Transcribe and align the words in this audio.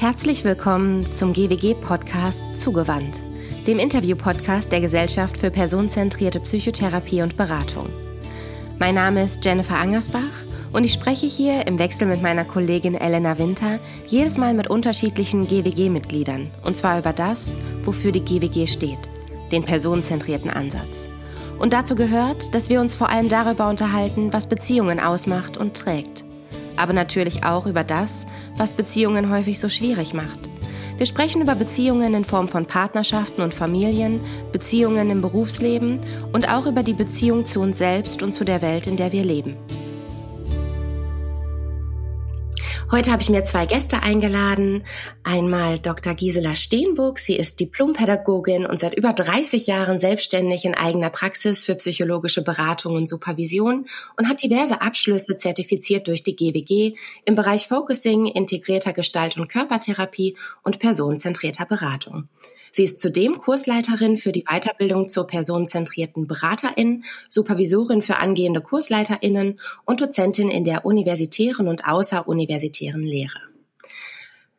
Herzlich 0.00 0.44
willkommen 0.44 1.02
zum 1.12 1.34
GWG-Podcast 1.34 2.42
Zugewandt, 2.56 3.20
dem 3.66 3.78
Interview-Podcast 3.78 4.72
der 4.72 4.80
Gesellschaft 4.80 5.36
für 5.36 5.50
personenzentrierte 5.50 6.40
Psychotherapie 6.40 7.20
und 7.20 7.36
Beratung. 7.36 7.84
Mein 8.78 8.94
Name 8.94 9.22
ist 9.22 9.44
Jennifer 9.44 9.76
Angersbach 9.76 10.22
und 10.72 10.84
ich 10.84 10.94
spreche 10.94 11.26
hier 11.26 11.66
im 11.66 11.78
Wechsel 11.78 12.06
mit 12.06 12.22
meiner 12.22 12.46
Kollegin 12.46 12.94
Elena 12.94 13.38
Winter 13.38 13.78
jedes 14.06 14.38
Mal 14.38 14.54
mit 14.54 14.70
unterschiedlichen 14.70 15.46
GWG-Mitgliedern 15.46 16.46
und 16.64 16.78
zwar 16.78 16.98
über 16.98 17.12
das, 17.12 17.54
wofür 17.82 18.10
die 18.10 18.24
GWG 18.24 18.68
steht, 18.68 19.10
den 19.52 19.64
personenzentrierten 19.64 20.48
Ansatz. 20.48 21.08
Und 21.58 21.74
dazu 21.74 21.94
gehört, 21.94 22.54
dass 22.54 22.70
wir 22.70 22.80
uns 22.80 22.94
vor 22.94 23.10
allem 23.10 23.28
darüber 23.28 23.68
unterhalten, 23.68 24.32
was 24.32 24.48
Beziehungen 24.48 24.98
ausmacht 24.98 25.58
und 25.58 25.76
trägt 25.76 26.24
aber 26.80 26.92
natürlich 26.92 27.44
auch 27.44 27.66
über 27.66 27.84
das, 27.84 28.26
was 28.56 28.74
Beziehungen 28.74 29.30
häufig 29.30 29.60
so 29.60 29.68
schwierig 29.68 30.14
macht. 30.14 30.38
Wir 30.96 31.06
sprechen 31.06 31.40
über 31.40 31.54
Beziehungen 31.54 32.12
in 32.12 32.24
Form 32.24 32.48
von 32.48 32.66
Partnerschaften 32.66 33.40
und 33.40 33.54
Familien, 33.54 34.20
Beziehungen 34.52 35.10
im 35.10 35.22
Berufsleben 35.22 35.98
und 36.32 36.52
auch 36.52 36.66
über 36.66 36.82
die 36.82 36.92
Beziehung 36.92 37.46
zu 37.46 37.60
uns 37.60 37.78
selbst 37.78 38.22
und 38.22 38.34
zu 38.34 38.44
der 38.44 38.60
Welt, 38.60 38.86
in 38.86 38.96
der 38.96 39.10
wir 39.10 39.24
leben. 39.24 39.56
Heute 42.92 43.12
habe 43.12 43.22
ich 43.22 43.30
mir 43.30 43.44
zwei 43.44 43.66
Gäste 43.66 44.02
eingeladen. 44.02 44.82
Einmal 45.22 45.78
Dr. 45.78 46.14
Gisela 46.14 46.56
Steenburg. 46.56 47.20
Sie 47.20 47.36
ist 47.36 47.60
Diplompädagogin 47.60 48.66
und 48.66 48.80
seit 48.80 48.96
über 48.96 49.12
30 49.12 49.68
Jahren 49.68 50.00
selbstständig 50.00 50.64
in 50.64 50.74
eigener 50.74 51.10
Praxis 51.10 51.64
für 51.64 51.76
psychologische 51.76 52.42
Beratung 52.42 52.96
und 52.96 53.08
Supervision 53.08 53.86
und 54.16 54.28
hat 54.28 54.42
diverse 54.42 54.80
Abschlüsse 54.80 55.36
zertifiziert 55.36 56.08
durch 56.08 56.24
die 56.24 56.34
GWG 56.34 56.96
im 57.26 57.36
Bereich 57.36 57.68
Focusing, 57.68 58.26
integrierter 58.26 58.92
Gestalt- 58.92 59.36
und 59.36 59.46
Körpertherapie 59.46 60.36
und 60.64 60.80
personenzentrierter 60.80 61.66
Beratung. 61.66 62.28
Sie 62.72 62.84
ist 62.84 63.00
zudem 63.00 63.38
Kursleiterin 63.38 64.16
für 64.16 64.32
die 64.32 64.44
Weiterbildung 64.44 65.08
zur 65.08 65.26
personenzentrierten 65.26 66.26
Beraterin, 66.26 67.04
Supervisorin 67.28 68.02
für 68.02 68.18
angehende 68.18 68.60
Kursleiterinnen 68.60 69.60
und 69.84 70.00
Dozentin 70.00 70.48
in 70.48 70.64
der 70.64 70.84
universitären 70.84 71.68
und 71.68 71.84
außeruniversitären 71.86 73.02
Lehre. 73.02 73.40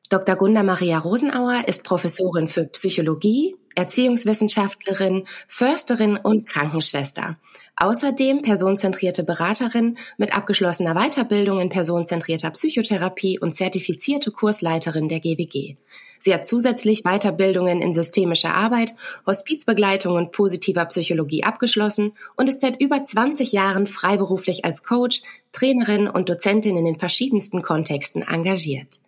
Dr. 0.09 0.36
Gunda 0.36 0.62
Maria 0.62 1.00
Rosenauer 1.00 1.64
ist 1.68 1.86
Professorin 1.86 2.50
für 2.50 2.66
Psychologie, 2.66 3.56
Erziehungswissenschaftlerin, 3.76 5.25
Försterin 5.48 6.18
und 6.18 6.50
Krankenschwester. 6.50 7.38
Außerdem 7.75 8.41
personenzentrierte 8.41 9.23
Beraterin 9.23 9.97
mit 10.17 10.36
abgeschlossener 10.36 10.94
Weiterbildung 10.94 11.59
in 11.59 11.69
personenzentrierter 11.69 12.52
Psychotherapie 12.52 13.39
und 13.39 13.55
zertifizierte 13.55 14.31
Kursleiterin 14.31 15.09
der 15.09 15.19
GWG. 15.19 15.78
Sie 16.23 16.33
hat 16.36 16.45
zusätzlich 16.45 17.02
Weiterbildungen 17.02 17.81
in 17.81 17.94
systemischer 17.94 18.53
Arbeit, 18.53 18.94
Hospizbegleitung 19.25 20.16
und 20.16 20.31
positiver 20.31 20.86
Psychologie 20.86 21.44
abgeschlossen 21.44 22.11
und 22.36 22.47
ist 22.47 22.61
seit 22.61 22.80
über 22.80 23.02
20 23.02 23.52
Jahren 23.52 23.88
freiberuflich 23.88 24.63
als 24.63 24.83
Coach, 24.83 25.23
Trainerin 25.52 26.08
und 26.08 26.30
Dozentin 26.30 26.78
in 26.78 26.85
den 26.85 27.00
verschiedensten 27.00 27.63
Kontexten 27.63 28.22
engagiert. 28.22 29.00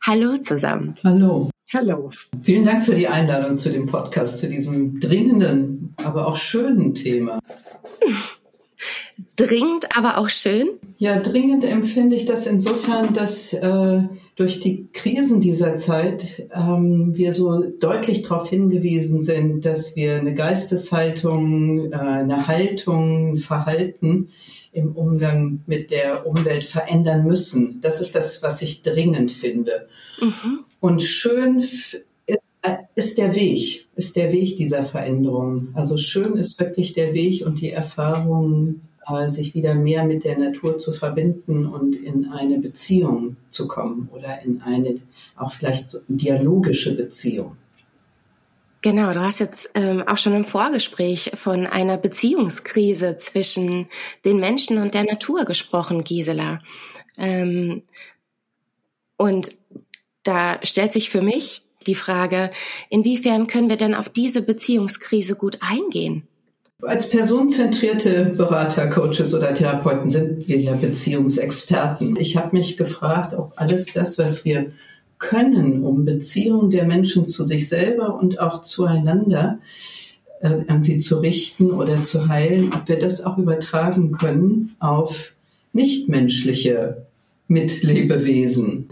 Hallo 0.00 0.38
zusammen. 0.38 0.94
Hallo. 1.04 1.50
Hallo. 1.74 2.12
Vielen 2.42 2.64
Dank 2.64 2.84
für 2.84 2.94
die 2.94 3.08
Einladung 3.08 3.58
zu 3.58 3.68
dem 3.68 3.86
Podcast, 3.86 4.38
zu 4.38 4.48
diesem 4.48 5.00
dringenden, 5.00 5.73
aber 6.02 6.26
auch 6.26 6.36
schönen 6.36 6.94
Thema. 6.94 7.40
Dringend, 9.36 9.96
aber 9.96 10.18
auch 10.18 10.28
schön? 10.28 10.68
Ja, 10.98 11.18
dringend 11.18 11.64
empfinde 11.64 12.14
ich 12.14 12.24
das 12.24 12.46
insofern, 12.46 13.14
dass 13.14 13.52
äh, 13.52 14.02
durch 14.36 14.60
die 14.60 14.88
Krisen 14.92 15.40
dieser 15.40 15.76
Zeit 15.76 16.48
ähm, 16.52 17.16
wir 17.16 17.32
so 17.32 17.64
deutlich 17.64 18.22
darauf 18.22 18.48
hingewiesen 18.48 19.22
sind, 19.22 19.64
dass 19.64 19.96
wir 19.96 20.16
eine 20.16 20.34
Geisteshaltung, 20.34 21.92
äh, 21.92 21.96
eine 21.96 22.46
Haltung, 22.46 23.34
ein 23.34 23.36
Verhalten 23.38 24.28
im 24.72 24.92
Umgang 24.92 25.62
mit 25.66 25.90
der 25.90 26.26
Umwelt 26.26 26.64
verändern 26.64 27.24
müssen. 27.26 27.80
Das 27.80 28.00
ist 28.00 28.14
das, 28.14 28.42
was 28.42 28.62
ich 28.62 28.82
dringend 28.82 29.32
finde. 29.32 29.88
Mhm. 30.20 30.60
Und 30.80 31.02
schön 31.02 31.62
ist, 32.64 32.70
äh, 32.70 32.76
ist 32.94 33.18
der 33.18 33.34
Weg, 33.34 33.86
ist 33.94 34.16
der 34.16 34.32
Weg 34.32 34.56
dieser 34.56 34.82
Veränderung. 34.82 35.68
Also 35.74 35.96
schön 35.96 36.36
ist 36.36 36.58
wirklich 36.58 36.92
der 36.92 37.14
Weg 37.14 37.44
und 37.46 37.60
die 37.60 37.70
Erfahrung, 37.70 38.80
äh, 39.06 39.28
sich 39.28 39.54
wieder 39.54 39.74
mehr 39.74 40.04
mit 40.04 40.24
der 40.24 40.38
Natur 40.38 40.78
zu 40.78 40.92
verbinden 40.92 41.66
und 41.66 41.94
in 41.96 42.26
eine 42.26 42.58
Beziehung 42.58 43.36
zu 43.50 43.68
kommen 43.68 44.08
oder 44.12 44.40
in 44.42 44.62
eine 44.62 44.94
auch 45.36 45.52
vielleicht 45.52 45.90
so 45.90 45.98
dialogische 46.08 46.96
Beziehung. 46.96 47.56
Genau, 48.80 49.14
du 49.14 49.20
hast 49.20 49.40
jetzt 49.40 49.70
ähm, 49.74 50.02
auch 50.06 50.18
schon 50.18 50.34
im 50.34 50.44
Vorgespräch 50.44 51.32
von 51.34 51.66
einer 51.66 51.96
Beziehungskrise 51.96 53.16
zwischen 53.16 53.86
den 54.26 54.38
Menschen 54.38 54.76
und 54.76 54.92
der 54.92 55.04
Natur 55.04 55.46
gesprochen, 55.46 56.04
Gisela. 56.04 56.60
Ähm, 57.16 57.82
und 59.16 59.52
da 60.22 60.58
stellt 60.62 60.92
sich 60.92 61.08
für 61.08 61.22
mich 61.22 61.62
die 61.84 61.94
Frage, 61.94 62.50
inwiefern 62.90 63.46
können 63.46 63.70
wir 63.70 63.76
denn 63.76 63.94
auf 63.94 64.08
diese 64.08 64.42
Beziehungskrise 64.42 65.36
gut 65.36 65.58
eingehen? 65.60 66.24
Als 66.82 67.08
personenzentrierte 67.08 68.34
Berater, 68.36 68.88
Coaches 68.88 69.32
oder 69.32 69.54
Therapeuten 69.54 70.10
sind 70.10 70.48
wir 70.48 70.58
ja 70.58 70.74
Beziehungsexperten. 70.74 72.16
Ich 72.16 72.36
habe 72.36 72.56
mich 72.56 72.76
gefragt, 72.76 73.32
ob 73.32 73.52
alles 73.56 73.86
das, 73.86 74.18
was 74.18 74.44
wir 74.44 74.72
können, 75.18 75.82
um 75.84 76.04
Beziehungen 76.04 76.70
der 76.70 76.84
Menschen 76.84 77.26
zu 77.26 77.44
sich 77.44 77.68
selber 77.68 78.18
und 78.18 78.40
auch 78.40 78.60
zueinander 78.62 79.60
äh, 80.40 80.62
irgendwie 80.68 80.98
zu 80.98 81.20
richten 81.20 81.70
oder 81.70 82.02
zu 82.02 82.28
heilen, 82.28 82.72
ob 82.74 82.88
wir 82.88 82.98
das 82.98 83.24
auch 83.24 83.38
übertragen 83.38 84.12
können 84.12 84.76
auf 84.78 85.32
nichtmenschliche 85.72 87.06
Mitlebewesen. 87.48 88.90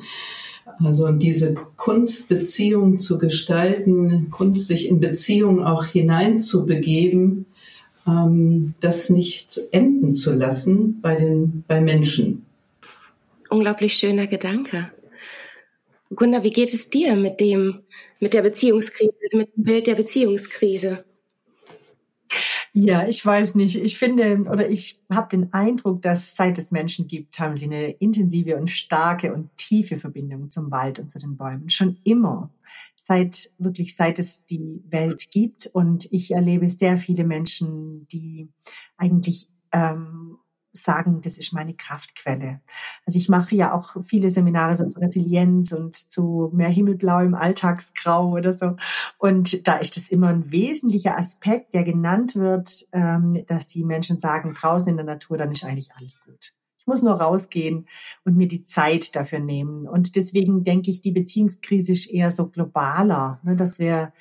Also 0.78 1.10
diese 1.10 1.55
Kunstbeziehung 1.77 2.99
zu 2.99 3.19
gestalten, 3.19 4.31
Kunst 4.31 4.66
sich 4.66 4.88
in 4.88 5.00
Beziehung 5.00 5.65
auch 5.65 5.84
hineinzubegeben, 5.84 7.47
ähm, 8.06 8.75
das 8.81 9.10
nicht 9.10 9.60
enden 9.71 10.15
zu 10.15 10.33
lassen 10.33 11.00
bei 11.00 11.16
den 11.16 11.65
bei 11.69 11.81
Menschen. 11.81 12.44
Unglaublich 13.50 13.94
schöner 13.94 14.27
Gedanke. 14.27 14.91
Gunda, 16.15 16.43
wie 16.43 16.50
geht 16.50 16.75
es 16.75 16.91
dir 16.91 17.16
mit 17.16 17.41
dem, 17.41 17.81
mit 18.21 18.34
der 18.34 18.43
Beziehungskrise, 18.43 19.12
also 19.22 19.39
mit 19.39 19.56
dem 19.56 19.65
Bild 19.65 19.87
der 19.87 19.94
Beziehungskrise? 19.94 21.04
Ja, 22.75 23.06
ich 23.06 23.25
weiß 23.25 23.55
nicht. 23.56 23.77
Ich 23.77 23.99
finde 23.99 24.44
oder 24.50 24.71
ich 24.71 25.03
habe 25.10 25.28
den 25.28 25.53
Eindruck, 25.53 26.00
dass 26.00 26.34
seit 26.34 26.56
es 26.56 26.72
Menschen 26.72 27.06
gibt, 27.06 27.38
haben 27.38 27.55
sie 27.55 27.66
eine 27.66 27.91
intensive 27.91 28.56
und 28.56 28.71
starke 28.71 29.34
und 29.34 29.55
tiefe 29.59 29.99
Verbindung 29.99 30.50
zum 30.50 30.71
Wald 30.71 30.99
und 30.99 31.10
zu 31.10 31.19
den 31.19 31.37
Bäumen. 31.37 31.69
Schon 31.69 31.99
immer. 32.05 32.50
Seit 32.97 33.50
wirklich 33.59 33.94
seit 33.94 34.19
es 34.19 34.47
die 34.47 34.83
Welt 34.88 35.31
gibt. 35.31 35.66
Und 35.66 36.10
ich 36.12 36.31
erlebe 36.31 36.71
sehr 36.71 36.97
viele 36.97 37.25
Menschen, 37.25 38.09
die 38.09 38.49
eigentlich 38.97 39.49
ähm, 39.72 40.31
sagen, 40.72 41.21
das 41.22 41.38
ist 41.38 41.53
meine 41.53 41.75
Kraftquelle. 41.75 42.60
Also 43.06 43.19
ich 43.19 43.28
mache 43.28 43.55
ja 43.55 43.75
auch 43.75 43.97
viele 44.05 44.31
Seminare 44.31 44.77
so 44.77 44.87
zu 44.87 44.99
Resilienz 44.99 45.72
und 45.72 45.97
zu 45.97 46.50
mehr 46.55 46.69
Himmelblau 46.69 47.21
im 47.21 47.34
Alltagsgrau 47.34 48.31
oder 48.31 48.53
so. 48.53 48.77
Und 49.19 49.66
da 49.66 49.77
ist 49.77 49.97
das 49.97 50.09
immer 50.09 50.28
ein 50.28 50.50
wesentlicher 50.50 51.19
Aspekt, 51.19 51.75
der 51.75 51.84
genannt 51.84 52.37
wird, 52.37 52.87
ähm, 52.93 53.44
dass 53.47 53.66
die 53.66 53.84
Menschen 53.84 54.19
sagen, 54.19 54.55
draußen 54.55 54.88
in 54.88 54.97
der 54.97 55.06
Natur, 55.06 55.37
dann 55.37 55.53
ist 55.53 55.65
eigentlich 55.65 55.94
alles 55.94 56.21
gut. 56.22 56.55
Ich 56.78 56.87
muss 56.89 57.03
nur 57.03 57.15
rausgehen 57.15 57.87
und 58.25 58.37
mir 58.37 58.49
die 58.49 58.66
Zeit 58.66 59.15
dafür 59.15 59.39
nehmen. 59.39 59.87
Und 59.87 60.16
deswegen 60.16 60.65
denke 60.65 60.91
ich, 60.91 61.01
die 61.01 61.13
Beziehungskrise 61.13 61.92
ist 61.92 62.10
eher 62.10 62.33
so 62.33 62.48
globaler, 62.48 63.39
ne, 63.45 63.54
dass 63.54 63.78
wir 63.78 64.13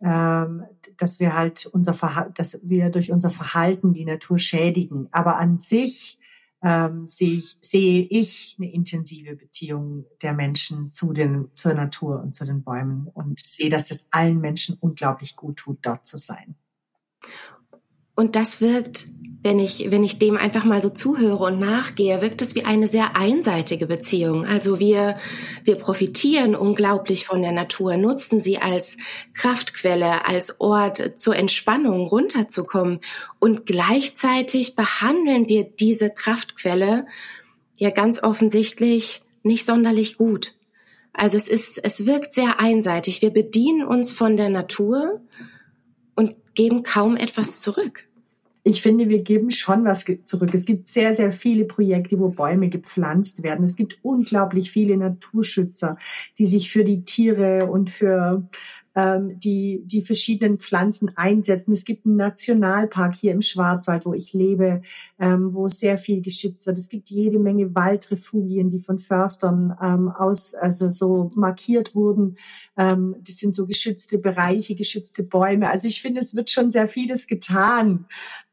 ähm, 0.00 0.64
dass 1.02 1.18
wir 1.18 1.34
halt 1.34 1.66
unser 1.66 1.94
Verhalten, 1.94 2.34
dass 2.34 2.60
wir 2.62 2.90
durch 2.90 3.10
unser 3.10 3.30
Verhalten 3.30 3.92
die 3.92 4.04
Natur 4.04 4.38
schädigen. 4.38 5.08
Aber 5.10 5.36
an 5.36 5.58
sich 5.58 6.20
ähm, 6.62 7.06
sehe, 7.08 7.34
ich, 7.34 7.58
sehe 7.60 8.06
ich 8.08 8.56
eine 8.58 8.72
intensive 8.72 9.34
Beziehung 9.34 10.04
der 10.22 10.32
Menschen 10.32 10.92
zu 10.92 11.12
den, 11.12 11.50
zur 11.56 11.74
Natur 11.74 12.22
und 12.22 12.36
zu 12.36 12.44
den 12.44 12.62
Bäumen 12.62 13.08
und 13.12 13.40
sehe, 13.40 13.68
dass 13.68 13.86
das 13.86 14.06
allen 14.12 14.40
Menschen 14.40 14.76
unglaublich 14.78 15.34
gut 15.34 15.56
tut, 15.56 15.78
dort 15.82 16.06
zu 16.06 16.18
sein. 16.18 16.54
Und 18.14 18.36
das 18.36 18.60
wirkt, 18.60 19.08
wenn 19.42 19.58
ich, 19.58 19.90
wenn 19.90 20.04
ich 20.04 20.18
dem 20.18 20.36
einfach 20.36 20.64
mal 20.64 20.80
so 20.80 20.88
zuhöre 20.88 21.44
und 21.44 21.58
nachgehe, 21.58 22.22
wirkt 22.22 22.42
es 22.42 22.54
wie 22.54 22.64
eine 22.64 22.86
sehr 22.86 23.16
einseitige 23.16 23.86
Beziehung. 23.86 24.46
Also 24.46 24.78
wir, 24.78 25.16
wir 25.64 25.74
profitieren 25.74 26.54
unglaublich 26.54 27.26
von 27.26 27.42
der 27.42 27.50
Natur, 27.50 27.96
nutzen 27.96 28.40
sie 28.40 28.58
als 28.58 28.96
Kraftquelle, 29.34 30.28
als 30.28 30.60
Ort 30.60 31.18
zur 31.18 31.34
Entspannung 31.34 32.06
runterzukommen. 32.06 33.00
Und 33.40 33.66
gleichzeitig 33.66 34.76
behandeln 34.76 35.48
wir 35.48 35.64
diese 35.64 36.10
Kraftquelle 36.10 37.06
ja 37.76 37.90
ganz 37.90 38.22
offensichtlich 38.22 39.22
nicht 39.42 39.66
sonderlich 39.66 40.18
gut. 40.18 40.54
Also 41.12 41.36
es 41.36 41.48
ist, 41.48 41.78
es 41.82 42.06
wirkt 42.06 42.32
sehr 42.32 42.60
einseitig. 42.60 43.22
Wir 43.22 43.30
bedienen 43.30 43.84
uns 43.84 44.12
von 44.12 44.36
der 44.36 44.50
Natur 44.50 45.20
und 46.14 46.36
geben 46.54 46.84
kaum 46.84 47.16
etwas 47.16 47.60
zurück. 47.60 48.06
Ich 48.64 48.80
finde, 48.80 49.08
wir 49.08 49.22
geben 49.22 49.50
schon 49.50 49.84
was 49.84 50.04
zurück. 50.24 50.54
Es 50.54 50.64
gibt 50.64 50.86
sehr, 50.86 51.16
sehr 51.16 51.32
viele 51.32 51.64
Projekte, 51.64 52.18
wo 52.20 52.28
Bäume 52.28 52.68
gepflanzt 52.68 53.42
werden. 53.42 53.64
Es 53.64 53.74
gibt 53.74 53.98
unglaublich 54.02 54.70
viele 54.70 54.96
Naturschützer, 54.96 55.96
die 56.38 56.46
sich 56.46 56.70
für 56.70 56.84
die 56.84 57.04
Tiere 57.04 57.66
und 57.66 57.90
für 57.90 58.48
ähm, 58.94 59.38
die 59.40 59.82
die 59.86 60.02
verschiedenen 60.02 60.58
Pflanzen 60.58 61.10
einsetzen. 61.16 61.72
Es 61.72 61.84
gibt 61.84 62.04
einen 62.04 62.16
Nationalpark 62.16 63.14
hier 63.14 63.32
im 63.32 63.42
Schwarzwald, 63.42 64.04
wo 64.04 64.12
ich 64.12 64.34
lebe, 64.34 64.82
ähm, 65.18 65.54
wo 65.54 65.68
sehr 65.68 65.96
viel 65.96 66.20
geschützt 66.20 66.66
wird. 66.66 66.76
Es 66.76 66.88
gibt 66.88 67.08
jede 67.08 67.38
Menge 67.38 67.74
Waldrefugien, 67.74 68.70
die 68.70 68.80
von 68.80 68.98
Förstern 68.98 69.74
ähm, 69.80 70.10
aus 70.10 70.54
also 70.54 70.90
so 70.90 71.30
markiert 71.34 71.94
wurden. 71.94 72.36
Ähm, 72.76 73.16
das 73.20 73.38
sind 73.38 73.54
so 73.54 73.66
geschützte 73.66 74.18
Bereiche, 74.18 74.74
geschützte 74.74 75.22
Bäume. 75.22 75.70
Also 75.70 75.88
ich 75.88 76.02
finde, 76.02 76.20
es 76.20 76.36
wird 76.36 76.50
schon 76.50 76.70
sehr 76.70 76.88
vieles 76.88 77.26
getan 77.26 78.04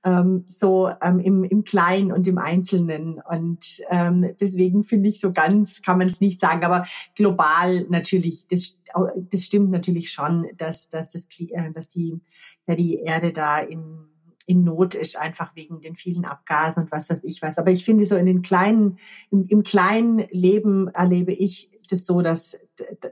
ähm, 0.03 0.45
so 0.47 0.89
ähm, 1.01 1.19
im, 1.19 1.43
im 1.43 1.63
Kleinen 1.63 2.11
und 2.11 2.27
im 2.27 2.37
Einzelnen. 2.37 3.21
Und 3.29 3.81
ähm, 3.89 4.33
deswegen 4.39 4.83
finde 4.83 5.09
ich, 5.09 5.19
so 5.19 5.31
ganz 5.31 5.81
kann 5.81 5.97
man 5.97 6.07
es 6.07 6.21
nicht 6.21 6.39
sagen. 6.39 6.63
Aber 6.63 6.85
global 7.15 7.85
natürlich, 7.89 8.47
das, 8.47 8.81
das 9.15 9.43
stimmt 9.43 9.71
natürlich 9.71 10.11
schon, 10.11 10.47
dass, 10.57 10.89
dass, 10.89 11.09
das, 11.09 11.27
äh, 11.39 11.71
dass 11.71 11.89
die, 11.89 12.19
ja, 12.67 12.75
die 12.75 12.99
Erde 12.99 13.31
da 13.31 13.59
in 13.59 14.09
in 14.49 14.63
Not 14.63 14.95
ist, 14.95 15.15
einfach 15.15 15.55
wegen 15.55 15.79
den 15.79 15.95
vielen 15.95 16.25
Abgasen 16.25 16.81
und 16.81 16.91
was 16.91 17.07
weiß 17.07 17.23
ich 17.23 17.43
was. 17.43 17.59
Aber 17.59 17.69
ich 17.69 17.85
finde 17.85 18.03
so 18.05 18.15
in 18.15 18.25
den 18.25 18.41
kleinen, 18.41 18.97
im, 19.29 19.45
im 19.47 19.61
kleinen 19.61 20.27
Leben 20.31 20.87
erlebe 20.87 21.31
ich 21.31 21.69
das 21.91 22.05
so, 22.05 22.21
dass, 22.21 22.59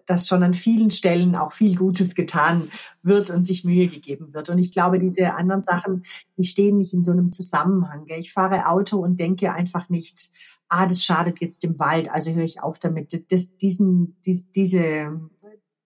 dass 0.06 0.28
schon 0.28 0.44
an 0.44 0.54
vielen 0.54 0.92
Stellen 0.92 1.36
auch 1.36 1.54
viel 1.54 1.76
Gutes 1.76 2.16
getan 2.16 2.70
wird 3.04 3.30
und 3.30 3.46
sich 3.46 3.64
Mühe 3.64 3.88
gegeben 3.88 4.34
wird. 4.34 4.50
Und 4.50 4.58
ich 4.58 4.72
glaube, 4.72 5.00
diese 5.00 5.34
anderen 5.36 5.64
Sachen, 5.64 6.04
die 6.38 6.44
stehen 6.44 6.78
nicht 6.78 6.94
in 6.94 7.04
so 7.04 7.12
einem 7.12 7.30
Zusammenhang. 7.30 8.06
Ich 8.08 8.34
fahre 8.34 8.68
Auto 8.68 8.98
und 8.98 9.20
denke 9.20 9.52
einfach 9.52 9.90
nicht, 9.90 10.32
ah, 10.70 10.86
das 10.86 11.04
schadet 11.04 11.40
jetzt 11.40 11.64
dem 11.64 11.80
Wald, 11.80 12.10
also 12.12 12.32
höre 12.32 12.44
ich 12.44 12.62
auf 12.62 12.80
damit. 12.80 13.32
Das, 13.32 13.58
diesen, 13.58 14.18
dies, 14.26 14.52
diese 14.52 15.20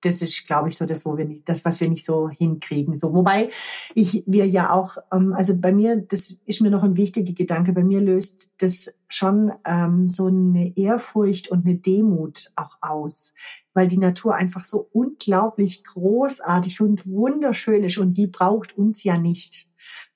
das 0.01 0.21
ist, 0.21 0.45
glaube 0.47 0.69
ich, 0.69 0.77
so 0.77 0.85
das, 0.85 1.05
wo 1.05 1.17
wir 1.17 1.25
nicht, 1.25 1.47
das, 1.47 1.63
was 1.65 1.79
wir 1.79 1.89
nicht 1.89 2.05
so 2.05 2.29
hinkriegen. 2.29 2.97
So, 2.97 3.13
wobei 3.13 3.51
ich 3.95 4.23
wir 4.27 4.47
ja 4.47 4.71
auch, 4.71 4.97
ähm, 5.13 5.33
also 5.33 5.57
bei 5.57 5.71
mir, 5.71 5.95
das 5.95 6.37
ist 6.45 6.61
mir 6.61 6.69
noch 6.69 6.83
ein 6.83 6.97
wichtiger 6.97 7.33
Gedanke. 7.33 7.73
Bei 7.73 7.83
mir 7.83 8.01
löst 8.01 8.53
das 8.59 8.99
schon 9.09 9.51
ähm, 9.65 10.07
so 10.07 10.27
eine 10.27 10.75
Ehrfurcht 10.75 11.49
und 11.49 11.65
eine 11.65 11.75
Demut 11.75 12.51
auch 12.55 12.77
aus, 12.81 13.33
weil 13.73 13.87
die 13.87 13.97
Natur 13.97 14.35
einfach 14.35 14.63
so 14.63 14.89
unglaublich 14.91 15.83
großartig 15.83 16.81
und 16.81 17.07
wunderschön 17.07 17.83
ist 17.83 17.97
und 17.97 18.15
die 18.15 18.27
braucht 18.27 18.77
uns 18.77 19.03
ja 19.03 19.17
nicht. 19.17 19.67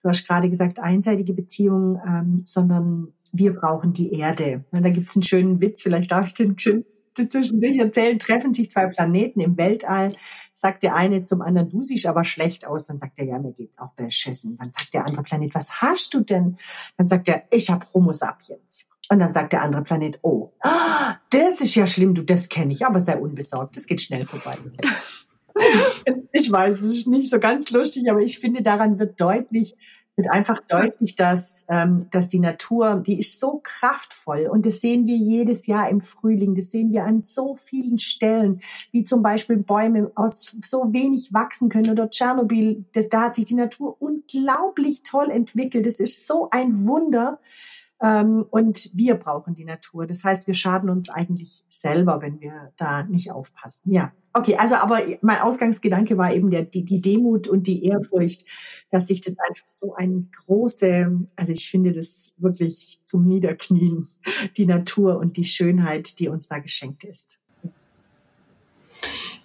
Du 0.02 0.10
hast 0.10 0.28
gerade 0.28 0.50
gesagt 0.50 0.80
einseitige 0.80 1.34
Beziehungen, 1.34 2.00
ähm, 2.06 2.42
sondern 2.46 3.14
wir 3.32 3.54
brauchen 3.54 3.92
die 3.92 4.14
Erde. 4.14 4.64
Da 4.72 4.90
gibt's 4.90 5.16
einen 5.16 5.24
schönen 5.24 5.60
Witz, 5.62 5.84
vielleicht 5.84 6.12
darf 6.12 6.28
ich 6.28 6.34
den 6.34 6.58
schön 6.58 6.86
zwischendurch 7.16 7.78
erzählen, 7.78 8.20
treffen 8.20 8.54
sich 8.54 8.70
zwei 8.70 8.88
Planeten 8.88 9.40
im 9.40 9.58
Weltall, 9.58 10.12
sagt 10.54 10.84
der 10.84 10.96
eine 10.96 11.26
zum 11.26 11.42
anderen, 11.42 11.70
du 11.70 11.82
siehst 11.82 12.06
aber 12.06 12.24
schlecht 12.24 12.66
aus. 12.66 12.88
Dann 12.88 12.98
sagt 12.98 13.20
er, 13.20 13.26
ja, 13.26 13.40
mir 13.40 13.54
geht's 13.54 13.80
auch 13.80 13.94
beschissen. 13.94 14.58
Dann 14.58 14.72
sagt 14.72 14.94
der 14.94 15.06
andere 15.06 15.24
Planet, 15.24 15.54
was 15.54 15.82
hast 15.82 16.14
du 16.14 16.22
denn? 16.22 16.58
Dann 16.98 17.08
sagt 17.08 17.28
er, 17.28 17.44
ich 17.52 17.70
habe 17.70 17.86
Homo 17.94 18.14
sapiens. 18.14 18.88
Und 19.10 19.20
dann 19.20 19.34
sagt 19.34 19.54
der 19.54 19.62
andere 19.62 19.84
Planet, 19.84 20.20
oh, 20.24 20.54
das 21.30 21.62
ist 21.62 21.76
ja 21.76 21.86
schlimm, 21.86 22.16
du, 22.16 22.24
das 22.24 22.50
kenne 22.50 22.72
ich, 22.72 22.86
aber 22.86 23.02
sei 23.02 23.18
unbesorgt, 23.18 23.76
das 23.76 23.86
geht 23.86 24.02
schnell 24.02 24.26
vorbei. 24.26 24.58
ich 26.32 26.52
weiß, 26.52 26.80
es 26.80 26.98
ist 26.98 27.08
nicht 27.08 27.30
so 27.30 27.40
ganz 27.40 27.70
lustig, 27.70 28.10
aber 28.10 28.22
ich 28.22 28.40
finde, 28.40 28.64
daran 28.64 28.98
wird 28.98 29.22
deutlich, 29.22 29.76
wird 30.16 30.32
einfach 30.32 30.62
deutlich, 30.62 31.16
dass, 31.16 31.66
ähm, 31.70 32.08
dass 32.12 32.28
die 32.30 32.40
Natur, 32.40 33.04
die 33.06 33.20
ist 33.20 33.40
so 33.40 33.60
kraftvoll 33.62 34.48
und 34.50 34.66
das 34.66 34.80
sehen 34.80 35.08
wir 35.08 35.18
jedes 35.18 35.68
Jahr 35.68 35.90
im 35.90 36.02
Frühling, 36.02 36.56
das 36.56 36.72
sehen 36.72 36.92
wir 36.92 37.04
an 37.04 37.22
so 37.22 37.56
vielen 37.56 37.98
Stellen, 37.98 38.62
wie 38.92 39.04
zum 39.04 39.22
Beispiel 39.22 39.58
Bäume 39.58 40.12
aus 40.16 40.56
so 40.64 40.94
wenig 40.94 41.34
wachsen 41.34 41.70
können 41.70 41.90
oder 41.90 42.10
Tschernobyl, 42.10 42.86
das, 42.94 43.10
da 43.10 43.24
hat 43.24 43.36
sich 43.36 43.46
die 43.46 43.56
Natur 43.56 44.02
unglaublich 44.02 45.04
toll 45.04 45.30
entwickelt. 45.30 45.86
Das 45.86 46.00
ist 46.00 46.26
so 46.26 46.50
ein 46.50 46.86
Wunder. 46.88 47.40
Ähm, 48.02 48.46
und 48.50 48.92
wir 48.94 49.16
brauchen 49.16 49.56
die 49.56 49.64
Natur. 49.64 50.06
Das 50.06 50.24
heißt, 50.24 50.48
wir 50.48 50.54
schaden 50.54 50.90
uns 50.90 51.10
eigentlich 51.10 51.64
selber, 51.70 52.22
wenn 52.22 52.42
wir 52.42 52.74
da 52.78 53.04
nicht 53.04 53.32
aufpassen. 53.32 53.92
Ja, 53.92 54.12
okay. 54.34 54.58
Also, 54.58 54.76
aber 54.76 55.00
mein 55.22 55.40
Ausgangsgedanke 55.40 56.18
war 56.18 56.34
eben 56.34 56.50
der, 56.50 56.64
die, 56.64 56.84
die 56.84 57.00
Demut 57.00 57.48
und 57.48 57.68
die 57.68 57.86
Ehrfurcht, 57.86 58.46
dass 58.92 59.08
sich 59.08 59.22
das 59.22 59.36
einfach 59.40 59.70
so 59.70 59.96
ein 59.96 60.30
große, 60.46 61.26
also 61.36 61.52
ich 61.52 61.70
finde 61.70 61.94
das 61.94 62.34
wirklich 62.38 63.00
zum 63.06 63.26
Niederknien, 63.26 64.10
die 64.58 64.66
Natur 64.66 65.18
und 65.18 65.38
die 65.38 65.46
Schönheit, 65.46 66.20
die 66.20 66.28
uns 66.28 66.48
da 66.50 66.60
geschenkt 66.60 67.06
ist. 67.06 67.40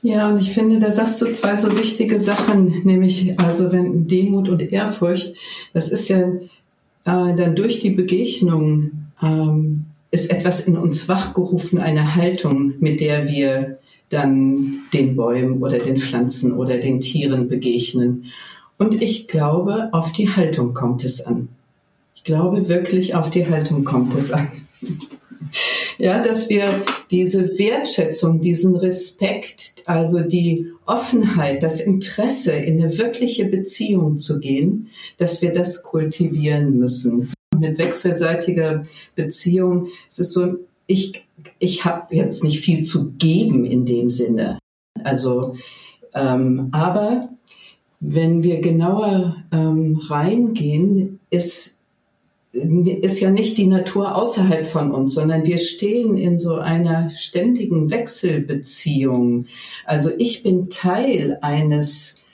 Ja, 0.02 0.28
und 0.28 0.40
ich 0.40 0.52
finde, 0.52 0.80
da 0.80 0.90
sagst 0.90 1.20
du 1.20 1.30
zwei 1.32 1.56
so 1.56 1.76
wichtige 1.76 2.18
Sachen, 2.18 2.84
nämlich 2.84 3.38
also 3.38 3.70
wenn 3.70 4.08
Demut 4.08 4.48
und 4.48 4.62
Ehrfurcht, 4.62 5.34
das 5.74 5.90
ist 5.90 6.08
ja 6.08 6.26
äh, 7.04 7.34
dann 7.34 7.56
durch 7.56 7.78
die 7.78 7.90
Begegnung 7.90 8.90
ähm, 9.22 9.86
ist 10.10 10.30
etwas 10.30 10.60
in 10.60 10.76
uns 10.76 11.08
wachgerufen, 11.08 11.78
eine 11.78 12.14
Haltung, 12.14 12.74
mit 12.80 13.00
der 13.00 13.28
wir 13.28 13.78
dann 14.08 14.80
den 14.92 15.14
Bäumen 15.14 15.62
oder 15.62 15.78
den 15.78 15.96
Pflanzen 15.96 16.52
oder 16.52 16.78
den 16.78 17.00
Tieren 17.00 17.48
begegnen. 17.48 18.24
Und 18.76 19.02
ich 19.02 19.28
glaube, 19.28 19.88
auf 19.92 20.10
die 20.12 20.34
Haltung 20.34 20.74
kommt 20.74 21.04
es 21.04 21.20
an. 21.20 21.48
Ich 22.16 22.24
glaube 22.24 22.68
wirklich, 22.68 23.14
auf 23.14 23.30
die 23.30 23.46
Haltung 23.46 23.84
kommt 23.84 24.14
es 24.14 24.32
an. 24.32 24.48
Ja, 25.98 26.22
dass 26.22 26.48
wir 26.48 26.84
diese 27.10 27.58
Wertschätzung, 27.58 28.40
diesen 28.40 28.74
Respekt, 28.74 29.74
also 29.84 30.20
die 30.20 30.68
Offenheit, 30.86 31.62
das 31.62 31.80
Interesse 31.80 32.52
in 32.52 32.80
eine 32.80 32.96
wirkliche 32.96 33.44
Beziehung 33.44 34.18
zu 34.18 34.40
gehen, 34.40 34.88
dass 35.18 35.42
wir 35.42 35.52
das 35.52 35.82
kultivieren 35.82 36.78
müssen. 36.78 37.32
Mit 37.58 37.78
wechselseitiger 37.78 38.86
Beziehung, 39.14 39.88
es 40.08 40.20
ist 40.20 40.32
so, 40.32 40.56
ich, 40.86 41.26
ich 41.58 41.84
habe 41.84 42.14
jetzt 42.14 42.42
nicht 42.42 42.60
viel 42.60 42.82
zu 42.82 43.10
geben 43.12 43.66
in 43.66 43.84
dem 43.84 44.10
Sinne. 44.10 44.58
Also, 45.04 45.56
ähm, 46.14 46.68
aber 46.72 47.28
wenn 48.00 48.42
wir 48.42 48.60
genauer 48.60 49.36
ähm, 49.52 50.00
reingehen, 50.08 51.20
ist 51.28 51.79
ist 52.52 53.20
ja 53.20 53.30
nicht 53.30 53.58
die 53.58 53.66
Natur 53.66 54.16
außerhalb 54.16 54.66
von 54.66 54.90
uns, 54.90 55.14
sondern 55.14 55.46
wir 55.46 55.58
stehen 55.58 56.16
in 56.16 56.38
so 56.38 56.54
einer 56.54 57.10
ständigen 57.10 57.90
Wechselbeziehung. 57.90 59.46
Also 59.84 60.10
ich 60.18 60.42
bin 60.42 60.68
Teil 60.68 61.38
eines 61.42 62.24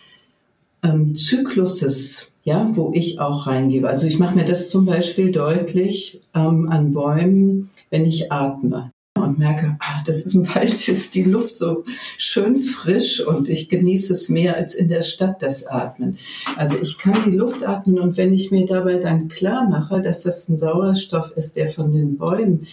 ähm, 0.83 1.15
Zykluses, 1.15 2.33
ja, 2.45 2.71
wo 2.73 2.93
ich 2.95 3.21
auch 3.21 3.47
reingebe. 3.47 3.89
Also 3.89 4.07
ich 4.07 4.19
mache 4.19 4.37
mir 4.37 4.45
das 4.45 4.71
zum 4.71 4.87
Beispiel 4.87 5.33
deutlich 5.33 6.23
ähm, 6.35 6.69
an 6.71 6.93
Bäumen, 6.93 7.71
wenn 7.91 8.07
ich 8.07 8.33
atme 8.33 8.93
und 9.23 9.39
merke, 9.39 9.77
ah, 9.81 10.03
das 10.05 10.23
ist 10.23 10.35
im 10.35 10.47
Wald, 10.55 10.89
ist 10.89 11.15
die 11.15 11.25
Luft 11.25 11.57
so 11.57 11.85
schön 12.17 12.57
frisch 12.57 13.21
und 13.21 13.49
ich 13.49 13.69
genieße 13.69 14.13
es 14.13 14.29
mehr 14.29 14.57
als 14.57 14.75
in 14.75 14.89
der 14.89 15.03
Stadt 15.03 15.43
das 15.43 15.67
Atmen. 15.67 16.19
Also 16.57 16.77
ich 16.81 16.99
kann 16.99 17.17
die 17.25 17.37
Luft 17.37 17.65
atmen 17.65 17.99
und 17.99 18.17
wenn 18.17 18.33
ich 18.33 18.51
mir 18.51 18.67
dabei 18.67 18.99
dann 18.99 19.29
klar 19.29 19.69
mache, 19.69 20.01
dass 20.01 20.23
das 20.23 20.49
ein 20.49 20.59
Sauerstoff 20.59 21.33
ist, 21.33 21.57
der 21.57 21.69
von 21.69 21.93
den 21.93 22.17
Bäumen 22.17 22.67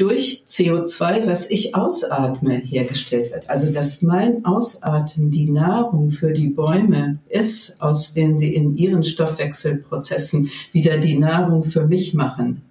durch 0.00 0.44
CO2, 0.48 1.26
was 1.26 1.50
ich 1.50 1.74
ausatme, 1.74 2.54
hergestellt 2.54 3.32
wird. 3.32 3.50
Also 3.50 3.70
dass 3.70 4.00
mein 4.00 4.46
Ausatmen 4.46 5.30
die 5.30 5.50
Nahrung 5.50 6.10
für 6.10 6.32
die 6.32 6.48
Bäume 6.48 7.18
ist, 7.28 7.82
aus 7.82 8.14
denen 8.14 8.38
sie 8.38 8.54
in 8.54 8.78
ihren 8.78 9.02
Stoffwechselprozessen 9.02 10.50
wieder 10.72 10.96
die 10.96 11.18
Nahrung 11.18 11.64
für 11.64 11.86
mich 11.86 12.14
machen. 12.14 12.62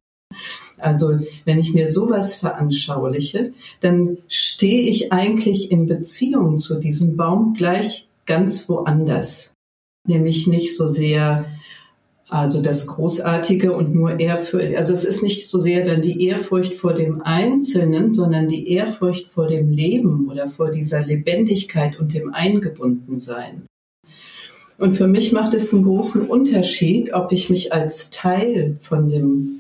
Also 0.81 1.19
wenn 1.45 1.59
ich 1.59 1.73
mir 1.73 1.87
sowas 1.87 2.35
veranschauliche, 2.35 3.53
dann 3.81 4.17
stehe 4.27 4.83
ich 4.83 5.11
eigentlich 5.11 5.71
in 5.71 5.85
Beziehung 5.85 6.57
zu 6.59 6.79
diesem 6.79 7.17
Baum 7.17 7.53
gleich 7.53 8.07
ganz 8.25 8.69
woanders. 8.69 9.53
Nämlich 10.07 10.47
nicht 10.47 10.75
so 10.75 10.87
sehr 10.87 11.45
also 12.29 12.61
das 12.61 12.85
Großartige 12.85 13.73
und 13.73 13.95
nur 13.95 14.19
Ehrfurcht. 14.19 14.75
Also 14.75 14.93
es 14.93 15.03
ist 15.03 15.23
nicht 15.23 15.49
so 15.49 15.57
sehr 15.57 15.83
dann 15.83 16.01
die 16.01 16.27
Ehrfurcht 16.27 16.75
vor 16.75 16.93
dem 16.93 17.21
Einzelnen, 17.23 18.13
sondern 18.13 18.47
die 18.47 18.71
Ehrfurcht 18.71 19.27
vor 19.27 19.47
dem 19.47 19.69
Leben 19.69 20.29
oder 20.29 20.47
vor 20.47 20.69
dieser 20.69 21.03
Lebendigkeit 21.03 21.99
und 21.99 22.13
dem 22.13 22.31
Eingebundensein. 22.31 23.63
Und 24.77 24.93
für 24.93 25.07
mich 25.07 25.31
macht 25.31 25.53
es 25.55 25.73
einen 25.73 25.83
großen 25.83 26.27
Unterschied, 26.27 27.13
ob 27.13 27.31
ich 27.31 27.49
mich 27.49 27.73
als 27.73 28.11
Teil 28.11 28.77
von 28.79 29.09
dem 29.09 29.58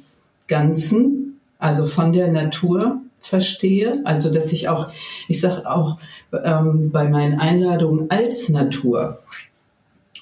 Ganzen, 0.49 1.39
also 1.57 1.85
von 1.85 2.11
der 2.11 2.27
Natur, 2.29 3.01
verstehe. 3.21 4.01
Also 4.03 4.29
dass 4.31 4.51
ich 4.51 4.67
auch, 4.67 4.91
ich 5.27 5.39
sage 5.39 5.69
auch 5.69 5.97
ähm, 6.33 6.91
bei 6.91 7.07
meinen 7.07 7.39
Einladungen 7.39 8.09
als 8.09 8.49
Natur 8.49 9.19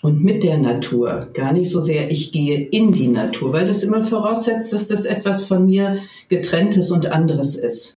und 0.01 0.23
mit 0.23 0.43
der 0.43 0.57
Natur, 0.57 1.29
gar 1.33 1.53
nicht 1.53 1.69
so 1.69 1.81
sehr, 1.81 2.11
ich 2.11 2.31
gehe 2.31 2.59
in 2.59 2.91
die 2.91 3.07
Natur, 3.07 3.53
weil 3.53 3.65
das 3.65 3.83
immer 3.83 4.03
voraussetzt, 4.03 4.71
dass 4.73 4.87
das 4.87 5.05
etwas 5.05 5.43
von 5.43 5.65
mir 5.65 5.97
getrenntes 6.29 6.91
und 6.91 7.07
anderes 7.07 7.55
ist. 7.55 7.93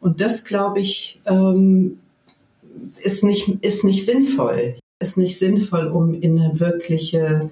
Und 0.00 0.20
das, 0.20 0.44
glaube 0.44 0.80
ich, 0.80 1.20
ähm, 1.24 1.98
ist, 3.00 3.24
nicht, 3.24 3.48
ist 3.62 3.84
nicht 3.84 4.04
sinnvoll. 4.04 4.76
Ist 5.00 5.16
nicht 5.16 5.38
sinnvoll, 5.38 5.86
um 5.86 6.14
in 6.14 6.38
eine 6.38 6.60
wirkliche 6.60 7.50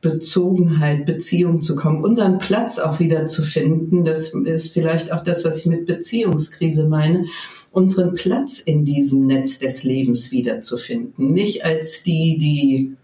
Bezogenheit, 0.00 1.06
Beziehung 1.06 1.62
zu 1.62 1.74
kommen, 1.74 2.04
unseren 2.04 2.38
Platz 2.38 2.78
auch 2.78 3.00
wieder 3.00 3.26
zu 3.26 3.42
finden. 3.42 4.04
Das 4.04 4.30
ist 4.30 4.72
vielleicht 4.72 5.12
auch 5.12 5.22
das, 5.22 5.44
was 5.44 5.58
ich 5.58 5.66
mit 5.66 5.86
Beziehungskrise 5.86 6.86
meine, 6.86 7.26
unseren 7.72 8.14
Platz 8.14 8.58
in 8.58 8.84
diesem 8.84 9.26
Netz 9.26 9.58
des 9.58 9.82
Lebens 9.82 10.30
wiederzufinden. 10.30 11.32
Nicht 11.32 11.64
als 11.64 12.02
die, 12.02 12.38
die 12.38 12.96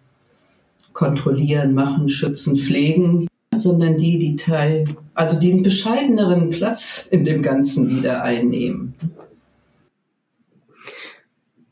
kontrollieren, 0.92 1.74
machen, 1.74 2.08
schützen, 2.08 2.56
pflegen, 2.56 3.28
sondern 3.54 3.96
die, 3.96 4.18
die 4.18 4.36
Teil, 4.36 4.84
also 5.14 5.38
einen 5.38 5.62
bescheideneren 5.62 6.50
Platz 6.50 7.06
in 7.10 7.24
dem 7.24 7.42
Ganzen 7.42 7.90
wieder 7.90 8.22
einnehmen. 8.22 8.94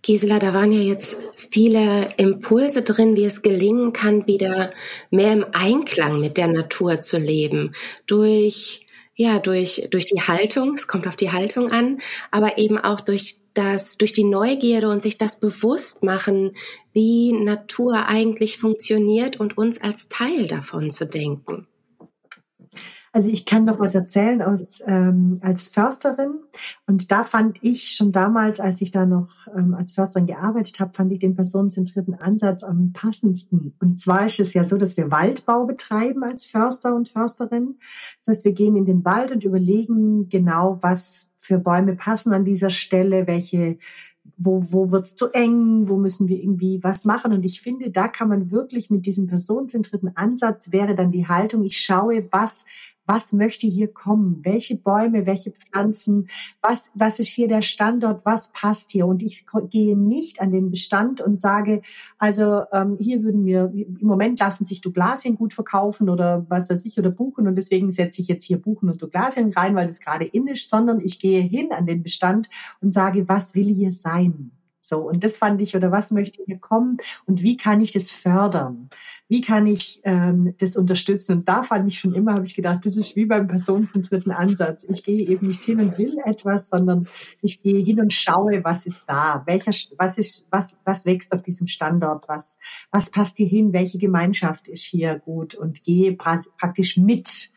Gisela, 0.02 0.38
da 0.38 0.54
waren 0.54 0.72
ja 0.72 0.80
jetzt 0.80 1.18
viele 1.34 2.14
Impulse 2.16 2.82
drin, 2.82 3.16
wie 3.16 3.24
es 3.24 3.42
gelingen 3.42 3.92
kann, 3.92 4.26
wieder 4.26 4.72
mehr 5.10 5.32
im 5.32 5.44
Einklang 5.52 6.20
mit 6.20 6.38
der 6.38 6.48
Natur 6.48 7.00
zu 7.00 7.18
leben. 7.18 7.74
Durch, 8.06 8.86
ja, 9.14 9.38
durch, 9.38 9.88
durch 9.90 10.06
die 10.06 10.22
Haltung, 10.22 10.74
es 10.74 10.86
kommt 10.86 11.06
auf 11.06 11.16
die 11.16 11.32
Haltung 11.32 11.70
an, 11.70 11.98
aber 12.30 12.56
eben 12.56 12.78
auch 12.78 13.00
durch 13.00 13.40
das, 13.52 13.98
durch 13.98 14.14
die 14.14 14.24
Neugierde 14.24 14.88
und 14.88 15.02
sich 15.02 15.18
das 15.18 15.38
bewusst 15.38 16.02
machen, 16.02 16.52
wie 16.94 17.32
Natur 17.32 18.06
eigentlich 18.06 18.56
funktioniert 18.56 19.38
und 19.38 19.58
uns 19.58 19.82
als 19.82 20.08
Teil 20.08 20.46
davon 20.46 20.90
zu 20.90 21.06
denken. 21.06 21.66
Also 23.12 23.28
ich 23.28 23.44
kann 23.44 23.64
noch 23.64 23.80
was 23.80 23.94
erzählen 23.96 24.40
aus, 24.40 24.82
ähm, 24.86 25.40
als 25.42 25.66
Försterin. 25.66 26.34
Und 26.86 27.10
da 27.10 27.24
fand 27.24 27.58
ich 27.60 27.90
schon 27.90 28.12
damals, 28.12 28.60
als 28.60 28.80
ich 28.80 28.92
da 28.92 29.04
noch 29.04 29.28
ähm, 29.54 29.74
als 29.74 29.92
Försterin 29.92 30.26
gearbeitet 30.26 30.78
habe, 30.78 30.92
fand 30.94 31.10
ich 31.10 31.18
den 31.18 31.34
personenzentrierten 31.34 32.14
Ansatz 32.14 32.62
am 32.62 32.92
passendsten. 32.92 33.74
Und 33.80 33.98
zwar 33.98 34.26
ist 34.26 34.38
es 34.38 34.54
ja 34.54 34.62
so, 34.62 34.76
dass 34.76 34.96
wir 34.96 35.10
Waldbau 35.10 35.66
betreiben 35.66 36.22
als 36.22 36.44
Förster 36.44 36.94
und 36.94 37.08
Försterin. 37.08 37.78
Das 38.18 38.28
heißt, 38.28 38.44
wir 38.44 38.52
gehen 38.52 38.76
in 38.76 38.84
den 38.84 39.04
Wald 39.04 39.32
und 39.32 39.42
überlegen 39.42 40.28
genau, 40.28 40.78
was 40.80 41.32
für 41.36 41.58
Bäume 41.58 41.96
passen 41.96 42.32
an 42.32 42.44
dieser 42.44 42.70
Stelle, 42.70 43.26
welche 43.26 43.78
wo, 44.36 44.64
wo 44.70 44.90
wird 44.90 45.06
es 45.06 45.14
zu 45.16 45.28
eng, 45.32 45.88
wo 45.88 45.96
müssen 45.96 46.28
wir 46.28 46.38
irgendwie 46.38 46.82
was 46.82 47.04
machen. 47.04 47.34
Und 47.34 47.44
ich 47.44 47.60
finde, 47.60 47.90
da 47.90 48.08
kann 48.08 48.28
man 48.28 48.50
wirklich 48.50 48.90
mit 48.90 49.04
diesem 49.04 49.26
personenzentrierten 49.26 50.16
Ansatz 50.16 50.72
wäre 50.72 50.94
dann 50.94 51.12
die 51.12 51.28
Haltung, 51.28 51.62
ich 51.64 51.78
schaue, 51.78 52.26
was 52.30 52.64
was 53.10 53.32
möchte 53.32 53.66
hier 53.66 53.88
kommen, 53.88 54.38
welche 54.44 54.76
Bäume, 54.76 55.26
welche 55.26 55.50
Pflanzen, 55.50 56.28
was, 56.62 56.92
was 56.94 57.18
ist 57.18 57.30
hier 57.30 57.48
der 57.48 57.62
Standort, 57.62 58.24
was 58.24 58.52
passt 58.52 58.92
hier. 58.92 59.04
Und 59.04 59.20
ich 59.20 59.46
gehe 59.68 59.98
nicht 59.98 60.40
an 60.40 60.52
den 60.52 60.70
Bestand 60.70 61.20
und 61.20 61.40
sage, 61.40 61.82
also 62.18 62.62
ähm, 62.72 62.98
hier 63.00 63.24
würden 63.24 63.44
wir, 63.44 63.72
im 63.74 64.06
Moment 64.06 64.38
lassen 64.38 64.64
sich 64.64 64.80
Douglasien 64.80 65.34
gut 65.34 65.52
verkaufen 65.52 66.08
oder 66.08 66.46
was 66.48 66.70
weiß 66.70 66.84
ich, 66.84 66.98
oder 66.98 67.10
Buchen 67.10 67.48
und 67.48 67.56
deswegen 67.56 67.90
setze 67.90 68.22
ich 68.22 68.28
jetzt 68.28 68.44
hier 68.44 68.62
Buchen 68.62 68.88
und 68.88 69.02
Douglasien 69.02 69.52
rein, 69.52 69.74
weil 69.74 69.86
das 69.86 69.98
gerade 69.98 70.24
in 70.24 70.46
ist, 70.46 70.70
sondern 70.70 71.00
ich 71.00 71.18
gehe 71.18 71.42
hin 71.42 71.72
an 71.72 71.86
den 71.86 72.04
Bestand 72.04 72.48
und 72.80 72.94
sage, 72.94 73.28
was 73.28 73.56
will 73.56 73.74
hier 73.74 73.90
sein? 73.90 74.52
So, 74.90 74.98
und 75.08 75.22
das 75.22 75.38
fand 75.38 75.60
ich, 75.60 75.76
oder 75.76 75.92
was 75.92 76.10
möchte 76.10 76.42
hier 76.44 76.58
kommen 76.58 76.96
und 77.24 77.42
wie 77.42 77.56
kann 77.56 77.80
ich 77.80 77.92
das 77.92 78.10
fördern? 78.10 78.90
Wie 79.28 79.40
kann 79.40 79.68
ich 79.68 80.00
ähm, 80.02 80.52
das 80.58 80.76
unterstützen? 80.76 81.38
Und 81.38 81.48
da 81.48 81.62
fand 81.62 81.86
ich 81.86 82.00
schon 82.00 82.12
immer, 82.12 82.32
habe 82.32 82.44
ich 82.44 82.56
gedacht, 82.56 82.84
das 82.84 82.96
ist 82.96 83.14
wie 83.14 83.24
beim 83.24 83.46
personenzentrierten 83.46 84.32
Ansatz. 84.32 84.82
Ich 84.82 85.04
gehe 85.04 85.28
eben 85.28 85.46
nicht 85.46 85.62
hin 85.62 85.78
und 85.78 85.96
will 85.96 86.16
etwas, 86.24 86.70
sondern 86.70 87.06
ich 87.40 87.62
gehe 87.62 87.80
hin 87.84 88.00
und 88.00 88.12
schaue, 88.12 88.64
was 88.64 88.84
ist 88.84 89.04
da? 89.06 89.44
Welcher, 89.46 89.70
was 89.96 90.18
ist, 90.18 90.48
was, 90.50 90.76
was 90.84 91.06
wächst 91.06 91.32
auf 91.32 91.42
diesem 91.42 91.68
Standort? 91.68 92.28
Was, 92.28 92.58
was 92.90 93.12
passt 93.12 93.36
hier 93.36 93.46
hin? 93.46 93.72
Welche 93.72 93.98
Gemeinschaft 93.98 94.66
ist 94.66 94.82
hier 94.82 95.20
gut? 95.20 95.54
Und 95.54 95.84
gehe 95.84 96.16
praktisch 96.16 96.96
mit 96.96 97.50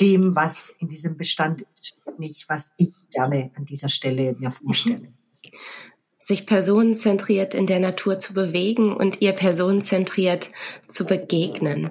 dem, 0.00 0.34
was 0.34 0.74
in 0.78 0.88
diesem 0.88 1.18
Bestand 1.18 1.66
ist, 1.74 1.98
nicht 2.16 2.48
was 2.48 2.72
ich 2.78 2.94
gerne 3.10 3.50
an 3.56 3.66
dieser 3.66 3.90
Stelle 3.90 4.34
mir 4.38 4.50
vorstelle 4.50 5.12
sich 6.22 6.46
personenzentriert 6.46 7.52
in 7.52 7.66
der 7.66 7.80
Natur 7.80 8.20
zu 8.20 8.32
bewegen 8.32 8.94
und 8.94 9.20
ihr 9.20 9.32
personenzentriert 9.32 10.50
zu 10.88 11.04
begegnen. 11.04 11.90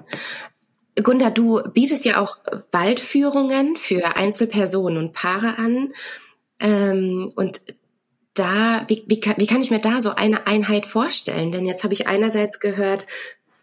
Gunda, 1.02 1.28
du 1.28 1.62
bietest 1.72 2.06
ja 2.06 2.18
auch 2.20 2.38
Waldführungen 2.70 3.76
für 3.76 4.16
Einzelpersonen 4.16 4.98
und 4.98 5.12
Paare 5.12 5.58
an. 5.58 5.92
Ähm, 6.60 7.30
und 7.36 7.60
da, 8.32 8.84
wie, 8.88 9.04
wie, 9.06 9.20
kann, 9.20 9.34
wie 9.36 9.46
kann 9.46 9.60
ich 9.60 9.70
mir 9.70 9.80
da 9.80 10.00
so 10.00 10.14
eine 10.14 10.46
Einheit 10.46 10.86
vorstellen? 10.86 11.52
Denn 11.52 11.66
jetzt 11.66 11.84
habe 11.84 11.92
ich 11.92 12.06
einerseits 12.06 12.58
gehört, 12.58 13.06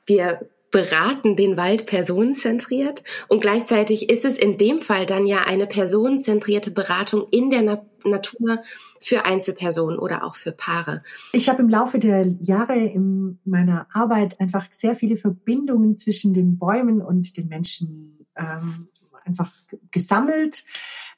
wir 0.05 0.47
beraten 0.71 1.35
den 1.35 1.57
Wald 1.57 1.85
personenzentriert 1.85 3.03
und 3.27 3.41
gleichzeitig 3.41 4.09
ist 4.09 4.25
es 4.25 4.37
in 4.37 4.57
dem 4.57 4.79
Fall 4.79 5.05
dann 5.05 5.25
ja 5.25 5.41
eine 5.47 5.67
personenzentrierte 5.67 6.71
Beratung 6.71 7.27
in 7.31 7.49
der 7.49 7.61
Na 7.63 7.85
Natur 8.05 8.59
für 9.01 9.25
Einzelpersonen 9.25 9.99
oder 9.99 10.23
auch 10.23 10.35
für 10.35 10.53
Paare. 10.53 11.03
Ich 11.33 11.49
habe 11.49 11.61
im 11.61 11.67
Laufe 11.67 11.99
der 11.99 12.27
Jahre 12.39 12.77
in 12.77 13.39
meiner 13.43 13.87
Arbeit 13.93 14.39
einfach 14.39 14.71
sehr 14.71 14.95
viele 14.95 15.17
Verbindungen 15.17 15.97
zwischen 15.97 16.33
den 16.33 16.57
Bäumen 16.57 17.01
und 17.01 17.35
den 17.35 17.49
Menschen 17.49 18.25
ähm, 18.37 18.87
einfach 19.25 19.51
gesammelt. 19.91 20.63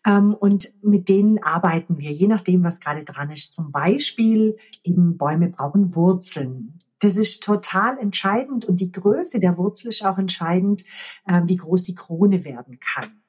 Ähm, 0.06 0.34
und 0.34 0.70
mit 0.82 1.10
denen 1.10 1.44
arbeiten 1.44 1.98
wir, 1.98 2.12
je 2.12 2.28
nachdem, 2.28 2.64
was 2.64 2.80
gerade 2.80 3.04
dran 3.04 3.32
ist. 3.32 3.54
Zum 3.54 3.72
Beispiel 3.72 4.58
eben 4.84 5.18
Bäume 5.18 5.50
brauchen 5.50 5.96
Wurzeln. 5.96 6.78
Das 7.02 7.18
ist 7.18 7.44
total 7.44 7.98
entscheidend 7.98 8.64
und 8.64 8.80
die 8.80 8.92
Größe 8.92 9.40
der 9.40 9.58
Wurzel 9.58 9.90
ist 9.90 10.06
auch 10.06 10.18
entscheidend, 10.18 10.84
äh, 11.28 11.42
wie 11.46 11.58
groß 11.58 11.84
die 11.84 11.96
Krone 11.96 12.46
werden 12.46 12.80
kann. 12.80 13.22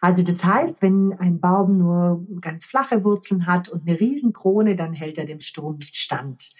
Also 0.00 0.22
das 0.22 0.44
heißt, 0.44 0.80
wenn 0.80 1.12
ein 1.18 1.40
Baum 1.40 1.78
nur 1.78 2.26
ganz 2.40 2.64
flache 2.64 3.04
Wurzeln 3.04 3.46
hat 3.46 3.68
und 3.68 3.86
eine 3.86 3.98
Riesenkrone, 3.98 4.76
dann 4.76 4.92
hält 4.94 5.18
er 5.18 5.26
dem 5.26 5.40
Sturm 5.40 5.76
nicht 5.76 5.96
stand. 5.96 6.54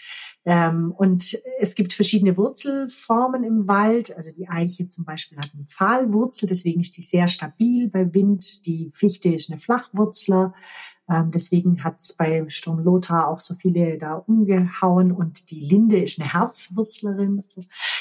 Ähm, 0.45 0.93
und 0.93 1.39
es 1.59 1.75
gibt 1.75 1.93
verschiedene 1.93 2.37
Wurzelformen 2.37 3.45
im 3.45 3.69
Wald. 3.69 4.15
Also 4.17 4.31
die 4.33 4.49
Eiche 4.49 4.89
zum 4.89 5.05
Beispiel 5.05 5.39
hat 5.39 5.51
eine 5.55 5.65
Pfahlwurzel, 5.65 6.49
deswegen 6.49 6.81
ist 6.81 6.97
die 6.97 7.03
sehr 7.03 7.29
stabil 7.29 7.89
bei 7.89 8.13
Wind. 8.13 8.67
Die 8.67 8.91
Fichte 8.93 9.33
ist 9.33 9.51
eine 9.51 9.61
Flachwurzler. 9.61 10.55
Ähm, 11.09 11.31
deswegen 11.31 11.85
hat 11.85 11.99
es 11.99 12.13
bei 12.13 12.45
Sturm 12.49 12.81
Lothar 12.81 13.29
auch 13.29 13.41
so 13.41 13.55
viele 13.55 13.99
da 13.99 14.15
umgehauen 14.15 15.13
und 15.13 15.51
die 15.51 15.61
Linde 15.61 16.03
ist 16.03 16.21
eine 16.21 16.33
Herzwurzlerin. 16.33 17.45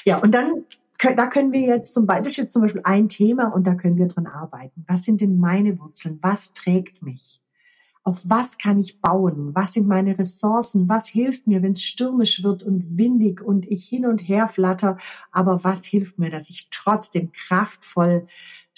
Ja, 0.06 0.18
und 0.18 0.34
dann 0.34 0.66
da 1.00 1.28
können 1.28 1.52
wir 1.52 1.62
jetzt 1.62 1.94
zum 1.94 2.08
Beispiel, 2.08 2.24
das 2.24 2.34
ist 2.34 2.38
jetzt 2.38 2.54
zum 2.54 2.64
Beispiel 2.64 2.82
ein 2.84 3.08
Thema 3.08 3.54
und 3.54 3.68
da 3.68 3.76
können 3.76 3.98
wir 3.98 4.08
dran 4.08 4.26
arbeiten. 4.26 4.84
Was 4.88 5.04
sind 5.04 5.22
denn 5.22 5.40
meine 5.40 5.80
Wurzeln? 5.80 6.18
Was 6.22 6.54
trägt 6.54 7.04
mich? 7.04 7.40
Auf 8.04 8.22
was 8.24 8.58
kann 8.58 8.80
ich 8.80 9.02
bauen? 9.02 9.54
Was 9.54 9.74
sind 9.74 9.88
meine 9.88 10.18
Ressourcen? 10.18 10.88
Was 10.88 11.08
hilft 11.08 11.46
mir, 11.46 11.62
wenn 11.62 11.74
es 11.74 11.84
stürmisch 11.84 12.42
wird 12.42 12.64
und 12.64 12.98
windig 12.98 13.42
und 13.42 13.70
ich 13.70 13.84
hin 13.84 14.06
und 14.06 14.20
her 14.20 14.48
flatter? 14.48 14.98
Aber 15.32 15.64
was 15.64 15.86
hilft 15.86 16.18
mir, 16.18 16.32
dass 16.32 16.50
ich 16.50 16.70
trotzdem 16.72 17.32
kraftvoll 17.34 18.26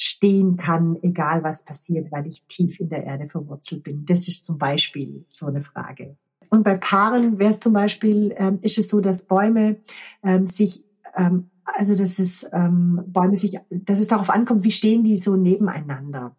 stehen 0.01 0.55
kann, 0.55 0.97
egal 1.01 1.43
was 1.43 1.65
passiert, 1.65 2.09
weil 2.09 2.25
ich 2.25 2.45
tief 2.45 2.79
in 2.79 2.87
der 2.87 3.03
Erde 3.03 3.27
verwurzelt 3.27 3.83
bin? 3.83 4.05
Das 4.05 4.29
ist 4.29 4.45
zum 4.45 4.57
Beispiel 4.57 5.25
so 5.27 5.47
eine 5.47 5.61
Frage. 5.61 6.15
Und 6.49 6.63
bei 6.63 6.77
Paaren 6.77 7.37
wäre 7.37 7.51
es 7.51 7.59
zum 7.59 7.73
Beispiel, 7.73 8.33
ähm, 8.37 8.59
ist 8.61 8.77
es 8.77 8.87
so, 8.87 9.01
dass 9.01 9.25
Bäume 9.25 9.75
ähm, 10.23 10.45
sich 10.45 10.85
ähm, 11.15 11.49
also 11.65 11.95
dass 11.95 12.17
es 12.17 12.49
ähm, 12.53 13.03
Bäume 13.07 13.37
sich, 13.37 13.59
dass 13.69 13.99
es 13.99 14.07
darauf 14.07 14.29
ankommt, 14.29 14.63
wie 14.63 14.71
stehen 14.71 15.03
die 15.03 15.17
so 15.17 15.35
nebeneinander. 15.35 16.35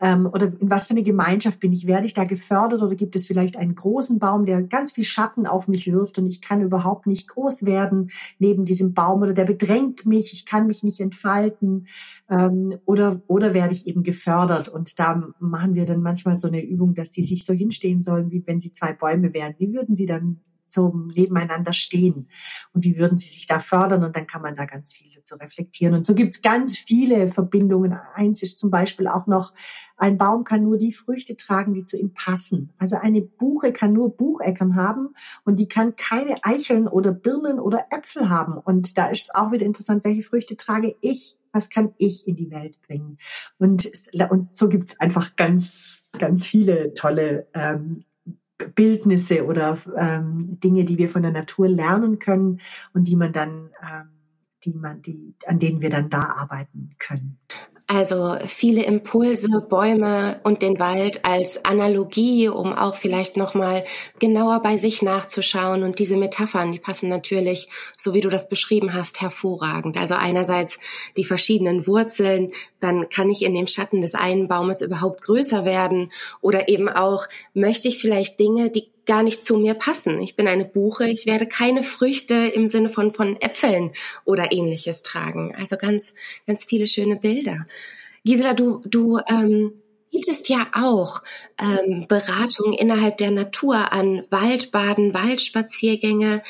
Ähm, 0.00 0.26
oder 0.26 0.52
in 0.60 0.70
was 0.70 0.86
für 0.86 0.92
eine 0.92 1.02
Gemeinschaft 1.02 1.60
bin 1.60 1.72
ich? 1.72 1.86
Werde 1.86 2.06
ich 2.06 2.12
da 2.12 2.24
gefördert 2.24 2.82
oder 2.82 2.94
gibt 2.94 3.16
es 3.16 3.26
vielleicht 3.26 3.56
einen 3.56 3.74
großen 3.74 4.18
Baum, 4.18 4.44
der 4.44 4.62
ganz 4.62 4.92
viel 4.92 5.04
Schatten 5.04 5.46
auf 5.46 5.68
mich 5.68 5.90
wirft 5.90 6.18
und 6.18 6.26
ich 6.26 6.42
kann 6.42 6.60
überhaupt 6.60 7.06
nicht 7.06 7.28
groß 7.28 7.64
werden 7.64 8.10
neben 8.38 8.66
diesem 8.66 8.92
Baum 8.92 9.22
oder 9.22 9.32
der 9.32 9.44
bedrängt 9.44 10.04
mich, 10.04 10.32
ich 10.32 10.44
kann 10.44 10.66
mich 10.66 10.82
nicht 10.82 11.00
entfalten 11.00 11.86
ähm, 12.28 12.74
oder, 12.84 13.22
oder 13.26 13.54
werde 13.54 13.72
ich 13.72 13.86
eben 13.86 14.02
gefördert 14.02 14.68
und 14.68 14.98
da 14.98 15.28
machen 15.38 15.74
wir 15.74 15.86
dann 15.86 16.02
manchmal 16.02 16.36
so 16.36 16.48
eine 16.48 16.62
Übung, 16.62 16.94
dass 16.94 17.10
die 17.10 17.22
sich 17.22 17.44
so 17.44 17.54
hinstehen 17.54 18.02
sollen, 18.02 18.30
wie 18.30 18.46
wenn 18.46 18.60
sie 18.60 18.72
zwei 18.72 18.92
Bäume 18.92 19.32
wären. 19.32 19.54
Wie 19.58 19.72
würden 19.72 19.96
sie 19.96 20.06
dann 20.06 20.40
zum 20.76 21.06
Nebeneinander 21.08 21.72
stehen 21.72 22.28
und 22.74 22.84
wie 22.84 22.98
würden 22.98 23.16
sie 23.16 23.30
sich 23.30 23.46
da 23.46 23.60
fördern 23.60 24.04
und 24.04 24.14
dann 24.14 24.26
kann 24.26 24.42
man 24.42 24.54
da 24.54 24.66
ganz 24.66 24.92
viel 24.92 25.10
dazu 25.14 25.36
reflektieren. 25.36 25.94
Und 25.94 26.04
so 26.04 26.14
gibt 26.14 26.36
es 26.36 26.42
ganz 26.42 26.76
viele 26.76 27.28
Verbindungen. 27.28 27.98
Eins 28.14 28.42
ist 28.42 28.58
zum 28.58 28.70
Beispiel 28.70 29.08
auch 29.08 29.26
noch, 29.26 29.54
ein 29.96 30.18
Baum 30.18 30.44
kann 30.44 30.62
nur 30.62 30.76
die 30.76 30.92
Früchte 30.92 31.34
tragen, 31.34 31.72
die 31.72 31.86
zu 31.86 31.96
ihm 31.96 32.12
passen. 32.12 32.74
Also 32.76 32.96
eine 32.96 33.22
Buche 33.22 33.72
kann 33.72 33.94
nur 33.94 34.14
Bucheckern 34.14 34.76
haben 34.76 35.14
und 35.44 35.58
die 35.58 35.68
kann 35.68 35.96
keine 35.96 36.44
Eicheln 36.44 36.86
oder 36.88 37.10
Birnen 37.12 37.58
oder 37.58 37.86
Äpfel 37.90 38.28
haben. 38.28 38.58
Und 38.58 38.98
da 38.98 39.06
ist 39.06 39.22
es 39.22 39.34
auch 39.34 39.50
wieder 39.52 39.64
interessant, 39.64 40.04
welche 40.04 40.22
Früchte 40.22 40.56
trage 40.56 40.94
ich 41.00 41.38
was 41.52 41.70
kann 41.70 41.94
ich 41.96 42.28
in 42.28 42.36
die 42.36 42.50
Welt 42.50 42.78
bringen? 42.82 43.16
Und, 43.56 43.90
und 44.28 44.54
so 44.54 44.68
gibt 44.68 44.90
es 44.90 45.00
einfach 45.00 45.36
ganz, 45.36 46.02
ganz 46.18 46.46
viele 46.46 46.92
tolle 46.92 47.46
ähm, 47.54 48.04
Bildnisse 48.74 49.44
oder 49.44 49.78
ähm, 49.96 50.58
Dinge, 50.60 50.84
die 50.84 50.98
wir 50.98 51.08
von 51.08 51.22
der 51.22 51.32
Natur 51.32 51.68
lernen 51.68 52.18
können 52.18 52.60
und 52.94 53.08
die 53.08 53.16
man 53.16 53.32
dann, 53.32 53.70
ähm, 53.82 54.08
die 54.64 54.72
man, 54.72 55.02
die, 55.02 55.34
an 55.46 55.58
denen 55.58 55.80
wir 55.80 55.90
dann 55.90 56.08
da 56.08 56.22
arbeiten 56.22 56.90
können. 56.98 57.38
Also 57.88 58.36
viele 58.46 58.82
Impulse, 58.82 59.60
Bäume 59.60 60.40
und 60.42 60.60
den 60.60 60.80
Wald 60.80 61.24
als 61.24 61.64
Analogie, 61.64 62.48
um 62.48 62.72
auch 62.72 62.96
vielleicht 62.96 63.36
nochmal 63.36 63.84
genauer 64.18 64.60
bei 64.60 64.76
sich 64.76 65.02
nachzuschauen. 65.02 65.84
Und 65.84 66.00
diese 66.00 66.16
Metaphern, 66.16 66.72
die 66.72 66.80
passen 66.80 67.08
natürlich, 67.08 67.68
so 67.96 68.12
wie 68.12 68.20
du 68.20 68.28
das 68.28 68.48
beschrieben 68.48 68.92
hast, 68.92 69.20
hervorragend. 69.20 69.96
Also 69.96 70.16
einerseits 70.16 70.80
die 71.16 71.22
verschiedenen 71.22 71.86
Wurzeln, 71.86 72.50
dann 72.80 73.08
kann 73.08 73.30
ich 73.30 73.42
in 73.42 73.54
dem 73.54 73.68
Schatten 73.68 74.00
des 74.00 74.16
einen 74.16 74.48
Baumes 74.48 74.80
überhaupt 74.80 75.22
größer 75.22 75.64
werden. 75.64 76.08
Oder 76.40 76.68
eben 76.68 76.88
auch, 76.88 77.28
möchte 77.54 77.86
ich 77.86 77.98
vielleicht 77.98 78.40
Dinge, 78.40 78.68
die 78.68 78.90
gar 79.06 79.22
nicht 79.22 79.44
zu 79.44 79.56
mir 79.56 79.74
passen. 79.74 80.20
Ich 80.20 80.36
bin 80.36 80.48
eine 80.48 80.64
Buche, 80.64 81.08
ich 81.08 81.26
werde 81.26 81.46
keine 81.46 81.82
Früchte 81.82 82.34
im 82.34 82.66
Sinne 82.66 82.90
von, 82.90 83.12
von 83.12 83.40
Äpfeln 83.40 83.92
oder 84.24 84.52
ähnliches 84.52 85.02
tragen. 85.02 85.54
Also 85.56 85.76
ganz, 85.76 86.14
ganz 86.46 86.64
viele 86.64 86.86
schöne 86.86 87.16
Bilder. 87.16 87.66
Gisela, 88.24 88.54
du, 88.54 88.82
du 88.84 89.18
ähm, 89.28 89.72
bietest 90.10 90.48
ja 90.48 90.66
auch 90.72 91.22
ähm, 91.60 92.06
Beratung 92.08 92.72
innerhalb 92.72 93.18
der 93.18 93.30
Natur 93.30 93.92
an, 93.92 94.22
Waldbaden, 94.30 95.14
Waldspaziergänge. 95.14 96.42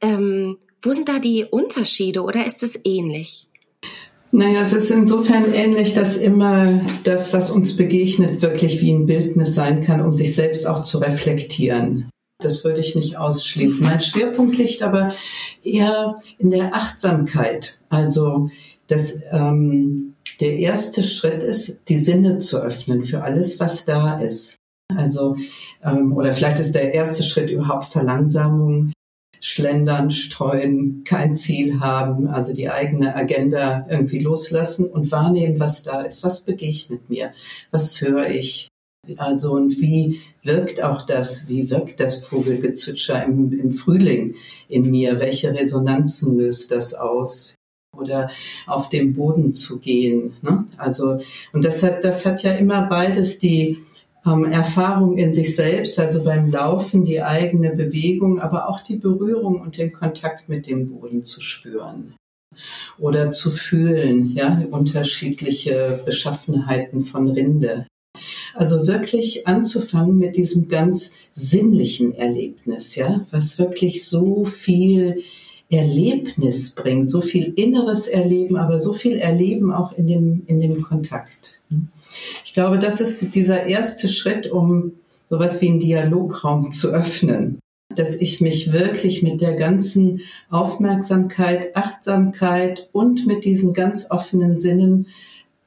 Ähm, 0.00 0.58
wo 0.82 0.92
sind 0.92 1.08
da 1.08 1.18
die 1.18 1.44
Unterschiede 1.44 2.22
oder 2.22 2.44
ist 2.44 2.62
es 2.62 2.78
ähnlich? 2.84 3.48
Naja, 4.34 4.62
es 4.62 4.72
ist 4.72 4.90
insofern 4.90 5.52
ähnlich, 5.52 5.92
dass 5.92 6.16
immer 6.16 6.80
das, 7.04 7.34
was 7.34 7.50
uns 7.50 7.76
begegnet, 7.76 8.40
wirklich 8.40 8.80
wie 8.80 8.90
ein 8.90 9.04
Bildnis 9.04 9.54
sein 9.54 9.84
kann, 9.84 10.00
um 10.00 10.14
sich 10.14 10.34
selbst 10.34 10.66
auch 10.66 10.82
zu 10.82 10.98
reflektieren. 10.98 12.08
Das 12.38 12.64
würde 12.64 12.80
ich 12.80 12.96
nicht 12.96 13.18
ausschließen. 13.18 13.84
Mein 13.84 14.00
Schwerpunkt 14.00 14.56
liegt 14.56 14.82
aber 14.82 15.12
eher 15.62 16.18
in 16.38 16.50
der 16.50 16.74
Achtsamkeit. 16.74 17.78
Also 17.90 18.48
das, 18.86 19.18
ähm, 19.30 20.14
der 20.40 20.56
erste 20.56 21.02
Schritt 21.02 21.42
ist, 21.42 21.80
die 21.88 21.98
Sinne 21.98 22.38
zu 22.38 22.58
öffnen 22.58 23.02
für 23.02 23.22
alles, 23.22 23.60
was 23.60 23.84
da 23.84 24.18
ist. 24.18 24.56
Also, 24.96 25.36
ähm, 25.84 26.16
oder 26.16 26.32
vielleicht 26.32 26.58
ist 26.58 26.74
der 26.74 26.94
erste 26.94 27.22
Schritt 27.22 27.50
überhaupt 27.50 27.84
Verlangsamung, 27.84 28.92
schlendern, 29.42 30.10
streuen, 30.12 31.02
kein 31.04 31.34
Ziel 31.34 31.80
haben, 31.80 32.28
also 32.28 32.54
die 32.54 32.70
eigene 32.70 33.14
Agenda 33.16 33.84
irgendwie 33.90 34.20
loslassen 34.20 34.86
und 34.86 35.10
wahrnehmen, 35.10 35.58
was 35.58 35.82
da 35.82 36.02
ist, 36.02 36.22
was 36.22 36.44
begegnet 36.44 37.10
mir, 37.10 37.32
was 37.72 38.00
höre 38.00 38.30
ich. 38.30 38.68
Also 39.16 39.52
und 39.52 39.80
wie 39.80 40.20
wirkt 40.44 40.80
auch 40.80 41.02
das, 41.04 41.48
wie 41.48 41.70
wirkt 41.70 41.98
das 41.98 42.24
Vogelgezwitscher 42.24 43.24
im, 43.24 43.52
im 43.58 43.72
Frühling 43.72 44.36
in 44.68 44.88
mir, 44.88 45.18
welche 45.18 45.52
Resonanzen 45.52 46.38
löst 46.38 46.70
das 46.70 46.94
aus? 46.94 47.56
oder 47.94 48.30
auf 48.66 48.88
dem 48.88 49.12
Boden 49.12 49.52
zu 49.52 49.78
gehen. 49.78 50.32
Ne? 50.40 50.64
Also, 50.78 51.20
und 51.52 51.62
das 51.62 51.82
hat, 51.82 52.04
das 52.04 52.24
hat 52.24 52.42
ja 52.42 52.52
immer 52.52 52.86
beides 52.86 53.38
die, 53.38 53.84
Erfahrung 54.24 55.18
in 55.18 55.34
sich 55.34 55.56
selbst, 55.56 55.98
also 55.98 56.22
beim 56.22 56.48
Laufen 56.48 57.04
die 57.04 57.22
eigene 57.22 57.74
Bewegung, 57.74 58.40
aber 58.40 58.68
auch 58.68 58.80
die 58.80 58.96
Berührung 58.96 59.60
und 59.60 59.78
den 59.78 59.92
Kontakt 59.92 60.48
mit 60.48 60.66
dem 60.66 60.88
Boden 60.90 61.24
zu 61.24 61.40
spüren 61.40 62.14
oder 62.98 63.32
zu 63.32 63.50
fühlen, 63.50 64.32
ja, 64.34 64.62
unterschiedliche 64.70 66.00
Beschaffenheiten 66.04 67.02
von 67.02 67.28
Rinde. 67.28 67.86
Also 68.54 68.86
wirklich 68.86 69.46
anzufangen 69.46 70.18
mit 70.18 70.36
diesem 70.36 70.68
ganz 70.68 71.14
sinnlichen 71.32 72.14
Erlebnis, 72.14 72.94
ja, 72.94 73.26
was 73.30 73.58
wirklich 73.58 74.06
so 74.06 74.44
viel 74.44 75.22
Erlebnis 75.70 76.70
bringt, 76.70 77.10
so 77.10 77.22
viel 77.22 77.54
inneres 77.56 78.06
Erleben, 78.06 78.56
aber 78.56 78.78
so 78.78 78.92
viel 78.92 79.16
Erleben 79.16 79.72
auch 79.72 79.92
in 79.92 80.06
dem, 80.06 80.42
in 80.46 80.60
dem 80.60 80.82
Kontakt. 80.82 81.60
Ich 82.44 82.54
glaube, 82.54 82.78
das 82.78 83.00
ist 83.00 83.34
dieser 83.34 83.66
erste 83.66 84.08
Schritt, 84.08 84.50
um 84.50 84.92
sowas 85.28 85.60
wie 85.60 85.68
einen 85.68 85.80
Dialograum 85.80 86.70
zu 86.72 86.90
öffnen. 86.90 87.58
Dass 87.94 88.14
ich 88.14 88.40
mich 88.40 88.72
wirklich 88.72 89.22
mit 89.22 89.40
der 89.40 89.54
ganzen 89.56 90.20
Aufmerksamkeit, 90.48 91.76
Achtsamkeit 91.76 92.88
und 92.92 93.26
mit 93.26 93.44
diesen 93.44 93.74
ganz 93.74 94.10
offenen 94.10 94.58
Sinnen 94.58 95.06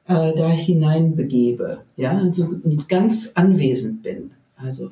äh, 0.08 0.34
da 0.34 0.48
hineinbegebe. 0.48 1.82
Ja, 1.96 2.18
also 2.18 2.48
ganz 2.88 3.32
anwesend 3.34 4.02
bin. 4.02 4.32
Also 4.56 4.90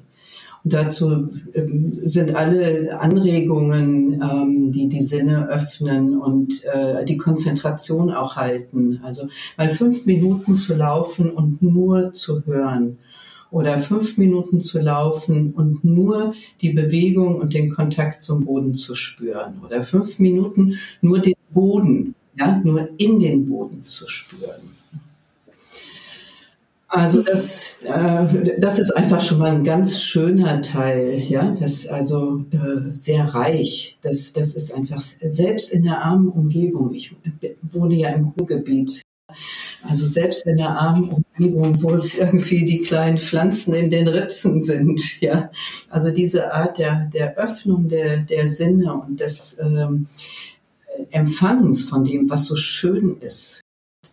dazu 0.64 1.29
ähm, 1.53 1.98
sind 2.00 2.35
alle 2.35 2.98
Anregungen, 2.98 4.14
ähm, 4.14 4.72
die 4.72 4.88
die 4.88 5.03
Sinne 5.03 5.48
öffnen 5.48 6.18
und 6.18 6.64
äh, 6.64 7.05
die 7.05 7.18
Konzentration 7.18 8.11
auch 8.11 8.37
halten. 8.37 9.00
Also 9.03 9.29
mal 9.59 9.68
fünf 9.68 10.07
Minuten 10.07 10.57
zu 10.57 10.74
laufen 10.74 11.31
und 11.31 11.62
nur 11.62 12.12
zu 12.14 12.44
hören 12.46 12.98
oder 13.50 13.79
fünf 13.79 14.18
Minuten 14.18 14.59
zu 14.61 14.81
laufen 14.81 15.53
und 15.53 15.85
nur 15.85 16.35
die 16.61 16.72
Bewegung 16.72 17.37
und 17.37 17.55
den 17.55 17.70
Kontakt 17.70 18.22
zum 18.22 18.46
Boden 18.46 18.74
zu 18.74 18.96
spüren 18.96 19.61
oder 19.64 19.83
fünf 19.83 20.18
Minuten 20.18 20.74
nur 21.03 21.20
den 21.20 21.37
Boden, 21.50 22.16
ja, 22.37 22.61
nur 22.64 22.88
in 22.96 23.20
den 23.20 23.44
Boden 23.44 23.85
zu 23.85 24.09
spüren. 24.09 24.74
Also 26.94 27.22
das, 27.22 27.80
äh, 27.83 28.61
das 28.61 28.78
ist 28.78 28.92
einfach 28.92 29.20
schon 29.20 29.38
mal 29.38 29.50
ein 29.50 29.64
ganz 29.64 30.00
schöner 30.00 30.62
Teil, 30.62 31.18
ja, 31.18 31.50
das 31.50 31.88
also 31.88 32.44
äh, 32.52 32.94
sehr 32.94 33.24
reich. 33.35 33.98
Das, 34.02 34.33
das 34.33 34.54
ist 34.54 34.72
einfach 34.72 35.00
selbst 35.00 35.72
in 35.72 35.83
der 35.83 36.00
armen 36.02 36.28
Umgebung. 36.28 36.94
Ich 36.94 37.12
wohne 37.62 37.96
ja 37.96 38.11
im 38.11 38.28
Ruhrgebiet. 38.28 39.02
Also 39.83 40.07
selbst 40.07 40.46
in 40.46 40.57
der 40.57 40.68
armen 40.68 41.09
Umgebung, 41.11 41.83
wo 41.83 41.90
es 41.90 42.14
irgendwie 42.14 42.64
die 42.64 42.83
kleinen 42.83 43.18
Pflanzen 43.18 43.74
in 43.74 43.90
den 43.90 44.07
Ritzen 44.07 44.62
sind, 44.62 45.20
ja. 45.20 45.50
Also 45.90 46.12
diese 46.12 46.52
Art 46.52 46.78
der, 46.78 47.11
der 47.12 47.37
Öffnung 47.37 47.88
der, 47.88 48.18
der 48.18 48.48
Sinne 48.48 48.94
und 48.94 49.18
des 49.18 49.59
ähm, 49.61 50.07
Empfangens 51.11 51.83
von 51.83 52.04
dem, 52.04 52.30
was 52.30 52.46
so 52.46 52.54
schön 52.54 53.16
ist, 53.18 53.62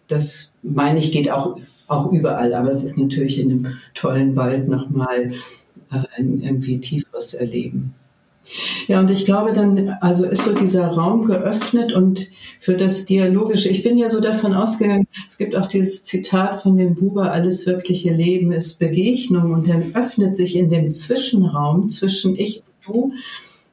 das 0.07 0.55
meine 0.63 0.97
ich 0.97 1.11
geht 1.11 1.29
auch 1.29 1.59
auch 1.91 2.11
überall. 2.11 2.53
Aber 2.53 2.69
es 2.69 2.83
ist 2.83 2.97
natürlich 2.97 3.39
in 3.39 3.51
einem 3.51 3.67
tollen 3.93 4.35
Wald 4.35 4.67
nochmal 4.67 5.33
äh, 5.91 6.03
ein 6.17 6.41
irgendwie 6.41 6.79
tieferes 6.79 7.33
Erleben. 7.33 7.93
Ja, 8.87 8.99
und 8.99 9.11
ich 9.11 9.25
glaube 9.25 9.53
dann, 9.53 9.89
also 10.01 10.25
ist 10.25 10.43
so 10.43 10.53
dieser 10.53 10.87
Raum 10.87 11.25
geöffnet 11.25 11.93
und 11.93 12.27
für 12.59 12.73
das 12.73 13.05
Dialogische, 13.05 13.69
ich 13.69 13.83
bin 13.83 13.97
ja 13.97 14.09
so 14.09 14.19
davon 14.19 14.55
ausgegangen, 14.55 15.07
es 15.27 15.37
gibt 15.37 15.55
auch 15.55 15.67
dieses 15.67 16.03
Zitat 16.03 16.61
von 16.61 16.75
dem 16.75 16.95
Buber, 16.95 17.31
alles 17.31 17.67
wirkliche 17.67 18.11
Leben 18.13 18.51
ist 18.51 18.79
Begegnung 18.79 19.53
und 19.53 19.69
dann 19.69 19.93
öffnet 19.93 20.37
sich 20.37 20.55
in 20.55 20.71
dem 20.71 20.91
Zwischenraum 20.91 21.89
zwischen 21.89 22.35
ich 22.35 22.63
und 22.87 22.87
du, 22.87 23.13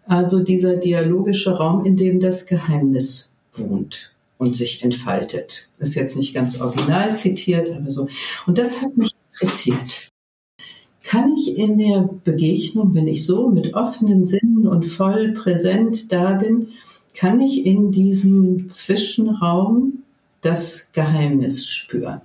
also 0.07 0.41
dieser 0.41 0.77
dialogische 0.77 1.53
Raum, 1.53 1.87
in 1.87 1.97
dem 1.97 2.21
das 2.21 2.47
Geheimnis 2.47 3.31
wohnt 3.53 4.13
und 4.39 4.57
sich 4.57 4.83
entfaltet. 4.83 5.69
Ist 5.79 5.95
jetzt 5.95 6.17
nicht 6.17 6.35
ganz 6.35 6.61
original 6.61 7.17
zitiert, 7.17 7.71
aber 7.71 7.91
so. 7.91 8.09
Und 8.47 8.59
das 8.59 8.81
hat 8.81 8.97
mich 8.97 9.13
interessiert. 9.31 10.09
Kann 11.03 11.35
ich 11.37 11.57
in 11.57 11.79
der 11.79 12.09
Begegnung, 12.25 12.95
wenn 12.95 13.09
ich 13.09 13.25
so 13.25 13.49
mit 13.49 13.75
offenen 13.75 14.27
Sinnen 14.27 14.67
und 14.67 14.85
voll 14.85 15.33
präsent 15.33 16.13
da 16.13 16.33
bin, 16.35 16.69
kann 17.15 17.41
ich 17.41 17.65
in 17.65 17.91
diesem 17.91 18.69
Zwischenraum 18.69 20.05
das 20.41 20.89
Geheimnis 20.93 21.69
spüren? 21.69 22.21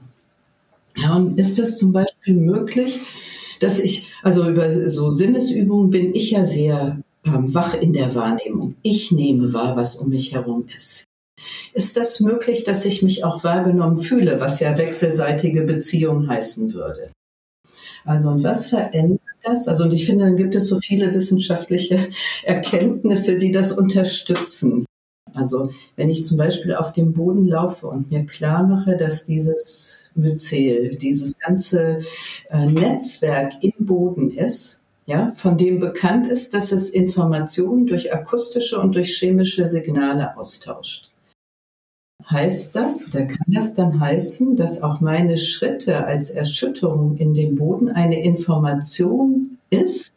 Ja, 0.97 1.15
und 1.15 1.39
ist 1.39 1.57
das 1.57 1.77
zum 1.77 1.93
Beispiel 1.93 2.35
möglich, 2.35 2.99
dass 3.59 3.79
ich, 3.79 4.07
also 4.21 4.47
über 4.47 4.89
so 4.89 5.09
Sinnesübungen 5.09 5.89
bin 5.89 6.13
ich 6.13 6.31
ja 6.31 6.43
sehr 6.43 6.99
ähm, 7.25 7.53
wach 7.53 7.73
in 7.73 7.93
der 7.93 8.13
Wahrnehmung. 8.13 8.75
Ich 8.81 9.11
nehme 9.11 9.53
wahr, 9.53 9.75
was 9.75 9.95
um 9.95 10.09
mich 10.09 10.33
herum 10.33 10.65
ist. 10.75 11.05
Ist 11.73 11.97
das 11.97 12.19
möglich, 12.19 12.63
dass 12.63 12.85
ich 12.85 13.01
mich 13.01 13.23
auch 13.23 13.43
wahrgenommen 13.43 13.97
fühle, 13.97 14.39
was 14.39 14.59
ja 14.59 14.77
wechselseitige 14.77 15.63
Beziehung 15.63 16.27
heißen 16.27 16.73
würde? 16.73 17.11
Also, 18.05 18.29
und 18.29 18.43
was 18.43 18.69
verändert 18.69 19.21
das? 19.43 19.67
Also, 19.67 19.83
und 19.85 19.93
ich 19.93 20.05
finde, 20.05 20.25
dann 20.25 20.35
gibt 20.35 20.55
es 20.55 20.67
so 20.67 20.79
viele 20.79 21.13
wissenschaftliche 21.13 22.09
Erkenntnisse, 22.43 23.37
die 23.37 23.51
das 23.51 23.71
unterstützen. 23.71 24.85
Also, 25.33 25.71
wenn 25.95 26.09
ich 26.09 26.25
zum 26.25 26.37
Beispiel 26.37 26.75
auf 26.75 26.91
dem 26.91 27.13
Boden 27.13 27.47
laufe 27.47 27.87
und 27.87 28.11
mir 28.11 28.25
klar 28.25 28.67
mache, 28.67 28.97
dass 28.97 29.25
dieses 29.25 30.09
Myzel, 30.15 30.91
dieses 30.91 31.39
ganze 31.39 32.01
äh, 32.49 32.65
Netzwerk 32.67 33.53
im 33.61 33.73
Boden 33.85 34.29
ist, 34.31 34.81
ja, 35.05 35.31
von 35.35 35.57
dem 35.57 35.79
bekannt 35.79 36.27
ist, 36.27 36.53
dass 36.53 36.71
es 36.71 36.89
Informationen 36.89 37.87
durch 37.87 38.13
akustische 38.13 38.79
und 38.79 38.95
durch 38.95 39.17
chemische 39.17 39.67
Signale 39.67 40.37
austauscht. 40.37 41.12
Heißt 42.29 42.75
das 42.75 43.07
oder 43.07 43.25
kann 43.25 43.45
das 43.47 43.73
dann 43.73 43.99
heißen, 43.99 44.55
dass 44.55 44.81
auch 44.81 45.01
meine 45.01 45.37
Schritte 45.37 46.05
als 46.05 46.29
Erschütterung 46.29 47.17
in 47.17 47.33
dem 47.33 47.55
Boden 47.55 47.89
eine 47.89 48.23
Information 48.23 49.57
ist, 49.69 50.13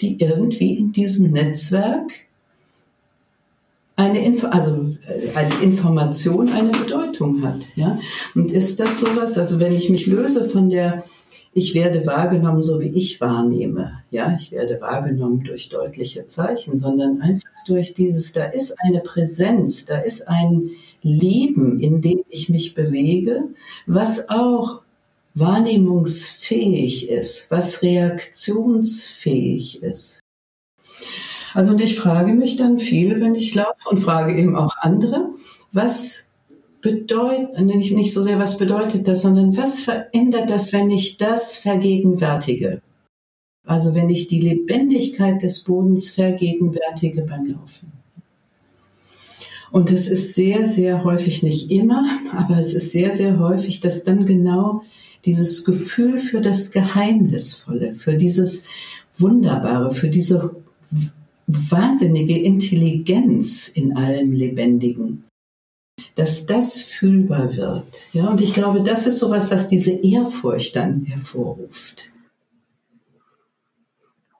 die 0.00 0.20
irgendwie 0.20 0.78
in 0.78 0.92
diesem 0.92 1.30
Netzwerk 1.30 2.10
eine 3.96 4.24
Info 4.24 4.46
also 4.46 4.96
äh, 5.06 5.28
als 5.34 5.60
Information 5.60 6.48
eine 6.48 6.70
Bedeutung 6.70 7.42
hat, 7.42 7.60
ja? 7.76 7.98
Und 8.34 8.50
ist 8.50 8.80
das 8.80 8.98
sowas, 8.98 9.36
also 9.36 9.60
wenn 9.60 9.74
ich 9.74 9.90
mich 9.90 10.06
löse 10.06 10.48
von 10.48 10.70
der 10.70 11.04
ich 11.52 11.74
werde 11.74 12.06
wahrgenommen, 12.06 12.62
so 12.62 12.80
wie 12.80 12.90
ich 12.90 13.20
wahrnehme. 13.20 14.02
Ja, 14.10 14.36
ich 14.38 14.52
werde 14.52 14.80
wahrgenommen 14.80 15.42
durch 15.42 15.68
deutliche 15.68 16.28
Zeichen, 16.28 16.78
sondern 16.78 17.20
einfach 17.20 17.50
durch 17.66 17.92
dieses, 17.92 18.32
da 18.32 18.44
ist 18.44 18.76
eine 18.80 19.00
Präsenz, 19.00 19.84
da 19.84 19.98
ist 19.98 20.28
ein 20.28 20.70
Leben, 21.02 21.80
in 21.80 22.02
dem 22.02 22.22
ich 22.28 22.48
mich 22.48 22.74
bewege, 22.74 23.48
was 23.86 24.28
auch 24.28 24.82
wahrnehmungsfähig 25.34 27.08
ist, 27.08 27.50
was 27.50 27.82
reaktionsfähig 27.82 29.82
ist. 29.82 30.20
Also 31.54 31.72
und 31.72 31.80
ich 31.80 31.96
frage 31.96 32.32
mich 32.32 32.56
dann 32.56 32.78
viel, 32.78 33.20
wenn 33.20 33.34
ich 33.34 33.54
laufe 33.54 33.88
und 33.88 33.98
frage 33.98 34.36
eben 34.36 34.56
auch 34.56 34.76
andere, 34.78 35.30
was 35.72 36.26
bedeutet, 36.80 37.60
nicht, 37.60 37.92
nicht 37.92 38.12
so 38.12 38.22
sehr, 38.22 38.38
was 38.38 38.56
bedeutet 38.56 39.08
das, 39.08 39.22
sondern 39.22 39.56
was 39.56 39.80
verändert 39.80 40.50
das, 40.50 40.72
wenn 40.72 40.90
ich 40.90 41.16
das 41.16 41.56
vergegenwärtige? 41.56 42.82
Also 43.66 43.94
wenn 43.94 44.10
ich 44.10 44.28
die 44.28 44.40
Lebendigkeit 44.40 45.42
des 45.42 45.62
Bodens 45.62 46.10
vergegenwärtige 46.10 47.22
beim 47.22 47.46
Laufen. 47.46 47.99
Und 49.72 49.90
es 49.90 50.08
ist 50.08 50.34
sehr, 50.34 50.70
sehr 50.70 51.04
häufig, 51.04 51.42
nicht 51.42 51.70
immer, 51.70 52.18
aber 52.34 52.58
es 52.58 52.74
ist 52.74 52.90
sehr, 52.90 53.14
sehr 53.14 53.38
häufig, 53.38 53.80
dass 53.80 54.04
dann 54.04 54.26
genau 54.26 54.82
dieses 55.24 55.64
Gefühl 55.64 56.18
für 56.18 56.40
das 56.40 56.70
Geheimnisvolle, 56.70 57.94
für 57.94 58.16
dieses 58.16 58.64
Wunderbare, 59.18 59.94
für 59.94 60.08
diese 60.08 60.56
wahnsinnige 61.46 62.38
Intelligenz 62.38 63.68
in 63.68 63.96
allem 63.96 64.32
Lebendigen, 64.32 65.24
dass 66.14 66.46
das 66.46 66.80
fühlbar 66.80 67.56
wird. 67.56 68.06
Ja, 68.12 68.28
und 68.28 68.40
ich 68.40 68.54
glaube, 68.54 68.82
das 68.82 69.06
ist 69.06 69.18
sowas, 69.18 69.50
was 69.50 69.68
diese 69.68 69.92
Ehrfurcht 69.92 70.76
dann 70.76 71.04
hervorruft. 71.04 72.10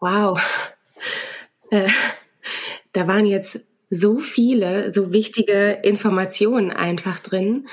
Wow. 0.00 0.40
Äh, 1.70 1.88
da 2.92 3.06
waren 3.06 3.26
jetzt 3.26 3.60
so 3.90 4.18
viele, 4.18 4.92
so 4.92 5.12
wichtige 5.12 5.80
Informationen 5.82 6.70
einfach 6.70 7.18
drin. 7.18 7.66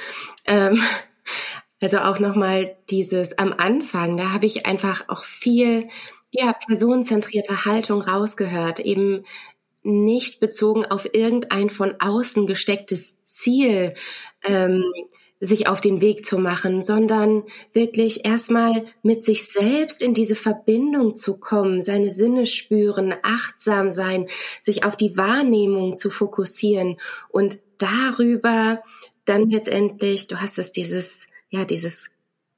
Ähm, 0.46 0.82
also 1.82 2.00
auch 2.00 2.20
nochmal 2.20 2.76
dieses 2.90 3.38
am 3.38 3.54
Anfang, 3.54 4.18
da 4.18 4.32
habe 4.32 4.48
ich 4.48 4.66
einfach 4.66 5.06
auch 5.08 5.24
viel 5.24 5.88
ja, 6.32 6.54
personenzentrierte 6.54 7.66
Haltung 7.66 8.02
rausgehört, 8.02 8.80
eben 8.80 9.24
nicht 9.84 10.40
bezogen 10.40 10.86
auf 10.86 11.14
irgendein 11.14 11.70
von 11.70 11.96
außen 12.00 12.48
gestecktes 12.48 13.24
Ziel 13.24 13.94
ähm, 14.44 14.84
sich 15.40 15.68
auf 15.68 15.82
den 15.82 16.02
Weg 16.02 16.26
zu 16.26 16.40
machen, 16.40 16.82
sondern 16.82 17.44
wirklich 17.74 18.26
erstmal 18.26 18.86
mit 19.04 19.24
sich 19.24 19.48
selbst 19.48 20.02
in 20.02 20.14
diese 20.14 20.36
Verbindung 20.36 21.16
zu 21.16 21.38
kommen, 21.38 21.82
seine 21.82 22.10
Sinne 22.10 22.46
spüren, 22.46 23.14
achtsam 23.24 23.90
sein, 23.90 24.28
sich 24.62 24.84
auf 24.84 24.96
die 24.96 25.16
Wahrnehmung 25.18 25.96
zu 25.96 26.10
fokussieren 26.10 26.98
und 27.30 27.60
darüber 27.78 28.82
dann 29.26 29.48
letztendlich, 29.48 30.28
du 30.28 30.42
hast 30.42 30.58
es 30.58 30.72
dieses, 30.72 31.28
ja, 31.50 31.66
dieses 31.66 32.10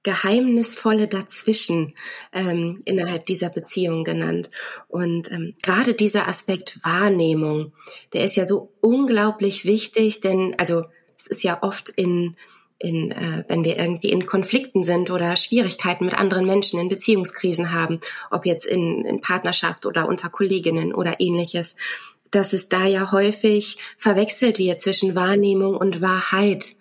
Geheimnisvolle 0.03 1.09
dazwischen 1.09 1.93
ähm, 2.31 2.81
innerhalb 2.85 3.25
dieser 3.25 3.49
Beziehung 3.49 4.05
genannt. 4.05 4.49
Und 4.87 5.29
ähm, 5.31 5.55
gerade 5.61 5.93
dieser 5.93 6.27
Aspekt 6.27 6.79
Wahrnehmung, 6.83 7.73
der 8.13 8.23
ist 8.23 8.37
ja 8.37 8.45
so 8.45 8.71
unglaublich 8.79 9.65
wichtig, 9.65 10.21
denn 10.21 10.55
also 10.57 10.85
es 11.17 11.27
ist 11.27 11.43
ja 11.43 11.61
oft 11.61 11.89
in 11.89 12.37
in, 12.79 13.11
äh, 13.11 13.43
wenn 13.47 13.63
wir 13.63 13.77
irgendwie 13.77 14.09
in 14.09 14.25
Konflikten 14.25 14.83
sind 14.83 15.11
oder 15.11 15.35
Schwierigkeiten 15.35 16.05
mit 16.05 16.17
anderen 16.17 16.45
Menschen 16.45 16.79
in 16.79 16.89
Beziehungskrisen 16.89 17.73
haben, 17.73 17.99
ob 18.31 18.45
jetzt 18.45 18.65
in, 18.65 19.05
in 19.05 19.21
Partnerschaft 19.21 19.85
oder 19.85 20.07
unter 20.07 20.29
Kolleginnen 20.29 20.93
oder 20.93 21.19
ähnliches, 21.19 21.75
dass 22.31 22.53
es 22.53 22.69
da 22.69 22.85
ja 22.85 23.11
häufig 23.11 23.77
verwechselt 23.97 24.59
wird 24.59 24.81
zwischen 24.81 25.15
Wahrnehmung 25.15 25.75
und 25.75 26.01
Wahrheit 26.01 26.75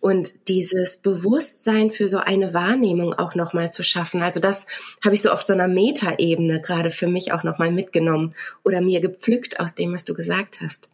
und 0.00 0.48
dieses 0.48 0.96
Bewusstsein 0.96 1.90
für 1.90 2.08
so 2.08 2.18
eine 2.18 2.54
Wahrnehmung 2.54 3.12
auch 3.14 3.34
nochmal 3.34 3.70
zu 3.70 3.84
schaffen. 3.84 4.22
Also 4.22 4.40
das 4.40 4.66
habe 5.04 5.14
ich 5.14 5.22
so 5.22 5.30
auf 5.30 5.42
so 5.42 5.52
einer 5.52 5.68
Metaebene 5.68 6.60
gerade 6.60 6.90
für 6.90 7.06
mich 7.06 7.32
auch 7.32 7.44
nochmal 7.44 7.70
mitgenommen 7.70 8.34
oder 8.64 8.80
mir 8.80 9.00
gepflückt 9.00 9.60
aus 9.60 9.74
dem, 9.74 9.92
was 9.92 10.04
du 10.04 10.14
gesagt 10.14 10.60
hast. 10.62 10.90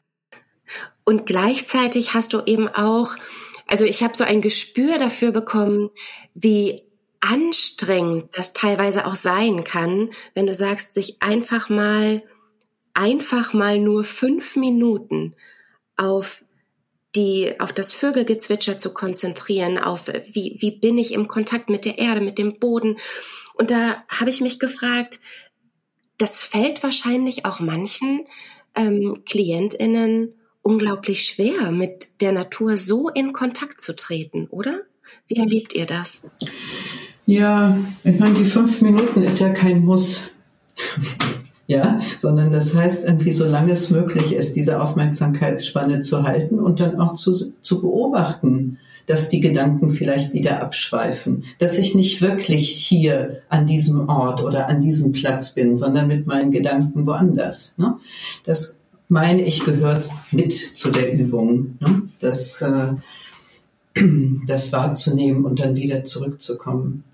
Und 1.04 1.24
gleichzeitig 1.26 2.14
hast 2.14 2.32
du 2.32 2.42
eben 2.44 2.68
auch, 2.68 3.14
also 3.66 3.84
ich 3.84 4.02
habe 4.02 4.16
so 4.16 4.24
ein 4.24 4.40
Gespür 4.40 4.98
dafür 4.98 5.32
bekommen, 5.32 5.90
wie 6.34 6.82
anstrengend 7.20 8.36
das 8.36 8.52
teilweise 8.52 9.06
auch 9.06 9.16
sein 9.16 9.64
kann, 9.64 10.10
wenn 10.34 10.46
du 10.46 10.54
sagst, 10.54 10.94
sich 10.94 11.22
einfach 11.22 11.68
mal, 11.68 12.22
einfach 12.94 13.52
mal 13.52 13.78
nur 13.78 14.04
fünf 14.04 14.56
Minuten 14.56 15.34
auf 15.96 16.44
die 17.16 17.58
auf 17.60 17.72
das 17.72 17.94
Vögelgezwitscher 17.94 18.78
zu 18.78 18.92
konzentrieren, 18.92 19.78
auf 19.78 20.08
wie, 20.08 20.56
wie 20.58 20.70
bin 20.70 20.98
ich 20.98 21.12
im 21.12 21.28
Kontakt 21.28 21.70
mit 21.70 21.86
der 21.86 21.98
Erde, 21.98 22.20
mit 22.20 22.36
dem 22.36 22.58
Boden. 22.58 22.98
Und 23.54 23.70
da 23.70 24.04
habe 24.08 24.28
ich 24.28 24.42
mich 24.42 24.58
gefragt, 24.58 25.18
das 26.18 26.40
fällt 26.40 26.82
wahrscheinlich 26.82 27.46
auch 27.46 27.58
manchen 27.58 28.26
ähm, 28.74 29.22
KlientInnen 29.24 30.35
unglaublich 30.66 31.22
schwer, 31.22 31.70
mit 31.70 32.08
der 32.20 32.32
Natur 32.32 32.76
so 32.76 33.08
in 33.08 33.32
Kontakt 33.32 33.80
zu 33.80 33.94
treten, 33.94 34.46
oder? 34.50 34.80
Wie 35.28 35.36
erlebt 35.36 35.74
ihr 35.74 35.86
das? 35.86 36.22
Ja, 37.24 37.78
ich 38.02 38.18
meine, 38.18 38.34
die 38.34 38.44
fünf 38.44 38.82
Minuten 38.82 39.22
ist 39.22 39.38
ja 39.38 39.50
kein 39.50 39.84
Muss 39.84 40.22
ja, 41.66 42.00
sondern 42.18 42.52
das 42.52 42.74
heißt 42.74 43.04
irgendwie, 43.04 43.32
solange 43.32 43.72
es 43.72 43.90
möglich 43.90 44.32
ist, 44.32 44.54
diese 44.56 44.80
Aufmerksamkeitsspanne 44.80 46.00
zu 46.00 46.22
halten 46.22 46.58
und 46.58 46.80
dann 46.80 47.00
auch 47.00 47.14
zu, 47.14 47.32
zu 47.60 47.80
beobachten, 47.80 48.78
dass 49.06 49.28
die 49.28 49.40
Gedanken 49.40 49.90
vielleicht 49.90 50.32
wieder 50.32 50.60
abschweifen, 50.62 51.44
dass 51.58 51.78
ich 51.78 51.94
nicht 51.94 52.22
wirklich 52.22 52.70
hier 52.70 53.42
an 53.48 53.66
diesem 53.66 54.08
Ort 54.08 54.42
oder 54.42 54.68
an 54.68 54.80
diesem 54.80 55.12
Platz 55.12 55.54
bin, 55.54 55.76
sondern 55.76 56.08
mit 56.08 56.26
meinen 56.26 56.50
Gedanken 56.50 57.06
woanders. 57.06 57.74
Ne? 57.76 57.94
Das 58.44 58.75
meine 59.08 59.42
ich 59.42 59.64
gehört 59.64 60.08
mit 60.32 60.52
zu 60.52 60.90
der 60.90 61.12
Übung, 61.12 61.76
ne? 61.80 62.02
das, 62.20 62.62
äh, 62.62 62.92
das 64.46 64.72
wahrzunehmen 64.72 65.44
und 65.44 65.60
dann 65.60 65.76
wieder 65.76 66.04
zurückzukommen. 66.04 67.04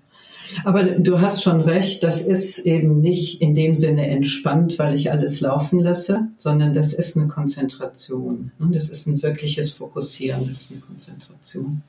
Aber 0.65 0.83
du 0.83 1.21
hast 1.21 1.41
schon 1.41 1.61
recht, 1.61 2.03
das 2.03 2.21
ist 2.21 2.59
eben 2.59 3.01
nicht 3.01 3.41
in 3.41 3.55
dem 3.55 3.75
Sinne 3.75 4.07
entspannt, 4.07 4.77
weil 4.77 4.95
ich 4.95 5.11
alles 5.11 5.41
laufen 5.41 5.79
lasse, 5.79 6.27
sondern 6.37 6.73
das 6.73 6.93
ist 6.93 7.17
eine 7.17 7.27
Konzentration. 7.27 8.51
Ne? 8.59 8.69
Das 8.71 8.89
ist 8.89 9.07
ein 9.07 9.21
wirkliches 9.23 9.71
Fokussieren, 9.71 10.47
das 10.47 10.61
ist 10.61 10.71
eine 10.71 10.81
Konzentration. 10.81 11.81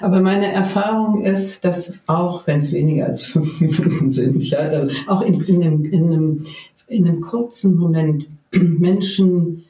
Aber 0.00 0.20
meine 0.20 0.52
Erfahrung 0.52 1.24
ist, 1.24 1.64
dass 1.64 2.00
auch 2.06 2.46
wenn 2.46 2.60
es 2.60 2.72
weniger 2.72 3.06
als 3.06 3.24
fünf 3.24 3.60
Minuten 3.60 4.10
sind, 4.10 4.44
ja, 4.44 4.58
also 4.58 4.94
auch 5.06 5.22
in, 5.22 5.40
in, 5.40 5.62
einem, 5.62 5.84
in, 5.84 6.04
einem, 6.04 6.46
in 6.88 7.08
einem 7.08 7.20
kurzen 7.20 7.76
Moment 7.76 8.28
Menschen 8.52 9.64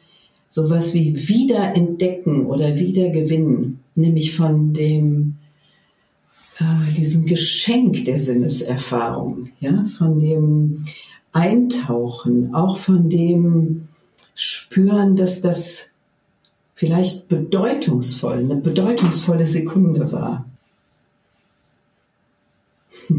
sowas 0.48 0.94
wie 0.94 1.28
wiederentdecken 1.28 2.46
oder 2.46 2.78
wiedergewinnen, 2.78 3.80
nämlich 3.94 4.34
von 4.34 4.72
dem 4.72 5.36
äh, 6.58 6.92
diesem 6.92 7.26
Geschenk 7.26 8.04
der 8.06 8.18
Sinneserfahrung, 8.18 9.50
ja, 9.60 9.84
von 9.84 10.18
dem 10.18 10.84
Eintauchen, 11.32 12.54
auch 12.54 12.78
von 12.78 13.10
dem 13.10 13.88
Spüren, 14.34 15.16
dass 15.16 15.40
das 15.40 15.90
vielleicht 16.74 17.28
bedeutungsvoll, 17.28 18.38
eine 18.38 18.56
bedeutungsvolle 18.56 19.46
Sekunde 19.46 20.12
war. 20.12 20.46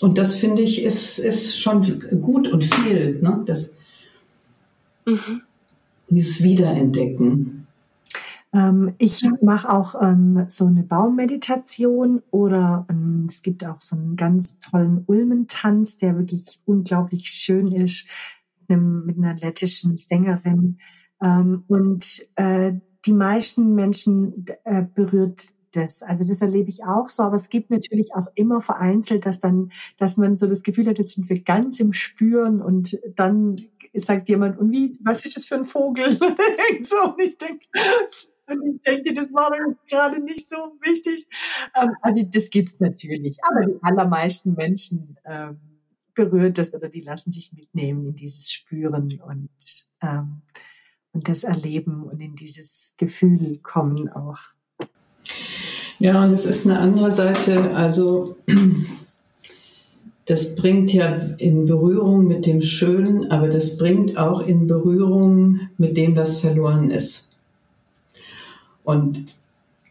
Und 0.00 0.18
das 0.18 0.34
finde 0.34 0.62
ich 0.62 0.82
ist, 0.82 1.18
ist 1.18 1.58
schon 1.58 2.02
gut 2.20 2.48
und 2.48 2.64
viel, 2.64 3.18
ne? 3.22 3.42
das, 3.46 3.70
mhm. 5.06 5.42
dieses 6.10 6.42
Wiederentdecken. 6.42 7.66
Ähm, 8.52 8.94
ich 8.98 9.22
mache 9.42 9.72
auch 9.72 10.00
ähm, 10.00 10.44
so 10.48 10.66
eine 10.66 10.82
Baummeditation 10.82 12.22
oder 12.30 12.86
ähm, 12.88 13.26
es 13.28 13.42
gibt 13.42 13.64
auch 13.64 13.80
so 13.82 13.96
einen 13.96 14.16
ganz 14.16 14.58
tollen 14.60 15.04
Ulmentanz, 15.06 15.96
der 15.96 16.16
wirklich 16.16 16.60
unglaublich 16.64 17.26
schön 17.28 17.72
ist, 17.72 18.06
mit, 18.60 18.70
einem, 18.70 19.06
mit 19.06 19.18
einer 19.18 19.34
lettischen 19.34 19.98
Sängerin. 19.98 20.78
Ähm, 21.20 21.64
und 21.68 22.28
äh, 22.36 22.74
die 23.04 23.12
meisten 23.12 23.74
Menschen 23.74 24.46
äh, 24.64 24.82
berührt 24.82 25.54
das. 25.72 26.02
Also 26.02 26.24
das 26.24 26.40
erlebe 26.40 26.70
ich 26.70 26.84
auch 26.84 27.10
so, 27.10 27.22
aber 27.22 27.36
es 27.36 27.48
gibt 27.48 27.70
natürlich 27.70 28.14
auch 28.14 28.26
immer 28.34 28.62
vereinzelt, 28.62 29.26
dass 29.26 29.38
dann, 29.38 29.70
dass 29.98 30.16
man 30.16 30.36
so 30.36 30.46
das 30.46 30.62
Gefühl 30.62 30.88
hat, 30.88 30.98
jetzt 30.98 31.14
sind 31.14 31.28
wir 31.28 31.40
ganz 31.40 31.78
im 31.80 31.92
Spüren 31.92 32.62
und 32.62 32.98
dann 33.14 33.56
sagt 34.00 34.28
jemand, 34.28 34.58
und 34.58 34.70
wie, 34.70 34.98
was 35.02 35.24
ist 35.24 35.36
das 35.36 35.46
für 35.46 35.56
ein 35.56 35.64
Vogel? 35.64 36.18
so, 36.82 37.14
und 37.14 37.20
ich 37.20 37.38
denke, 37.38 37.66
und 38.48 38.74
ich 38.74 38.82
denke, 38.82 39.12
das 39.12 39.32
war 39.32 39.50
doch 39.50 39.74
gerade 39.88 40.20
nicht 40.20 40.48
so 40.48 40.56
wichtig. 40.80 41.26
Ähm, 41.74 41.94
also 42.02 42.22
das 42.32 42.50
gibt's 42.50 42.80
natürlich, 42.80 43.38
aber 43.42 43.66
die 43.66 43.78
allermeisten 43.82 44.54
Menschen 44.54 45.16
ähm, 45.24 45.58
berührt 46.14 46.58
das 46.58 46.72
oder 46.72 46.88
die 46.88 47.00
lassen 47.00 47.32
sich 47.32 47.52
mitnehmen 47.52 48.06
in 48.06 48.14
dieses 48.14 48.52
Spüren 48.52 49.20
und 49.20 49.50
ähm, 50.00 50.42
und 51.16 51.30
das 51.30 51.44
Erleben 51.44 52.02
und 52.02 52.20
in 52.20 52.36
dieses 52.36 52.92
Gefühl 52.98 53.58
kommen 53.62 54.10
auch. 54.10 54.38
Ja, 55.98 56.22
und 56.22 56.30
es 56.30 56.44
ist 56.44 56.66
eine 56.66 56.78
andere 56.78 57.10
Seite. 57.10 57.74
Also 57.74 58.36
das 60.26 60.56
bringt 60.56 60.92
ja 60.92 61.20
in 61.38 61.66
Berührung 61.66 62.26
mit 62.26 62.46
dem 62.46 62.60
Schönen, 62.60 63.30
aber 63.30 63.48
das 63.48 63.76
bringt 63.76 64.18
auch 64.18 64.40
in 64.40 64.66
Berührung 64.66 65.60
mit 65.78 65.96
dem, 65.96 66.16
was 66.16 66.40
verloren 66.40 66.90
ist. 66.90 67.28
Und 68.82 69.24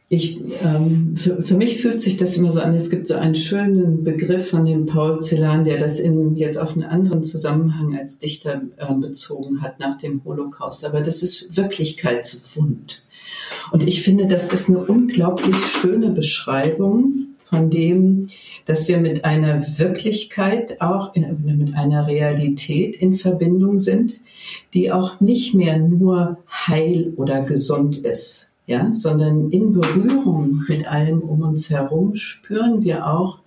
ich, 0.09 0.39
ähm, 0.63 1.15
für, 1.15 1.41
für 1.41 1.55
mich 1.55 1.81
fühlt 1.81 2.01
sich 2.01 2.17
das 2.17 2.35
immer 2.35 2.51
so 2.51 2.59
an, 2.59 2.73
es 2.73 2.89
gibt 2.89 3.07
so 3.07 3.15
einen 3.15 3.35
schönen 3.35 4.03
Begriff 4.03 4.49
von 4.49 4.65
dem 4.65 4.85
Paul 4.85 5.21
Celan, 5.21 5.63
der 5.63 5.79
das 5.79 5.99
in, 5.99 6.35
jetzt 6.35 6.57
auf 6.57 6.73
einen 6.73 6.83
anderen 6.83 7.23
Zusammenhang 7.23 7.97
als 7.97 8.19
Dichter 8.19 8.61
äh, 8.77 8.93
bezogen 8.93 9.61
hat 9.61 9.79
nach 9.79 9.97
dem 9.97 10.23
Holocaust. 10.23 10.85
Aber 10.85 11.01
das 11.01 11.23
ist 11.23 11.57
Wirklichkeitswund. 11.57 13.01
Und 13.71 13.83
ich 13.87 14.03
finde, 14.03 14.27
das 14.27 14.53
ist 14.53 14.69
eine 14.69 14.79
unglaublich 14.79 15.55
schöne 15.55 16.09
Beschreibung 16.09 17.24
von 17.45 17.69
dem, 17.69 18.29
dass 18.65 18.87
wir 18.87 18.97
mit 18.97 19.23
einer 19.23 19.63
Wirklichkeit 19.77 20.81
auch 20.81 21.13
in, 21.13 21.57
mit 21.57 21.75
einer 21.75 22.07
Realität 22.07 22.95
in 22.95 23.13
Verbindung 23.13 23.77
sind, 23.77 24.19
die 24.73 24.91
auch 24.91 25.21
nicht 25.21 25.53
mehr 25.53 25.77
nur 25.77 26.39
heil 26.49 27.13
oder 27.17 27.41
gesund 27.43 27.97
ist, 27.97 28.49
ja, 28.65 28.91
sondern 28.91 29.51
in 29.51 29.73
Berührung 29.73 30.63
mit 30.67 30.91
allem 30.91 31.21
um 31.21 31.41
uns 31.41 31.69
herum 31.69 32.15
spüren 32.15 32.83
wir 32.83 33.05
auch 33.07 33.39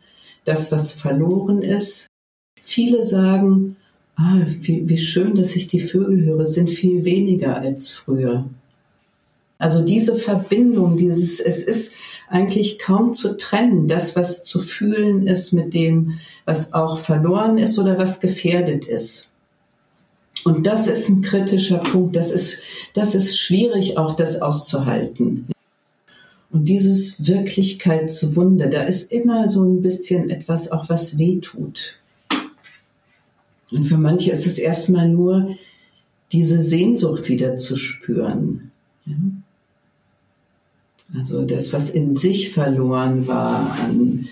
das, 0.44 0.70
was 0.70 0.92
verloren 0.92 1.62
ist. 1.62 2.06
Viele 2.62 3.04
sagen, 3.04 3.76
ah, 4.14 4.42
wie, 4.44 4.88
wie 4.88 4.98
schön, 4.98 5.34
dass 5.34 5.56
ich 5.56 5.66
die 5.66 5.80
Vögel 5.80 6.24
höre, 6.24 6.40
es 6.40 6.54
sind 6.54 6.70
viel 6.70 7.04
weniger 7.04 7.56
als 7.56 7.88
früher. 7.88 8.48
Also 9.58 9.82
diese 9.82 10.14
Verbindung, 10.14 10.96
dieses, 10.96 11.40
es 11.40 11.64
ist 11.64 11.92
eigentlich 12.30 12.78
kaum 12.78 13.12
zu 13.14 13.36
trennen, 13.36 13.88
das, 13.88 14.16
was 14.16 14.44
zu 14.44 14.60
fühlen 14.60 15.26
ist 15.26 15.52
mit 15.52 15.74
dem, 15.74 16.18
was 16.44 16.72
auch 16.72 16.98
verloren 16.98 17.58
ist 17.58 17.78
oder 17.78 17.98
was 17.98 18.20
gefährdet 18.20 18.84
ist. 18.84 19.28
Und 20.44 20.66
das 20.66 20.86
ist 20.86 21.08
ein 21.08 21.22
kritischer 21.22 21.78
Punkt. 21.78 22.16
Das 22.16 22.30
ist, 22.30 22.58
das 22.94 23.14
ist 23.14 23.38
schwierig, 23.38 23.98
auch 23.98 24.14
das 24.14 24.40
auszuhalten. 24.40 25.46
Und 26.50 26.64
dieses 26.66 27.26
Wirklichkeitswunder, 27.26 28.68
da 28.68 28.82
ist 28.82 29.12
immer 29.12 29.48
so 29.48 29.62
ein 29.62 29.82
bisschen 29.82 30.30
etwas, 30.30 30.70
auch 30.70 30.88
was 30.88 31.18
weh 31.18 31.40
tut. 31.40 31.98
Und 33.70 33.84
für 33.84 33.98
manche 33.98 34.30
ist 34.30 34.46
es 34.46 34.58
erstmal 34.58 35.08
nur 35.08 35.56
diese 36.32 36.58
Sehnsucht 36.60 37.28
wieder 37.28 37.58
zu 37.58 37.76
spüren. 37.76 38.70
Ja? 39.04 39.16
Also 41.16 41.44
das, 41.44 41.72
was 41.72 41.88
in 41.90 42.16
sich 42.16 42.50
verloren 42.50 43.26
war, 43.26 43.76
an 43.80 44.28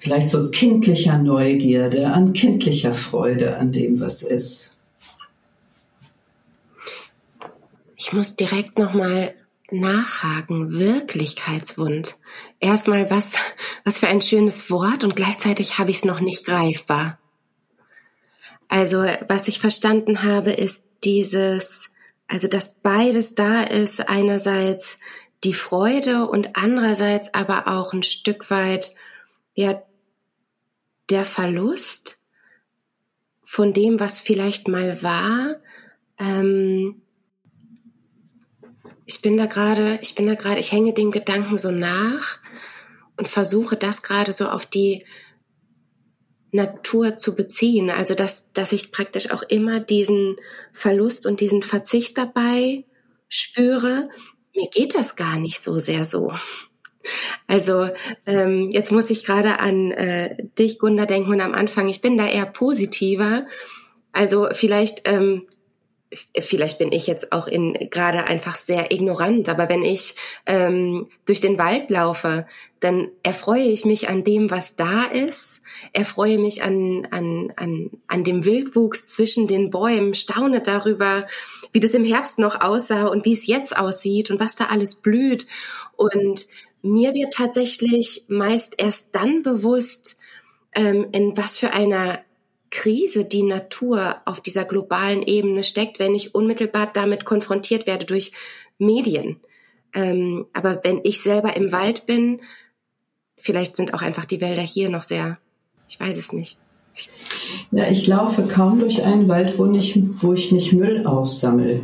vielleicht 0.00 0.30
so 0.30 0.50
kindlicher 0.50 1.18
Neugierde, 1.18 2.08
an 2.08 2.32
kindlicher 2.32 2.94
Freude 2.94 3.56
an 3.58 3.72
dem, 3.72 4.00
was 4.00 4.22
ist. 4.22 4.76
Ich 7.96 8.12
muss 8.12 8.36
direkt 8.36 8.78
nochmal 8.78 9.34
nachhaken. 9.70 10.72
Wirklichkeitswund. 10.72 12.16
Erstmal 12.60 13.10
was, 13.10 13.34
was 13.84 13.98
für 13.98 14.08
ein 14.08 14.22
schönes 14.22 14.70
Wort 14.70 15.04
und 15.04 15.16
gleichzeitig 15.16 15.78
habe 15.78 15.90
ich 15.90 15.98
es 15.98 16.04
noch 16.04 16.20
nicht 16.20 16.46
greifbar. 16.46 17.18
Also, 18.68 19.04
was 19.28 19.48
ich 19.48 19.58
verstanden 19.58 20.22
habe, 20.22 20.52
ist 20.52 20.90
dieses, 21.02 21.90
also, 22.28 22.46
dass 22.46 22.76
beides 22.76 23.34
da 23.34 23.62
ist. 23.62 24.08
Einerseits 24.08 24.98
die 25.44 25.54
Freude 25.54 26.26
und 26.28 26.56
andererseits 26.56 27.32
aber 27.34 27.68
auch 27.68 27.92
ein 27.92 28.02
Stück 28.02 28.50
weit, 28.50 28.94
ja, 29.54 29.82
der 31.08 31.24
Verlust 31.24 32.20
von 33.42 33.72
dem, 33.72 33.98
was 33.98 34.20
vielleicht 34.20 34.68
mal 34.68 35.02
war. 35.02 35.56
Ähm, 36.18 37.02
ich 39.06 39.22
bin 39.22 39.36
da 39.36 39.46
gerade, 39.46 39.98
ich 40.02 40.14
bin 40.14 40.26
da 40.26 40.34
gerade, 40.34 40.60
ich 40.60 40.70
hänge 40.70 40.92
dem 40.92 41.10
Gedanken 41.10 41.58
so 41.58 41.72
nach 41.72 42.38
und 43.16 43.28
versuche 43.28 43.76
das 43.76 44.02
gerade 44.02 44.32
so 44.32 44.48
auf 44.48 44.66
die 44.66 45.04
Natur 46.52 47.16
zu 47.16 47.34
beziehen. 47.34 47.90
Also 47.90 48.14
dass, 48.14 48.52
dass 48.52 48.72
ich 48.72 48.92
praktisch 48.92 49.30
auch 49.30 49.42
immer 49.42 49.80
diesen 49.80 50.36
Verlust 50.72 51.26
und 51.26 51.40
diesen 51.40 51.62
Verzicht 51.62 52.18
dabei 52.18 52.84
spüre, 53.28 54.08
mir 54.60 54.68
geht 54.68 54.94
das 54.94 55.16
gar 55.16 55.38
nicht 55.38 55.60
so 55.60 55.78
sehr 55.78 56.04
so. 56.04 56.32
Also 57.46 57.88
ähm, 58.26 58.70
jetzt 58.70 58.92
muss 58.92 59.10
ich 59.10 59.24
gerade 59.24 59.58
an 59.58 59.90
äh, 59.90 60.36
dich, 60.58 60.78
Gunda, 60.78 61.06
denken 61.06 61.30
und 61.30 61.40
am 61.40 61.54
Anfang, 61.54 61.88
ich 61.88 62.00
bin 62.00 62.18
da 62.18 62.26
eher 62.26 62.46
positiver. 62.46 63.46
Also 64.12 64.48
vielleicht, 64.52 65.08
ähm, 65.08 65.46
vielleicht 66.38 66.78
bin 66.78 66.90
ich 66.90 67.06
jetzt 67.06 67.30
auch 67.30 67.46
in 67.46 67.74
gerade 67.90 68.26
einfach 68.26 68.56
sehr 68.56 68.90
ignorant, 68.90 69.48
aber 69.48 69.68
wenn 69.68 69.84
ich 69.84 70.16
ähm, 70.44 71.08
durch 71.24 71.40
den 71.40 71.56
Wald 71.56 71.90
laufe, 71.90 72.46
dann 72.80 73.08
erfreue 73.22 73.62
ich 73.62 73.84
mich 73.84 74.08
an 74.08 74.24
dem, 74.24 74.50
was 74.50 74.74
da 74.74 75.04
ist, 75.04 75.60
erfreue 75.92 76.38
mich 76.38 76.64
an, 76.64 77.06
an, 77.10 77.52
an, 77.56 77.90
an 78.08 78.24
dem 78.24 78.44
Wildwuchs 78.44 79.12
zwischen 79.12 79.46
den 79.46 79.70
Bäumen, 79.70 80.14
staune 80.14 80.60
darüber, 80.60 81.26
wie 81.72 81.80
das 81.80 81.94
im 81.94 82.04
Herbst 82.04 82.40
noch 82.40 82.60
aussah 82.60 83.06
und 83.06 83.24
wie 83.24 83.34
es 83.34 83.46
jetzt 83.46 83.76
aussieht 83.76 84.30
und 84.30 84.40
was 84.40 84.56
da 84.56 84.66
alles 84.66 84.96
blüht. 84.96 85.46
Und 85.96 86.46
mir 86.82 87.14
wird 87.14 87.34
tatsächlich 87.34 88.24
meist 88.26 88.80
erst 88.82 89.14
dann 89.14 89.42
bewusst, 89.42 90.18
ähm, 90.74 91.08
in 91.12 91.36
was 91.36 91.56
für 91.56 91.72
einer 91.72 92.20
Krise 92.70 93.24
die 93.24 93.42
Natur 93.42 94.16
auf 94.24 94.40
dieser 94.40 94.64
globalen 94.64 95.22
Ebene 95.22 95.64
steckt, 95.64 95.98
wenn 95.98 96.14
ich 96.14 96.34
unmittelbar 96.34 96.88
damit 96.92 97.24
konfrontiert 97.24 97.86
werde 97.86 98.06
durch 98.06 98.32
Medien. 98.78 99.40
Ähm, 99.92 100.46
aber 100.52 100.80
wenn 100.84 101.00
ich 101.02 101.20
selber 101.22 101.56
im 101.56 101.72
Wald 101.72 102.06
bin, 102.06 102.40
vielleicht 103.36 103.76
sind 103.76 103.92
auch 103.94 104.02
einfach 104.02 104.24
die 104.24 104.40
Wälder 104.40 104.62
hier 104.62 104.88
noch 104.88 105.02
sehr, 105.02 105.38
ich 105.88 105.98
weiß 105.98 106.16
es 106.16 106.32
nicht. 106.32 106.58
Ja, 107.70 107.88
ich 107.88 108.06
laufe 108.06 108.46
kaum 108.46 108.80
durch 108.80 109.02
einen 109.02 109.28
Wald, 109.28 109.58
wo, 109.58 109.64
nicht, 109.64 109.98
wo 110.22 110.32
ich 110.32 110.52
nicht 110.52 110.72
Müll 110.72 111.06
aufsammle. 111.06 111.82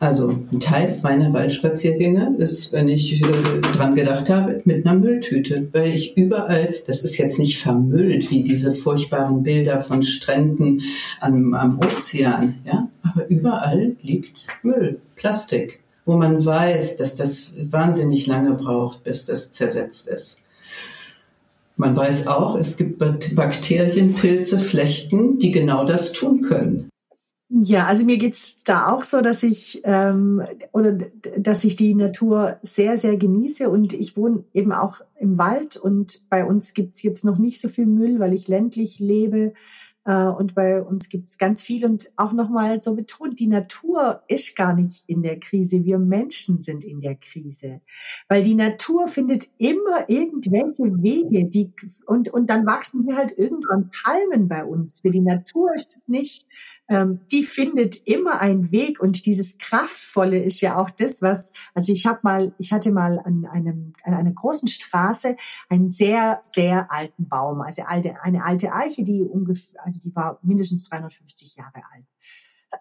Also 0.00 0.28
ein 0.52 0.60
Teil 0.60 0.96
meiner 1.02 1.32
Waldspaziergänge 1.32 2.36
ist, 2.38 2.72
wenn 2.72 2.88
ich 2.88 3.20
äh, 3.20 3.60
dran 3.60 3.96
gedacht 3.96 4.30
habe, 4.30 4.62
mit 4.64 4.86
einer 4.86 4.96
Mülltüte, 4.96 5.68
weil 5.72 5.88
ich 5.88 6.16
überall, 6.16 6.76
das 6.86 7.02
ist 7.02 7.18
jetzt 7.18 7.40
nicht 7.40 7.58
vermüllt 7.58 8.30
wie 8.30 8.44
diese 8.44 8.72
furchtbaren 8.72 9.42
Bilder 9.42 9.82
von 9.82 10.04
Stränden 10.04 10.82
am, 11.20 11.52
am 11.52 11.80
Ozean, 11.80 12.60
ja, 12.64 12.88
aber 13.02 13.28
überall 13.28 13.96
liegt 14.00 14.46
Müll, 14.62 15.00
Plastik, 15.16 15.80
wo 16.06 16.16
man 16.16 16.44
weiß, 16.44 16.94
dass 16.94 17.16
das 17.16 17.52
wahnsinnig 17.60 18.28
lange 18.28 18.52
braucht, 18.52 19.02
bis 19.02 19.24
das 19.24 19.50
zersetzt 19.50 20.06
ist. 20.06 20.42
Man 21.76 21.96
weiß 21.96 22.28
auch, 22.28 22.56
es 22.56 22.76
gibt 22.76 22.98
Bakterien, 22.98 24.14
Pilze, 24.14 24.58
Flechten, 24.58 25.38
die 25.38 25.50
genau 25.50 25.84
das 25.84 26.12
tun 26.12 26.42
können. 26.42 26.88
Ja, 27.50 27.86
also 27.86 28.04
mir 28.04 28.18
geht's 28.18 28.62
da 28.62 28.92
auch 28.92 29.04
so, 29.04 29.22
dass 29.22 29.42
ich 29.42 29.80
ähm, 29.84 30.42
oder 30.72 30.92
dass 31.38 31.64
ich 31.64 31.76
die 31.76 31.94
Natur 31.94 32.58
sehr, 32.62 32.98
sehr 32.98 33.16
genieße 33.16 33.70
und 33.70 33.94
ich 33.94 34.18
wohne 34.18 34.44
eben 34.52 34.72
auch 34.72 35.00
im 35.18 35.38
Wald 35.38 35.78
und 35.78 36.28
bei 36.28 36.44
uns 36.44 36.74
gibt's 36.74 37.02
jetzt 37.02 37.24
noch 37.24 37.38
nicht 37.38 37.62
so 37.62 37.70
viel 37.70 37.86
Müll, 37.86 38.20
weil 38.20 38.34
ich 38.34 38.48
ländlich 38.48 38.98
lebe. 38.98 39.54
Äh, 40.08 40.26
und 40.26 40.54
bei 40.54 40.82
uns 40.82 41.08
gibt 41.10 41.28
es 41.28 41.38
ganz 41.38 41.62
viel 41.62 41.84
und 41.84 42.10
auch 42.16 42.32
nochmal 42.32 42.82
so 42.82 42.94
betont, 42.94 43.38
die 43.38 43.46
Natur 43.46 44.22
ist 44.28 44.56
gar 44.56 44.74
nicht 44.74 45.04
in 45.06 45.22
der 45.22 45.38
Krise, 45.38 45.84
wir 45.84 45.98
Menschen 45.98 46.62
sind 46.62 46.82
in 46.82 47.00
der 47.00 47.14
Krise. 47.14 47.82
Weil 48.28 48.42
die 48.42 48.54
Natur 48.54 49.08
findet 49.08 49.48
immer 49.58 50.08
irgendwelche 50.08 51.02
Wege, 51.02 51.44
die, 51.44 51.72
und, 52.06 52.28
und 52.30 52.48
dann 52.48 52.64
wachsen 52.66 53.04
hier 53.04 53.16
halt 53.16 53.36
irgendwann 53.36 53.90
Palmen 53.90 54.48
bei 54.48 54.64
uns. 54.64 55.00
Für 55.00 55.10
die 55.10 55.20
Natur 55.20 55.74
ist 55.74 55.94
es 55.94 56.08
nicht, 56.08 56.46
ähm, 56.88 57.20
die 57.30 57.44
findet 57.44 58.06
immer 58.06 58.40
einen 58.40 58.70
Weg 58.72 59.00
und 59.00 59.26
dieses 59.26 59.58
Kraftvolle 59.58 60.42
ist 60.42 60.60
ja 60.60 60.76
auch 60.76 60.90
das, 60.90 61.20
was, 61.22 61.52
also 61.74 61.92
ich 61.92 62.06
habe 62.06 62.20
mal, 62.22 62.54
ich 62.58 62.72
hatte 62.72 62.90
mal 62.90 63.18
an 63.18 63.46
einem, 63.46 63.92
an 64.04 64.14
einer 64.14 64.32
großen 64.32 64.68
Straße 64.68 65.36
einen 65.68 65.90
sehr, 65.90 66.40
sehr 66.44 66.90
alten 66.90 67.28
Baum, 67.28 67.60
also 67.60 67.82
alte, 67.82 68.22
eine 68.22 68.44
alte 68.44 68.72
Eiche, 68.72 69.04
die 69.04 69.22
ungefähr, 69.22 69.84
also 69.84 70.00
die 70.00 70.14
war 70.14 70.38
mindestens 70.42 70.88
350 70.88 71.56
Jahre 71.56 71.82
alt. 71.92 72.04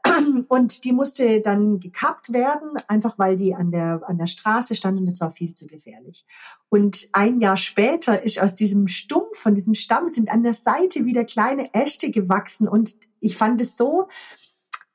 Und 0.50 0.84
die 0.84 0.92
musste 0.92 1.40
dann 1.42 1.80
gekappt 1.80 2.34
werden, 2.34 2.72
einfach 2.88 3.18
weil 3.18 3.38
die 3.38 3.56
an 3.56 3.72
der, 3.72 4.02
an 4.06 4.18
der 4.18 4.28
Straße 4.28 4.76
stand 4.76 5.00
und 5.00 5.06
das 5.06 5.22
war 5.22 5.32
viel 5.32 5.54
zu 5.54 5.66
gefährlich. 5.66 6.26
Und 6.70 7.08
ein 7.14 7.40
Jahr 7.40 7.58
später 7.58 8.22
ist 8.22 8.42
aus 8.42 8.54
diesem 8.54 8.88
Stumpf, 8.88 9.38
von 9.38 9.56
diesem 9.56 9.76
Stamm, 9.76 10.10
sind 10.10 10.30
an 10.30 10.44
der 10.44 10.54
Seite 10.54 11.06
wieder 11.06 11.24
kleine 11.24 11.74
Äste 11.74 12.12
gewachsen 12.12 12.68
und 12.68 12.96
ich 13.20 13.38
fand 13.38 13.62
es 13.62 13.78
so, 13.78 14.08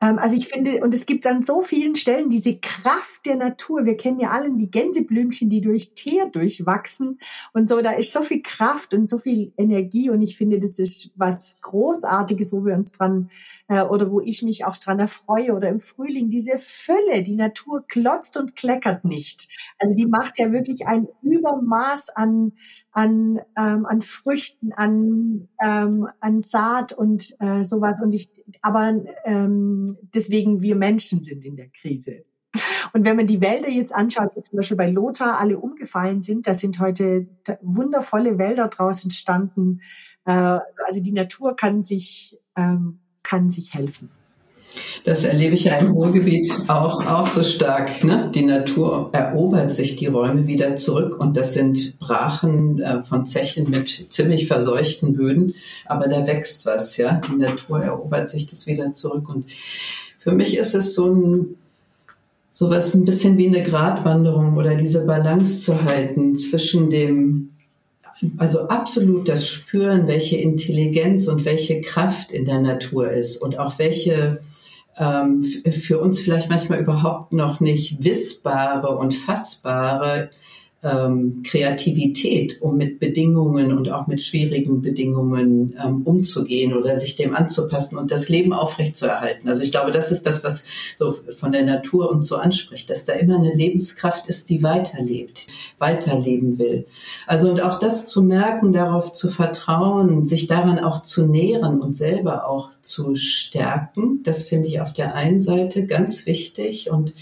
also 0.02 0.36
ich 0.36 0.48
finde, 0.48 0.80
und 0.82 0.92
es 0.92 1.06
gibt 1.06 1.26
an 1.26 1.44
so 1.44 1.62
vielen 1.62 1.94
Stellen 1.94 2.28
diese 2.28 2.56
Kraft 2.56 3.24
der 3.24 3.36
Natur. 3.36 3.84
Wir 3.84 3.96
kennen 3.96 4.18
ja 4.18 4.30
alle 4.30 4.50
die 4.50 4.70
Gänseblümchen, 4.70 5.48
die 5.48 5.60
durch 5.60 5.94
Teer 5.94 6.26
durchwachsen 6.26 7.20
und 7.52 7.68
so. 7.68 7.80
Da 7.80 7.92
ist 7.92 8.12
so 8.12 8.22
viel 8.22 8.42
Kraft 8.42 8.94
und 8.94 9.08
so 9.08 9.18
viel 9.18 9.52
Energie 9.56 10.10
und 10.10 10.20
ich 10.20 10.36
finde, 10.36 10.58
das 10.58 10.80
ist 10.80 11.12
was 11.14 11.60
Großartiges, 11.60 12.52
wo 12.52 12.64
wir 12.64 12.74
uns 12.74 12.90
dran 12.90 13.30
äh, 13.68 13.80
oder 13.82 14.10
wo 14.10 14.20
ich 14.20 14.42
mich 14.42 14.64
auch 14.64 14.76
dran 14.76 14.98
erfreue 14.98 15.54
oder 15.54 15.68
im 15.68 15.78
Frühling 15.78 16.30
diese 16.30 16.58
Fülle. 16.58 17.22
Die 17.22 17.36
Natur 17.36 17.84
klotzt 17.86 18.36
und 18.36 18.56
kleckert 18.56 19.04
nicht. 19.04 19.48
Also 19.78 19.96
die 19.96 20.06
macht 20.06 20.38
ja 20.38 20.50
wirklich 20.50 20.86
ein 20.86 21.06
Übermaß 21.22 22.10
an 22.10 22.52
an 22.90 23.40
ähm, 23.56 23.86
an 23.86 24.02
Früchten, 24.02 24.72
an 24.72 25.48
ähm, 25.62 26.08
an 26.18 26.40
Saat 26.40 26.92
und 26.92 27.36
äh, 27.38 27.62
sowas. 27.62 28.02
Und 28.02 28.14
ich, 28.14 28.30
aber 28.60 29.02
ähm, 29.24 29.96
deswegen 30.14 30.60
wir 30.62 30.76
Menschen 30.76 31.22
sind 31.22 31.44
in 31.44 31.56
der 31.56 31.68
Krise. 31.68 32.24
Und 32.92 33.04
wenn 33.04 33.16
man 33.16 33.26
die 33.26 33.40
Wälder 33.40 33.70
jetzt 33.70 33.94
anschaut, 33.94 34.32
zum 34.44 34.56
Beispiel 34.58 34.76
bei 34.76 34.90
Lothar 34.90 35.38
alle 35.38 35.58
umgefallen 35.58 36.20
sind, 36.20 36.46
da 36.46 36.52
sind 36.52 36.78
heute 36.80 37.26
wundervolle 37.62 38.38
Wälder 38.38 38.68
draus 38.68 39.02
entstanden. 39.04 39.80
Äh, 40.26 40.32
also 40.86 41.02
die 41.02 41.12
Natur 41.12 41.56
kann 41.56 41.82
sich, 41.82 42.38
ähm, 42.56 43.00
kann 43.22 43.50
sich 43.50 43.72
helfen. 43.72 44.10
Das 45.04 45.24
erlebe 45.24 45.54
ich 45.54 45.64
ja 45.64 45.76
im 45.76 45.90
Ruhrgebiet 45.90 46.52
auch, 46.68 47.04
auch 47.06 47.26
so 47.26 47.42
stark. 47.42 48.04
Ne? 48.04 48.30
Die 48.34 48.44
Natur 48.44 49.10
erobert 49.12 49.74
sich 49.74 49.96
die 49.96 50.06
Räume 50.06 50.46
wieder 50.46 50.76
zurück 50.76 51.18
und 51.18 51.36
das 51.36 51.54
sind 51.54 51.98
Brachen 51.98 52.80
äh, 52.80 53.02
von 53.02 53.26
Zechen 53.26 53.68
mit 53.70 53.88
ziemlich 53.88 54.46
verseuchten 54.46 55.14
Böden, 55.14 55.54
aber 55.86 56.08
da 56.08 56.26
wächst 56.26 56.66
was. 56.66 56.96
Ja, 56.96 57.20
Die 57.28 57.36
Natur 57.36 57.82
erobert 57.82 58.30
sich 58.30 58.46
das 58.46 58.66
wieder 58.66 58.94
zurück 58.94 59.28
und 59.28 59.46
für 60.18 60.32
mich 60.32 60.56
ist 60.56 60.74
es 60.74 60.94
so 60.94 61.08
ein 61.08 61.56
sowas 62.52 62.94
ein 62.94 63.04
bisschen 63.04 63.38
wie 63.38 63.48
eine 63.48 63.62
Gratwanderung 63.62 64.56
oder 64.56 64.76
diese 64.76 65.04
Balance 65.04 65.60
zu 65.60 65.84
halten 65.84 66.36
zwischen 66.36 66.90
dem 66.90 67.48
also 68.36 68.68
absolut 68.68 69.28
das 69.28 69.48
Spüren, 69.48 70.06
welche 70.06 70.36
Intelligenz 70.36 71.26
und 71.26 71.44
welche 71.44 71.80
Kraft 71.80 72.30
in 72.30 72.44
der 72.44 72.60
Natur 72.60 73.10
ist 73.10 73.36
und 73.38 73.58
auch 73.58 73.80
welche 73.80 74.40
ähm, 74.98 75.42
für 75.42 76.00
uns 76.00 76.20
vielleicht 76.20 76.48
manchmal 76.48 76.80
überhaupt 76.80 77.32
noch 77.32 77.60
nicht 77.60 78.02
wissbare 78.04 78.96
und 78.96 79.14
fassbare 79.14 80.30
ähm, 80.82 81.42
Kreativität, 81.44 82.60
um 82.60 82.76
mit 82.76 82.98
Bedingungen 82.98 83.72
und 83.72 83.88
auch 83.90 84.08
mit 84.08 84.20
schwierigen 84.20 84.82
Bedingungen 84.82 85.76
ähm, 85.82 86.02
umzugehen 86.02 86.74
oder 86.74 86.98
sich 86.98 87.14
dem 87.14 87.36
anzupassen 87.36 87.96
und 87.96 88.10
das 88.10 88.28
Leben 88.28 88.52
aufrechtzuerhalten. 88.52 89.48
Also 89.48 89.62
ich 89.62 89.70
glaube, 89.70 89.92
das 89.92 90.10
ist 90.10 90.26
das, 90.26 90.42
was 90.42 90.64
so 90.96 91.16
von 91.36 91.52
der 91.52 91.64
Natur 91.64 92.10
und 92.10 92.24
so 92.24 92.36
anspricht, 92.36 92.90
dass 92.90 93.04
da 93.04 93.12
immer 93.12 93.36
eine 93.36 93.52
Lebenskraft 93.52 94.26
ist, 94.26 94.50
die 94.50 94.64
weiterlebt, 94.64 95.46
weiterleben 95.78 96.58
will. 96.58 96.86
Also 97.28 97.50
und 97.50 97.60
auch 97.60 97.78
das 97.78 98.06
zu 98.06 98.22
merken, 98.22 98.72
darauf 98.72 99.12
zu 99.12 99.28
vertrauen, 99.28 100.26
sich 100.26 100.48
daran 100.48 100.80
auch 100.80 101.02
zu 101.02 101.26
nähren 101.26 101.80
und 101.80 101.94
selber 101.94 102.48
auch 102.48 102.70
zu 102.82 103.14
stärken, 103.14 104.24
das 104.24 104.42
finde 104.42 104.68
ich 104.68 104.80
auf 104.80 104.92
der 104.92 105.14
einen 105.14 105.42
Seite 105.42 105.86
ganz 105.86 106.26
wichtig 106.26 106.90
und 106.90 107.12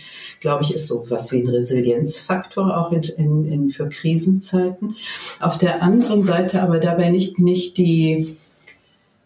glaube 0.41 0.65
ich, 0.65 0.75
ist 0.75 0.87
so 0.87 1.05
was 1.11 1.31
wie 1.33 1.43
ein 1.43 1.49
Resilienzfaktor 1.49 2.77
auch 2.77 2.93
in, 2.93 3.03
in, 3.03 3.45
in, 3.51 3.69
für 3.69 3.89
Krisenzeiten. 3.89 4.97
Auf 5.41 5.59
der 5.59 5.83
anderen 5.83 6.23
Seite 6.25 6.63
aber 6.63 6.79
dabei 6.79 7.11
nicht, 7.11 7.39
nicht 7.39 7.77
die 7.79 8.37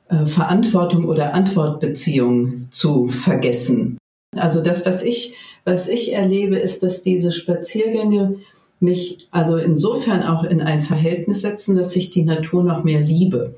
äh, 0.09 0.27
Verantwortung 0.27 1.07
oder 1.07 1.35
Antwortbeziehung 1.35 2.69
zu 2.71 3.09
vergessen. 3.09 3.99
Also 4.37 4.63
das, 4.63 4.85
was 4.87 5.03
ich, 5.03 5.35
was 5.65 5.89
ich 5.89 6.13
erlebe, 6.13 6.57
ist, 6.57 6.83
dass 6.83 7.03
diese 7.03 7.31
Spaziergänge 7.31 8.37
mich 8.81 9.29
also 9.31 9.57
insofern 9.57 10.23
auch 10.23 10.45
in 10.45 10.61
ein 10.61 10.83
Verhältnis 10.83 11.41
setzen, 11.41 11.75
dass 11.75 11.95
ich 11.97 12.11
die 12.11 12.25
Natur 12.25 12.65
noch 12.65 12.85
mehr 12.85 13.01
liebe. 13.01 13.55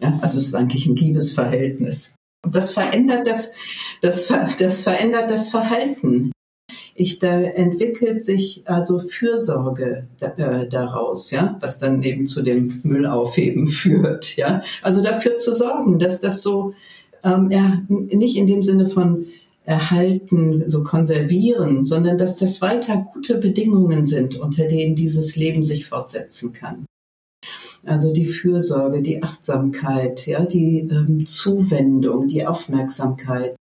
Ja, 0.00 0.18
also 0.20 0.38
es 0.38 0.48
ist 0.48 0.54
eigentlich 0.54 0.86
ein 0.86 0.96
Liebesverhältnis. 0.96 2.14
Das 2.48 2.72
verändert 2.72 3.26
das, 3.26 3.52
das, 4.02 4.30
das 4.58 4.82
verändert 4.82 5.30
das 5.30 5.48
Verhalten. 5.48 6.32
Ich, 6.96 7.18
da 7.18 7.40
entwickelt 7.40 8.24
sich 8.24 8.62
also 8.64 8.98
Fürsorge 8.98 10.06
äh, 10.20 10.66
daraus, 10.66 11.30
ja, 11.30 11.56
was 11.60 11.78
dann 11.78 12.02
eben 12.02 12.26
zu 12.26 12.42
dem 12.42 12.80
Müllaufheben 12.82 13.68
führt, 13.68 14.36
ja. 14.36 14.62
Also 14.82 15.02
dafür 15.02 15.36
zu 15.36 15.54
sorgen, 15.54 15.98
dass 15.98 16.20
das 16.20 16.42
so, 16.42 16.74
ähm, 17.22 17.50
ja, 17.50 17.82
nicht 17.88 18.36
in 18.36 18.46
dem 18.46 18.62
Sinne 18.62 18.86
von 18.86 19.26
erhalten, 19.66 20.68
so 20.68 20.84
konservieren, 20.84 21.82
sondern 21.84 22.16
dass 22.16 22.36
das 22.36 22.62
weiter 22.62 23.04
gute 23.12 23.36
Bedingungen 23.36 24.06
sind, 24.06 24.36
unter 24.36 24.66
denen 24.66 24.94
dieses 24.94 25.36
Leben 25.36 25.64
sich 25.64 25.86
fortsetzen 25.86 26.52
kann. 26.52 26.86
Also 27.84 28.12
die 28.12 28.24
Fürsorge, 28.24 29.02
die 29.02 29.22
Achtsamkeit, 29.22 30.26
ja, 30.26 30.44
die 30.44 30.88
ähm, 30.90 31.26
Zuwendung, 31.26 32.28
die 32.28 32.46
Aufmerksamkeit 32.46 33.54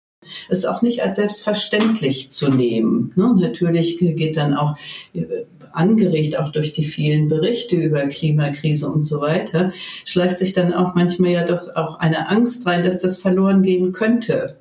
es 0.49 0.65
auch 0.65 0.81
nicht 0.81 1.03
als 1.03 1.17
selbstverständlich 1.17 2.31
zu 2.31 2.49
nehmen. 2.49 3.11
Ne? 3.15 3.35
Natürlich 3.37 3.97
geht 3.97 4.37
dann 4.37 4.53
auch 4.53 4.77
äh, 5.13 5.45
angeregt 5.73 6.37
auch 6.37 6.49
durch 6.49 6.73
die 6.73 6.83
vielen 6.83 7.27
Berichte 7.27 7.75
über 7.75 8.07
Klimakrise 8.07 8.87
und 8.87 9.05
so 9.05 9.19
weiter, 9.19 9.73
schleicht 10.05 10.37
sich 10.37 10.53
dann 10.53 10.73
auch 10.73 10.95
manchmal 10.95 11.31
ja 11.31 11.45
doch 11.45 11.75
auch 11.75 11.99
eine 11.99 12.29
Angst 12.29 12.65
rein, 12.65 12.83
dass 12.83 13.01
das 13.01 13.17
verloren 13.17 13.63
gehen 13.63 13.91
könnte. 13.91 14.57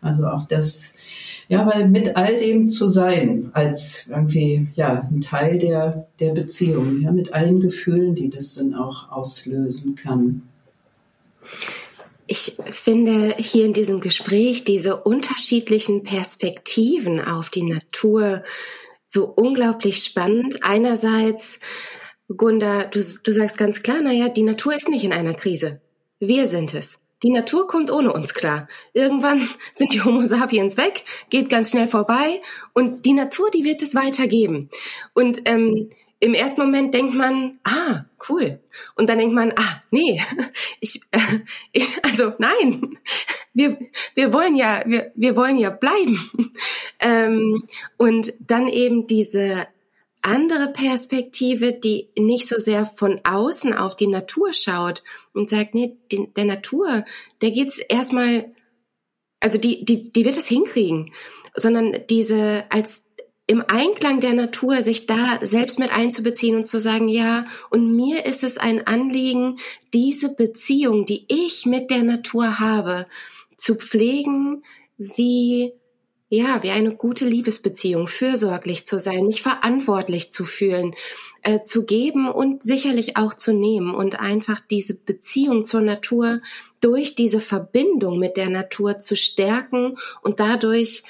Also 0.00 0.26
auch 0.26 0.44
das, 0.44 0.94
ja, 1.48 1.66
weil 1.66 1.88
mit 1.88 2.16
all 2.16 2.36
dem 2.36 2.68
zu 2.68 2.88
sein, 2.88 3.50
als 3.54 4.06
irgendwie, 4.08 4.68
ja, 4.74 5.08
ein 5.10 5.20
Teil 5.20 5.58
der, 5.58 6.08
der 6.20 6.32
Beziehung, 6.32 7.00
ja, 7.02 7.12
mit 7.12 7.32
allen 7.32 7.60
Gefühlen, 7.60 8.14
die 8.14 8.30
das 8.30 8.54
dann 8.54 8.74
auch 8.74 9.10
auslösen 9.10 9.94
kann. 9.94 10.42
Ich 12.26 12.56
finde 12.70 13.36
hier 13.38 13.64
in 13.64 13.72
diesem 13.72 14.00
Gespräch 14.00 14.64
diese 14.64 14.96
unterschiedlichen 14.96 16.02
Perspektiven 16.02 17.20
auf 17.20 17.50
die 17.50 17.62
Natur 17.62 18.42
so 19.06 19.26
unglaublich 19.26 20.02
spannend. 20.02 20.58
Einerseits, 20.62 21.60
Gunda, 22.28 22.84
du, 22.84 23.00
du 23.00 23.32
sagst 23.32 23.58
ganz 23.58 23.82
klar, 23.82 24.02
naja, 24.02 24.28
die 24.28 24.42
Natur 24.42 24.74
ist 24.74 24.88
nicht 24.88 25.04
in 25.04 25.12
einer 25.12 25.34
Krise. 25.34 25.80
Wir 26.18 26.48
sind 26.48 26.74
es. 26.74 26.98
Die 27.22 27.30
Natur 27.30 27.66
kommt 27.66 27.90
ohne 27.90 28.12
uns 28.12 28.34
klar. 28.34 28.68
Irgendwann 28.92 29.48
sind 29.72 29.92
die 29.92 30.02
Homo 30.02 30.24
sapiens 30.24 30.76
weg, 30.76 31.04
geht 31.30 31.48
ganz 31.48 31.70
schnell 31.70 31.88
vorbei 31.88 32.42
und 32.74 33.06
die 33.06 33.12
Natur, 33.12 33.50
die 33.50 33.64
wird 33.64 33.82
es 33.82 33.94
weitergeben. 33.94 34.68
Und 35.14 35.48
ähm, 35.48 35.90
im 36.18 36.34
ersten 36.34 36.60
Moment 36.60 36.94
denkt 36.94 37.14
man, 37.14 37.58
ah, 37.64 38.04
cool. 38.28 38.60
Und 38.94 39.08
dann 39.08 39.18
denkt 39.18 39.34
man, 39.34 39.52
ah, 39.56 39.82
nee, 39.90 40.22
ich, 40.80 41.00
äh, 41.10 41.40
ich 41.72 41.86
also 42.04 42.32
nein, 42.38 42.98
wir, 43.54 43.78
wir 44.14 44.32
wollen 44.32 44.56
ja, 44.56 44.82
wir, 44.86 45.12
wir 45.14 45.36
wollen 45.36 45.58
ja 45.58 45.70
bleiben. 45.70 46.18
Ähm, 46.98 47.64
und 47.98 48.32
dann 48.40 48.68
eben 48.68 49.06
diese 49.06 49.68
andere 50.22 50.72
Perspektive, 50.72 51.74
die 51.74 52.08
nicht 52.18 52.48
so 52.48 52.58
sehr 52.58 52.86
von 52.86 53.20
außen 53.22 53.74
auf 53.74 53.94
die 53.94 54.06
Natur 54.06 54.54
schaut 54.54 55.02
und 55.34 55.50
sagt, 55.50 55.74
nee, 55.74 55.98
den, 56.10 56.32
der 56.32 56.46
Natur, 56.46 57.04
der 57.42 57.50
geht's 57.50 57.76
erstmal 57.76 58.50
also 59.40 59.58
die, 59.58 59.84
die, 59.84 60.10
die 60.10 60.24
wird 60.24 60.36
es 60.36 60.46
hinkriegen, 60.46 61.12
sondern 61.54 61.96
diese 62.08 62.64
als 62.70 63.10
im 63.46 63.62
Einklang 63.66 64.20
der 64.20 64.34
Natur 64.34 64.82
sich 64.82 65.06
da 65.06 65.38
selbst 65.42 65.78
mit 65.78 65.92
einzubeziehen 65.92 66.56
und 66.56 66.66
zu 66.66 66.80
sagen, 66.80 67.08
ja, 67.08 67.46
und 67.70 67.94
mir 67.94 68.26
ist 68.26 68.42
es 68.42 68.58
ein 68.58 68.86
Anliegen, 68.86 69.58
diese 69.94 70.34
Beziehung, 70.34 71.04
die 71.04 71.26
ich 71.28 71.64
mit 71.64 71.90
der 71.90 72.02
Natur 72.02 72.58
habe, 72.58 73.06
zu 73.56 73.76
pflegen, 73.76 74.64
wie 74.98 75.72
ja, 76.28 76.62
wie 76.64 76.70
eine 76.70 76.96
gute 76.96 77.24
Liebesbeziehung, 77.24 78.08
fürsorglich 78.08 78.84
zu 78.84 78.98
sein, 78.98 79.26
mich 79.26 79.42
verantwortlich 79.42 80.32
zu 80.32 80.44
fühlen, 80.44 80.92
äh, 81.42 81.60
zu 81.60 81.84
geben 81.84 82.28
und 82.28 82.64
sicherlich 82.64 83.16
auch 83.16 83.32
zu 83.32 83.52
nehmen 83.52 83.94
und 83.94 84.18
einfach 84.18 84.58
diese 84.58 84.94
Beziehung 84.98 85.64
zur 85.64 85.82
Natur 85.82 86.40
durch 86.80 87.14
diese 87.14 87.38
Verbindung 87.38 88.18
mit 88.18 88.36
der 88.36 88.50
Natur 88.50 88.98
zu 88.98 89.14
stärken 89.14 89.96
und 90.22 90.40
dadurch 90.40 91.04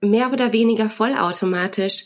mehr 0.00 0.32
oder 0.32 0.52
weniger 0.52 0.88
vollautomatisch 0.88 2.04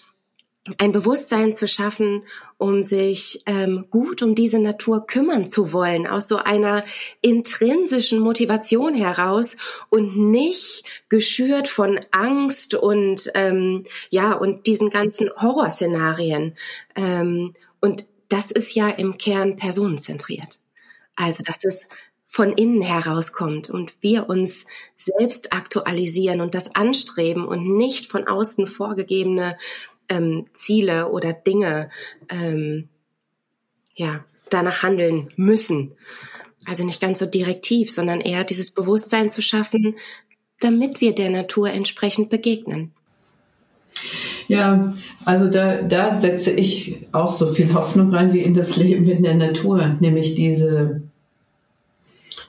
ein 0.79 0.93
Bewusstsein 0.93 1.53
zu 1.53 1.69
schaffen, 1.69 2.23
um 2.57 2.83
sich 2.83 3.43
ähm, 3.45 3.87
gut 3.91 4.23
um 4.23 4.35
diese 4.35 4.59
Natur 4.59 5.07
kümmern 5.07 5.47
zu 5.47 5.75
wollen, 5.75 6.07
aus 6.07 6.27
so 6.27 6.37
einer 6.37 6.85
intrinsischen 7.21 8.19
Motivation 8.19 8.95
heraus 8.95 9.57
und 9.91 10.17
nicht 10.17 10.85
geschürt 11.11 11.69
von 11.69 12.01
Angst 12.13 12.75
und 12.75 13.31
ähm, 13.35 13.85
ja 14.09 14.33
und 14.33 14.67
diesen 14.67 14.89
ganzen 14.89 15.29
Horrorszenarien. 15.37 16.57
Ähm, 16.97 17.55
und 17.83 18.07
das 18.31 18.51
ist 18.51 18.75
ja 18.75 18.89
im 18.89 19.19
Kern 19.19 19.57
personenzentriert. 19.57 20.61
Also 21.15 21.43
dass 21.43 21.63
es 21.65 21.87
von 22.35 22.53
innen 22.53 22.83
herauskommt 22.83 23.71
und 23.71 23.93
wir 24.01 24.29
uns 24.29 24.67
selbst 24.97 25.53
aktualisieren 25.53 26.41
und 26.41 26.57
das 26.57 26.75
anstreben 26.75 27.47
und 27.47 27.77
nicht 27.77 28.07
von 28.07 28.27
außen 28.27 28.67
vorgegebene 28.67 29.57
ähm, 30.09 30.45
Ziele 30.53 31.13
oder 31.13 31.33
Dinge 31.33 31.91
ähm, 32.29 32.89
ja 33.95 34.25
danach 34.51 34.83
handeln 34.83 35.31
müssen. 35.37 35.93
Also 36.67 36.85
nicht 36.85 37.01
ganz 37.01 37.21
so 37.21 37.27
direktiv, 37.27 37.93
sondern 37.93 38.21
eher 38.21 38.43
dieses 38.43 38.73
Bewusstsein 38.73 39.31
zu 39.31 39.41
schaffen, 39.41 39.95
damit 40.59 41.01
wir 41.01 41.15
der 41.15 41.31
Natur 41.31 41.71
entsprechend 41.71 42.31
begegnen. 42.31 42.91
Ja, 44.49 44.93
also 45.25 45.49
da, 45.49 45.83
da 45.83 46.13
setze 46.21 46.51
ich 46.51 47.07
auch 47.13 47.31
so 47.31 47.53
viel 47.53 47.73
Hoffnung 47.75 48.13
rein 48.13 48.33
wie 48.33 48.43
in 48.43 48.55
das 48.55 48.75
Leben 48.75 49.09
in 49.09 49.23
der 49.23 49.35
Natur, 49.35 49.97
nämlich 50.01 50.35
diese 50.35 51.04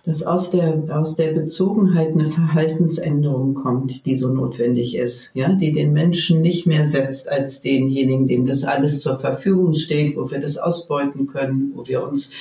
dass 0.05 0.21
aus 0.21 0.51
der, 0.51 0.83
aus 0.89 1.15
der 1.15 1.33
Bezogenheit 1.33 2.13
eine 2.13 2.29
Verhaltensänderung 2.29 3.55
kommt, 3.55 4.05
die 4.05 4.15
so 4.15 4.29
notwendig 4.29 4.95
ist, 4.95 5.31
ja, 5.33 5.53
die 5.53 5.71
den 5.71 5.93
Menschen 5.93 6.41
nicht 6.41 6.67
mehr 6.67 6.87
setzt 6.87 7.27
als 7.27 7.59
denjenigen, 7.59 8.27
dem 8.27 8.45
das 8.45 8.63
alles 8.63 8.99
zur 8.99 9.17
Verfügung 9.19 9.73
steht, 9.73 10.15
wo 10.15 10.29
wir 10.29 10.39
das 10.39 10.57
ausbeuten 10.57 11.25
können, 11.25 11.71
wo 11.75 11.87
wir 11.87 12.07
uns 12.07 12.31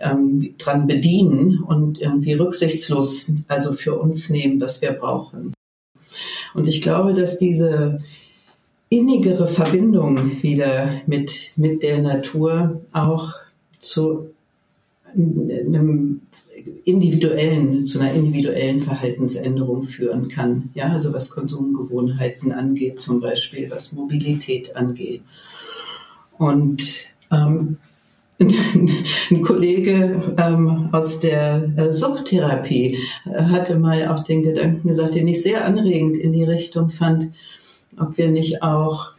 ähm, 0.00 0.54
dran 0.58 0.88
bedienen 0.88 1.62
und 1.62 2.00
irgendwie 2.00 2.32
rücksichtslos, 2.32 3.30
also 3.46 3.72
für 3.72 3.98
uns 3.98 4.28
nehmen, 4.28 4.60
was 4.60 4.82
wir 4.82 4.92
brauchen. 4.92 5.54
Und 6.54 6.66
ich 6.66 6.82
glaube, 6.82 7.14
dass 7.14 7.38
diese 7.38 8.00
innigere 8.88 9.46
Verbindung 9.46 10.42
wieder 10.42 11.00
mit, 11.06 11.52
mit 11.56 11.82
der 11.82 12.02
Natur 12.02 12.82
auch 12.92 13.32
zu 13.78 14.30
einem 15.14 16.20
individuellen, 16.84 17.86
zu 17.86 18.00
einer 18.00 18.12
individuellen 18.12 18.80
Verhaltensänderung 18.80 19.82
führen 19.82 20.28
kann. 20.28 20.70
Ja, 20.74 20.92
also 20.92 21.12
was 21.12 21.30
Konsumgewohnheiten 21.30 22.52
angeht, 22.52 23.00
zum 23.00 23.20
Beispiel, 23.20 23.70
was 23.70 23.92
Mobilität 23.92 24.76
angeht. 24.76 25.22
Und 26.38 27.06
ähm, 27.30 27.76
ein 29.30 29.42
Kollege 29.42 30.34
ähm, 30.36 30.88
aus 30.92 31.20
der 31.20 31.70
äh, 31.76 31.92
Suchttherapie 31.92 32.98
äh, 33.26 33.42
hatte 33.42 33.78
mal 33.78 34.08
auch 34.08 34.20
den 34.24 34.42
Gedanken 34.42 34.88
gesagt, 34.88 35.14
den 35.14 35.28
ich 35.28 35.42
sehr 35.42 35.64
anregend 35.64 36.16
in 36.16 36.32
die 36.32 36.44
Richtung 36.44 36.88
fand, 36.88 37.28
ob 37.98 38.18
wir 38.18 38.28
nicht 38.28 38.62
auch 38.62 39.12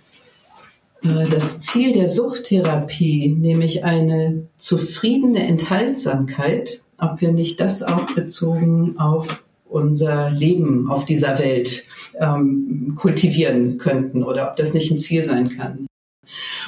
äh, 1.03 1.27
das 1.29 1.59
Ziel 1.59 1.93
der 1.93 2.09
Suchttherapie, 2.09 3.29
nämlich 3.29 3.83
eine 3.83 4.47
zufriedene 4.57 5.45
Enthaltsamkeit, 5.45 6.81
ob 7.03 7.21
wir 7.21 7.31
nicht 7.31 7.59
das 7.59 7.83
auch 7.83 8.11
bezogen 8.13 8.97
auf 8.97 9.43
unser 9.73 10.29
Leben 10.29 10.89
auf 10.89 11.05
dieser 11.05 11.39
Welt 11.39 11.83
ähm, 12.19 12.93
kultivieren 12.95 13.77
könnten 13.77 14.23
oder 14.23 14.49
ob 14.49 14.55
das 14.55 14.73
nicht 14.73 14.91
ein 14.91 14.99
Ziel 14.99 15.25
sein 15.25 15.49
kann. 15.49 15.87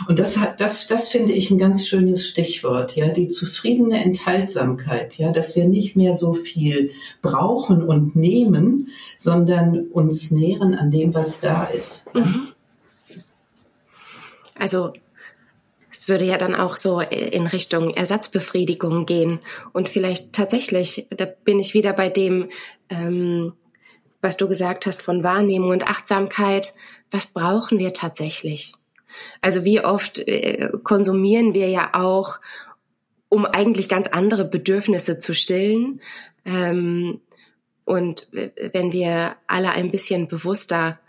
Und 0.08 0.20
das 0.20 0.38
das, 0.58 0.88
das 0.88 1.08
finde 1.08 1.32
ich 1.34 1.50
ein 1.52 1.58
ganz 1.58 1.88
schönes 1.88 2.28
Stichwort, 2.28 2.96
ja, 2.96 3.10
die 3.10 3.28
zufriedene 3.28 4.04
Enthaltsamkeit, 4.04 5.18
ja, 5.18 5.32
dass 5.32 5.56
wir 5.56 5.66
nicht 5.66 5.96
mehr 5.96 6.16
so 6.16 6.34
viel 6.34 6.92
brauchen 7.22 7.84
und 7.84 8.16
nehmen, 8.16 8.90
sondern 9.18 9.88
uns 9.88 10.32
nähren 10.32 10.74
an 10.74 10.92
dem, 10.92 11.14
was 11.14 11.40
da 11.40 11.66
ist. 11.66 12.04
Mhm. 12.14 12.48
Also 14.58 14.94
es 15.98 16.10
würde 16.10 16.26
ja 16.26 16.38
dann 16.38 16.56
auch 16.56 16.78
so 16.78 17.00
in 17.00 17.48
Richtung 17.48 17.94
Ersatzbefriedigung 17.94 19.06
gehen. 19.06 19.40
Und 19.74 19.90
vielleicht 19.90 20.34
tatsächlich, 20.34 21.08
da 21.10 21.26
bin 21.26 21.60
ich 21.60 21.74
wieder 21.74 21.94
bei 21.94 22.10
dem, 22.10 22.50
ähm, 22.90 23.54
was 24.22 24.38
du 24.38 24.48
gesagt 24.48 24.86
hast 24.86 25.02
von 25.02 25.24
Wahrnehmung 25.24 25.70
und 25.70 25.90
Achtsamkeit. 25.90 26.74
Was 27.12 27.28
brauchen 27.28 27.80
wir 27.80 27.94
tatsächlich? 27.94 28.74
Also 29.42 29.64
wie 29.64 29.82
oft 29.82 30.20
äh, 30.20 30.70
konsumieren 30.84 31.54
wir 31.54 31.70
ja 31.70 31.92
auch, 31.94 32.40
um 33.30 33.46
eigentlich 33.46 33.88
ganz 33.88 34.08
andere 34.08 34.46
Bedürfnisse 34.46 35.18
zu 35.20 35.34
stillen. 35.34 36.02
Ähm, 36.44 37.22
und 37.86 38.28
wenn 38.32 38.92
wir 38.92 39.36
alle 39.48 39.70
ein 39.72 39.92
bisschen 39.92 40.28
bewusster 40.28 41.00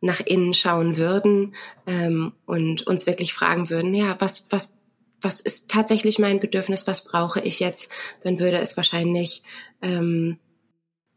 nach 0.00 0.20
innen 0.20 0.54
schauen 0.54 0.96
würden 0.96 1.54
ähm, 1.86 2.32
und 2.46 2.86
uns 2.86 3.06
wirklich 3.06 3.34
fragen 3.34 3.70
würden, 3.70 3.94
ja, 3.94 4.16
was, 4.18 4.46
was, 4.50 4.78
was 5.20 5.40
ist 5.40 5.70
tatsächlich 5.70 6.18
mein 6.18 6.40
Bedürfnis, 6.40 6.86
was 6.86 7.04
brauche 7.04 7.40
ich 7.40 7.60
jetzt, 7.60 7.90
dann 8.22 8.38
würde 8.38 8.58
es 8.58 8.76
wahrscheinlich, 8.76 9.42
ähm, 9.82 10.38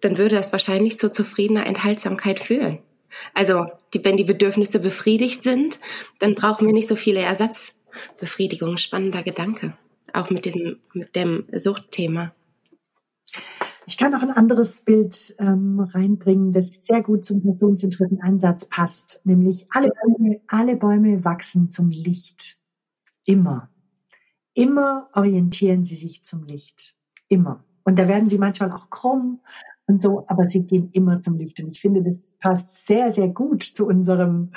dann 0.01 0.17
würde 0.17 0.37
es 0.37 0.51
wahrscheinlich 0.51 0.97
zu 0.97 1.09
zufriedener 1.09 1.65
Enthaltsamkeit 1.65 2.39
führen. 2.39 2.79
Also, 3.33 3.67
die, 3.93 4.03
wenn 4.03 4.17
die 4.17 4.23
Bedürfnisse 4.23 4.79
befriedigt 4.79 5.43
sind, 5.43 5.79
dann 6.19 6.35
brauchen 6.35 6.65
wir 6.67 6.73
nicht 6.73 6.87
so 6.87 6.95
viele 6.95 7.21
Ersatzbefriedigungen. 7.21 8.77
Spannender 8.77 9.23
Gedanke. 9.23 9.77
Auch 10.11 10.29
mit 10.29 10.45
diesem, 10.45 10.79
mit 10.93 11.15
dem 11.15 11.45
Suchtthema. 11.51 12.33
Ich 13.85 13.97
kann 13.97 14.13
auch 14.15 14.21
ein 14.21 14.31
anderes 14.31 14.81
Bild 14.81 15.35
ähm, 15.39 15.79
reinbringen, 15.79 16.53
das 16.53 16.85
sehr 16.85 17.03
gut 17.03 17.25
zum 17.25 17.41
personenzentrierten 17.41 18.21
Ansatz 18.21 18.65
passt, 18.65 19.21
nämlich 19.25 19.67
alle 19.71 19.89
Bäume, 19.89 20.41
alle 20.47 20.75
Bäume 20.77 21.25
wachsen 21.25 21.69
zum 21.71 21.89
Licht. 21.89 22.59
Immer. 23.25 23.69
Immer 24.53 25.09
orientieren 25.13 25.83
sie 25.83 25.95
sich 25.95 26.23
zum 26.23 26.43
Licht. 26.43 26.95
Immer. 27.27 27.63
Und 27.83 27.99
da 27.99 28.07
werden 28.07 28.29
sie 28.29 28.37
manchmal 28.37 28.71
auch 28.71 28.89
krumm 28.89 29.41
und 29.85 30.01
so, 30.01 30.23
aber 30.27 30.45
sie 30.45 30.65
gehen 30.65 30.89
immer 30.93 31.19
zum 31.19 31.37
Licht. 31.37 31.59
Und 31.59 31.71
ich 31.71 31.81
finde, 31.81 32.03
das 32.03 32.33
passt 32.39 32.85
sehr, 32.85 33.11
sehr 33.11 33.27
gut 33.27 33.63
zu 33.63 33.85
unserem, 33.85 34.51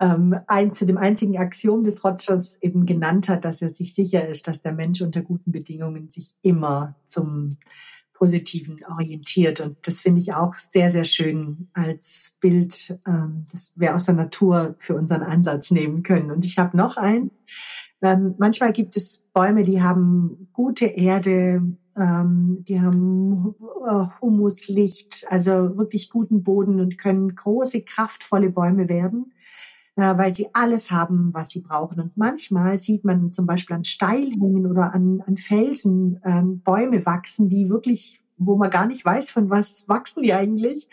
ähm, 0.00 0.34
ein, 0.46 0.72
zu 0.72 0.86
dem 0.86 0.96
einzigen 0.96 1.36
Axiom, 1.36 1.84
das 1.84 2.02
Rogers 2.04 2.56
eben 2.62 2.86
genannt 2.86 3.28
hat, 3.28 3.44
dass 3.44 3.60
er 3.60 3.68
sich 3.68 3.94
sicher 3.94 4.26
ist, 4.26 4.48
dass 4.48 4.62
der 4.62 4.72
Mensch 4.72 5.02
unter 5.02 5.20
guten 5.20 5.52
Bedingungen 5.52 6.10
sich 6.10 6.34
immer 6.40 6.94
zum 7.08 7.58
Positiven 8.22 8.76
orientiert. 8.88 9.58
Und 9.58 9.76
das 9.84 10.00
finde 10.00 10.20
ich 10.20 10.32
auch 10.32 10.54
sehr, 10.54 10.92
sehr 10.92 11.02
schön 11.02 11.66
als 11.72 12.38
Bild, 12.40 12.96
ähm, 13.04 13.46
das 13.50 13.72
wir 13.74 13.96
aus 13.96 14.04
der 14.04 14.14
Natur 14.14 14.76
für 14.78 14.94
unseren 14.94 15.24
Ansatz 15.24 15.72
nehmen 15.72 16.04
können. 16.04 16.30
Und 16.30 16.44
ich 16.44 16.56
habe 16.56 16.76
noch 16.76 16.96
eins. 16.96 17.32
Ähm, 18.00 18.36
manchmal 18.38 18.72
gibt 18.72 18.96
es 18.96 19.24
Bäume, 19.32 19.64
die 19.64 19.82
haben 19.82 20.46
gute 20.52 20.86
Erde, 20.86 21.62
ähm, 21.96 22.64
die 22.68 22.80
haben 22.80 23.56
äh, 23.88 24.06
Humuslicht, 24.20 25.24
also 25.28 25.76
wirklich 25.76 26.08
guten 26.08 26.44
Boden 26.44 26.78
und 26.78 26.98
können 26.98 27.34
große, 27.34 27.82
kraftvolle 27.82 28.50
Bäume 28.50 28.88
werden 28.88 29.32
weil 29.94 30.34
sie 30.34 30.48
alles 30.54 30.90
haben, 30.90 31.30
was 31.32 31.50
sie 31.50 31.60
brauchen. 31.60 32.00
Und 32.00 32.16
manchmal 32.16 32.78
sieht 32.78 33.04
man 33.04 33.32
zum 33.32 33.46
Beispiel 33.46 33.76
an 33.76 33.84
Steilhängen 33.84 34.66
oder 34.66 34.94
an, 34.94 35.22
an 35.26 35.36
Felsen 35.36 36.20
ähm, 36.24 36.60
Bäume 36.60 37.04
wachsen, 37.04 37.48
die 37.48 37.68
wirklich 37.68 38.22
wo 38.46 38.56
man 38.56 38.70
gar 38.70 38.86
nicht 38.86 39.04
weiß, 39.04 39.30
von 39.30 39.50
was 39.50 39.88
wachsen 39.88 40.22
die 40.22 40.32
eigentlich. 40.32 40.88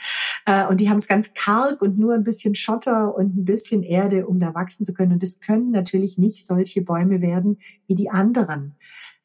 Äh, 0.45 0.67
und 0.67 0.79
die 0.79 0.89
haben 0.89 0.97
es 0.97 1.07
ganz 1.07 1.33
karg 1.33 1.81
und 1.81 1.97
nur 1.97 2.13
ein 2.13 2.23
bisschen 2.23 2.55
Schotter 2.55 3.15
und 3.15 3.35
ein 3.35 3.45
bisschen 3.45 3.83
Erde, 3.83 4.27
um 4.27 4.39
da 4.39 4.53
wachsen 4.53 4.85
zu 4.85 4.93
können. 4.93 5.13
Und 5.13 5.23
es 5.23 5.39
können 5.39 5.71
natürlich 5.71 6.17
nicht 6.17 6.45
solche 6.45 6.81
Bäume 6.81 7.21
werden 7.21 7.57
wie 7.87 7.95
die 7.95 8.09
anderen. 8.09 8.75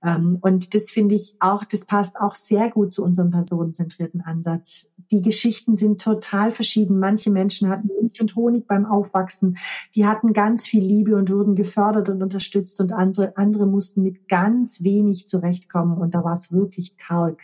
Ähm, 0.04 0.38
und 0.42 0.74
das 0.74 0.90
finde 0.90 1.14
ich 1.14 1.36
auch, 1.40 1.64
das 1.64 1.86
passt 1.86 2.20
auch 2.20 2.34
sehr 2.34 2.70
gut 2.70 2.92
zu 2.92 3.02
unserem 3.02 3.30
personenzentrierten 3.30 4.20
Ansatz. 4.20 4.92
Die 5.10 5.22
Geschichten 5.22 5.76
sind 5.76 6.00
total 6.00 6.50
verschieden. 6.50 6.98
Manche 6.98 7.30
Menschen 7.30 7.70
hatten 7.70 7.88
Milch 7.88 8.20
und 8.20 8.36
Honig 8.36 8.66
beim 8.66 8.84
Aufwachsen. 8.84 9.56
Die 9.94 10.06
hatten 10.06 10.32
ganz 10.32 10.66
viel 10.66 10.84
Liebe 10.84 11.16
und 11.16 11.30
wurden 11.30 11.54
gefördert 11.54 12.08
und 12.10 12.22
unterstützt 12.22 12.80
und 12.80 12.92
andere, 12.92 13.36
andere 13.36 13.66
mussten 13.66 14.02
mit 14.02 14.28
ganz 14.28 14.82
wenig 14.82 15.26
zurechtkommen 15.26 15.98
und 15.98 16.14
da 16.14 16.22
war 16.22 16.34
es 16.34 16.52
wirklich 16.52 16.98
karg. 16.98 17.40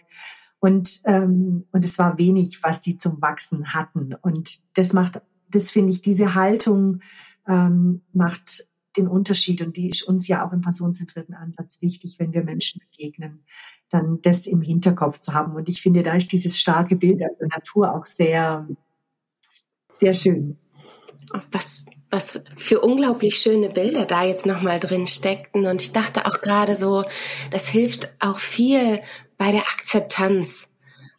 Und, 0.59 1.01
ähm, 1.07 1.65
und 1.73 1.85
es 1.87 1.99
war 1.99 2.19
wenig, 2.19 2.63
was 2.63 2.83
sie 2.83 2.99
zum 2.99 3.23
Wachsen 3.23 3.73
hatten. 3.73 4.15
Und 4.21 4.77
das 4.77 4.93
macht, 4.93 5.23
das 5.49 5.71
finde 5.71 5.93
ich, 5.93 6.03
diese 6.03 6.35
Haltung 6.35 7.01
ähm, 7.49 8.03
macht 8.13 8.67
den 8.97 9.09
Unterschied 9.09 9.63
und 9.63 9.77
die 9.77 9.89
ist 9.89 10.03
uns 10.03 10.27
ja 10.29 10.47
auch 10.47 10.53
im 10.53 10.63
personenzentrierten 10.63 11.35
Ansatz 11.35 11.81
wichtig, 11.81 12.17
wenn 12.19 12.33
wir 12.33 12.43
Menschen 12.43 12.81
begegnen, 12.81 13.45
dann 13.89 14.21
das 14.23 14.47
im 14.47 14.63
Hinterkopf 14.63 15.21
zu 15.21 15.33
haben. 15.33 15.55
Und 15.55 15.69
ich 15.69 15.81
finde, 15.81 16.03
da 16.03 16.15
ist 16.15 16.33
dieses 16.33 16.59
starke 16.59 16.97
Bild 16.97 17.21
der 17.21 17.31
Natur 17.41 17.95
auch 17.95 18.07
sehr, 18.07 18.69
sehr 19.97 20.13
schön. 20.13 20.57
Was, 21.53 21.87
was 22.11 22.43
für 22.57 22.81
unglaublich 22.81 23.37
schöne 23.37 23.69
Bilder 23.69 24.05
da 24.05 24.25
jetzt 24.25 24.47
nochmal 24.47 24.81
drin 24.81 25.07
steckten. 25.07 25.67
Und 25.67 25.81
ich 25.81 25.93
dachte 25.93 26.27
auch 26.27 26.41
gerade 26.41 26.75
so, 26.75 27.05
das 27.53 27.69
hilft 27.69 28.13
auch 28.19 28.39
viel 28.39 29.01
bei 29.39 29.53
der 29.53 29.63
Akzeptanz. 29.63 30.69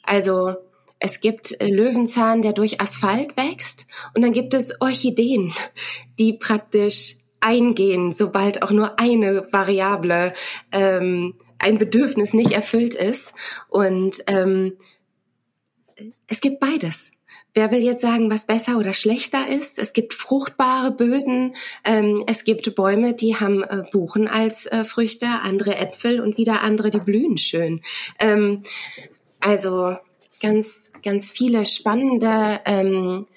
Also, 0.04 0.56
es 1.00 1.20
gibt 1.20 1.58
Löwenzahn, 1.60 2.44
der 2.44 2.54
durch 2.54 2.80
Asphalt 2.80 3.36
wächst 3.36 3.88
und 4.14 4.22
dann 4.22 4.34
gibt 4.34 4.54
es 4.54 4.80
Orchideen, 4.82 5.52
die 6.20 6.34
praktisch 6.34 7.21
eingehen, 7.42 8.12
sobald 8.12 8.64
auch 8.64 8.72
nur 8.72 9.00
eine 9.00 9.52
Variable, 9.52 10.34
ähm, 10.72 11.36
ein 11.60 11.78
Bedürfnis 11.78 12.34
nicht 12.34 12.52
erfüllt 12.52 12.96
ist. 12.96 13.34
Und 13.70 14.24
ähm, 14.28 14.78
es 16.28 16.42
gibt 16.42 16.60
beides. 16.60 17.12
Wer 17.54 17.70
will 17.70 17.82
jetzt 17.82 18.02
sagen, 18.02 18.32
was 18.32 18.48
besser 18.48 18.78
oder 18.78 18.94
schlechter 18.94 19.50
ist? 19.50 19.78
Es 19.78 19.92
gibt 19.92 20.14
fruchtbare 20.14 20.92
Böden, 20.92 21.56
ähm, 21.84 22.24
es 22.26 22.46
gibt 22.46 22.74
Bäume, 22.76 23.14
die 23.14 23.36
haben 23.36 23.64
äh, 23.64 23.84
Buchen 23.92 24.30
als 24.30 24.68
äh, 24.68 24.86
Früchte, 24.86 25.28
andere 25.28 25.76
Äpfel 25.76 26.22
und 26.22 26.38
wieder 26.38 26.62
andere, 26.62 26.92
die 26.92 27.00
blühen 27.00 27.38
schön. 27.38 27.82
Ähm, 28.20 28.64
also 29.42 29.98
ganz, 30.42 30.92
ganz 31.04 31.30
viele 31.30 31.66
spannende 31.66 32.62
ähm, 32.66 33.28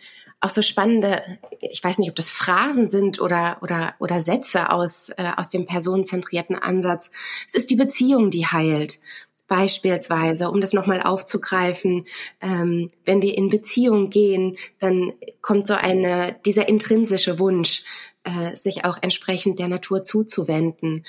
auch 0.44 0.50
so 0.50 0.62
spannende, 0.62 1.22
ich 1.60 1.82
weiß 1.82 1.98
nicht, 1.98 2.10
ob 2.10 2.16
das 2.16 2.28
Phrasen 2.28 2.88
sind 2.88 3.20
oder, 3.20 3.58
oder, 3.62 3.94
oder 3.98 4.20
Sätze 4.20 4.70
aus, 4.70 5.08
äh, 5.16 5.30
aus 5.36 5.48
dem 5.48 5.66
personenzentrierten 5.66 6.56
Ansatz. 6.56 7.10
Es 7.46 7.54
ist 7.54 7.70
die 7.70 7.76
Beziehung, 7.76 8.30
die 8.30 8.46
heilt. 8.46 9.00
Beispielsweise, 9.46 10.50
um 10.50 10.60
das 10.60 10.72
nochmal 10.72 11.02
aufzugreifen, 11.02 12.06
ähm, 12.40 12.90
wenn 13.04 13.22
wir 13.22 13.36
in 13.36 13.50
Beziehung 13.50 14.10
gehen, 14.10 14.56
dann 14.78 15.12
kommt 15.42 15.66
so 15.66 15.74
eine, 15.74 16.36
dieser 16.44 16.68
intrinsische 16.68 17.38
Wunsch, 17.38 17.82
äh, 18.24 18.56
sich 18.56 18.84
auch 18.84 18.98
entsprechend 19.00 19.58
der 19.58 19.68
Natur 19.68 20.02
zuzuwenden 20.02 21.04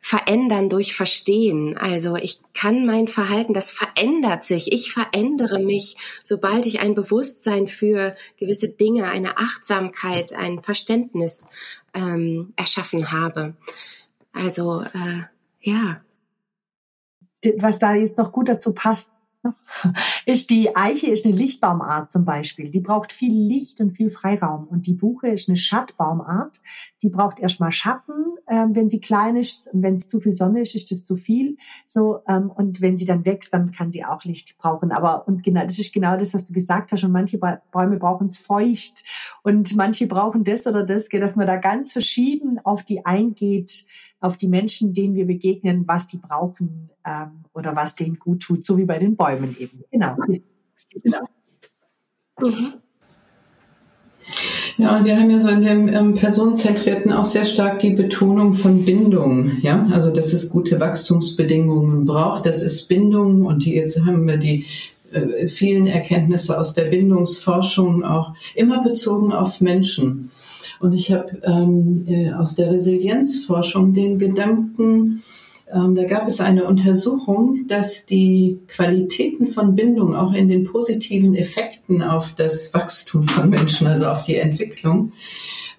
verändern 0.00 0.68
durch 0.68 0.94
Verstehen. 0.94 1.76
Also 1.76 2.16
ich 2.16 2.40
kann 2.54 2.86
mein 2.86 3.08
Verhalten, 3.08 3.54
das 3.54 3.70
verändert 3.70 4.44
sich. 4.44 4.72
Ich 4.72 4.92
verändere 4.92 5.58
mich, 5.58 5.96
sobald 6.22 6.66
ich 6.66 6.80
ein 6.80 6.94
Bewusstsein 6.94 7.68
für 7.68 8.14
gewisse 8.36 8.68
Dinge, 8.68 9.08
eine 9.08 9.38
Achtsamkeit, 9.38 10.32
ein 10.32 10.62
Verständnis 10.62 11.46
ähm, 11.94 12.52
erschaffen 12.56 13.12
habe. 13.12 13.54
Also 14.32 14.82
äh, 14.82 15.22
ja. 15.60 16.00
Was 17.58 17.78
da 17.78 17.94
jetzt 17.94 18.18
noch 18.18 18.32
gut 18.32 18.48
dazu 18.48 18.72
passt, 18.72 19.12
ist 20.26 20.50
die 20.50 20.74
Eiche 20.74 21.08
ist 21.08 21.24
eine 21.24 21.34
Lichtbaumart 21.34 22.10
zum 22.10 22.24
Beispiel. 22.24 22.70
Die 22.70 22.80
braucht 22.80 23.12
viel 23.12 23.32
Licht 23.32 23.80
und 23.80 23.92
viel 23.92 24.10
Freiraum. 24.10 24.66
Und 24.66 24.86
die 24.86 24.94
Buche 24.94 25.28
ist 25.28 25.48
eine 25.48 25.56
Schattbaumart. 25.56 26.60
Die 27.02 27.08
braucht 27.08 27.38
erstmal 27.38 27.72
Schatten, 27.72 28.36
ähm, 28.48 28.74
wenn 28.74 28.88
sie 28.88 29.00
klein 29.00 29.36
ist. 29.36 29.70
Wenn 29.72 29.94
es 29.94 30.08
zu 30.08 30.20
viel 30.20 30.32
Sonne 30.32 30.62
ist, 30.62 30.74
ist 30.74 30.90
das 30.90 31.04
zu 31.04 31.16
viel. 31.16 31.56
So 31.86 32.20
ähm, 32.28 32.50
und 32.50 32.80
wenn 32.80 32.96
sie 32.96 33.04
dann 33.04 33.24
wächst, 33.24 33.54
dann 33.54 33.72
kann 33.72 33.92
sie 33.92 34.04
auch 34.04 34.24
Licht 34.24 34.58
brauchen. 34.58 34.90
Aber 34.90 35.26
und 35.28 35.42
genau, 35.42 35.64
das 35.64 35.78
ist 35.78 35.94
genau 35.94 36.16
das, 36.16 36.34
was 36.34 36.44
du 36.44 36.52
gesagt 36.52 36.92
hast. 36.92 37.04
Und 37.04 37.12
manche 37.12 37.38
Bäume 37.38 37.98
brauchen 37.98 38.26
es 38.26 38.38
feucht 38.38 39.04
und 39.42 39.76
manche 39.76 40.06
brauchen 40.06 40.44
das 40.44 40.66
oder 40.66 40.84
das. 40.84 41.08
Dass 41.08 41.36
man 41.36 41.46
da 41.46 41.56
ganz 41.56 41.92
verschieden 41.92 42.58
auf 42.64 42.82
die 42.82 43.06
eingeht 43.06 43.86
auf 44.20 44.36
die 44.36 44.48
Menschen, 44.48 44.92
denen 44.92 45.14
wir 45.14 45.26
begegnen, 45.26 45.86
was 45.86 46.06
die 46.06 46.16
brauchen 46.16 46.90
ähm, 47.08 47.44
oder 47.54 47.74
was 47.74 47.94
denen 47.94 48.18
gut 48.18 48.42
tut, 48.42 48.64
so 48.64 48.76
wie 48.76 48.84
bei 48.84 48.98
den 48.98 49.16
Bäumen 49.16 49.56
eben. 49.58 49.84
Genau. 49.90 50.16
genau. 51.02 51.28
Mhm. 52.40 52.74
Ja, 54.76 54.96
und 54.96 55.06
wir 55.06 55.18
haben 55.18 55.30
ja 55.30 55.40
so 55.40 55.48
in 55.48 55.62
dem 55.62 55.88
ähm, 55.88 56.14
Personenzentrierten 56.14 57.12
auch 57.12 57.24
sehr 57.24 57.44
stark 57.44 57.78
die 57.80 57.94
Betonung 57.94 58.52
von 58.52 58.84
Bindung. 58.84 59.58
Ja, 59.62 59.88
also 59.90 60.12
dass 60.12 60.32
es 60.32 60.50
gute 60.50 60.78
Wachstumsbedingungen 60.78 62.04
braucht. 62.04 62.46
Das 62.46 62.62
ist 62.62 62.86
Bindung 62.88 63.46
und 63.46 63.64
die, 63.64 63.74
jetzt 63.74 63.98
haben 64.04 64.26
wir 64.28 64.36
die 64.36 64.66
äh, 65.12 65.48
vielen 65.48 65.86
Erkenntnisse 65.86 66.58
aus 66.58 66.74
der 66.74 66.84
Bindungsforschung 66.84 68.04
auch 68.04 68.34
immer 68.54 68.82
bezogen 68.82 69.32
auf 69.32 69.60
Menschen. 69.60 70.30
Und 70.80 70.94
ich 70.94 71.10
habe 71.10 71.40
ähm, 71.42 72.04
äh, 72.06 72.32
aus 72.32 72.54
der 72.54 72.70
Resilienzforschung 72.70 73.94
den 73.94 74.18
Gedanken, 74.18 75.24
ähm, 75.72 75.94
da 75.94 76.04
gab 76.04 76.26
es 76.26 76.40
eine 76.40 76.64
Untersuchung, 76.64 77.66
dass 77.66 78.06
die 78.06 78.58
Qualitäten 78.68 79.46
von 79.46 79.74
Bindung 79.74 80.14
auch 80.14 80.32
in 80.32 80.48
den 80.48 80.64
positiven 80.64 81.34
Effekten 81.34 82.02
auf 82.02 82.34
das 82.34 82.72
Wachstum 82.74 83.28
von 83.28 83.50
Menschen, 83.50 83.86
also 83.86 84.06
auf 84.06 84.22
die 84.22 84.36
Entwicklung, 84.36 85.12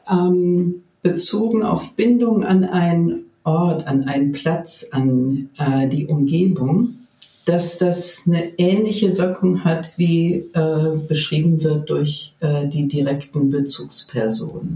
ähm, 0.09 0.83
bezogen 1.01 1.63
auf 1.63 1.95
Bindung 1.95 2.43
an 2.43 2.63
einen 2.63 3.25
Ort, 3.43 3.87
an 3.87 4.03
einen 4.03 4.31
Platz, 4.31 4.85
an 4.91 5.49
äh, 5.57 5.87
die 5.87 6.07
Umgebung, 6.07 6.95
dass 7.45 7.77
das 7.77 8.23
eine 8.27 8.59
ähnliche 8.59 9.17
Wirkung 9.17 9.63
hat, 9.63 9.91
wie 9.97 10.45
äh, 10.53 10.97
beschrieben 11.07 11.63
wird 11.63 11.89
durch 11.89 12.33
äh, 12.41 12.67
die 12.67 12.87
direkten 12.87 13.49
Bezugspersonen. 13.49 14.75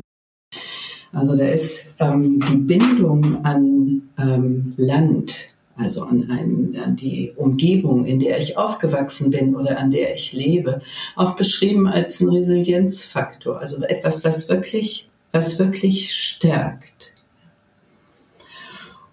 Also 1.13 1.35
da 1.35 1.45
ist 1.45 1.93
ähm, 1.99 2.39
die 2.51 2.57
Bindung 2.57 3.45
an 3.45 4.01
ähm, 4.17 4.73
Land, 4.77 5.49
also 5.77 6.03
an, 6.03 6.29
ein, 6.29 6.75
an 6.83 6.95
die 6.95 7.31
Umgebung, 7.35 8.05
in 8.05 8.19
der 8.19 8.39
ich 8.39 8.57
aufgewachsen 8.57 9.29
bin 9.29 9.55
oder 9.55 9.77
an 9.77 9.91
der 9.91 10.13
ich 10.15 10.33
lebe, 10.33 10.81
auch 11.15 11.35
beschrieben 11.35 11.87
als 11.87 12.19
ein 12.19 12.29
Resilienzfaktor, 12.29 13.59
also 13.59 13.83
etwas, 13.83 14.23
was 14.25 14.49
wirklich, 14.49 15.07
was 15.31 15.59
wirklich 15.59 16.13
stärkt. 16.15 17.13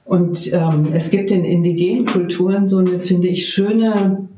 Und 0.05 0.53
ähm, 0.53 0.89
es 0.93 1.11
gibt 1.11 1.31
in 1.31 1.45
indigenen 1.45 2.07
Kulturen 2.07 2.67
so 2.67 2.79
eine, 2.79 2.99
finde 2.99 3.29
ich, 3.29 3.49
schöne 3.49 4.29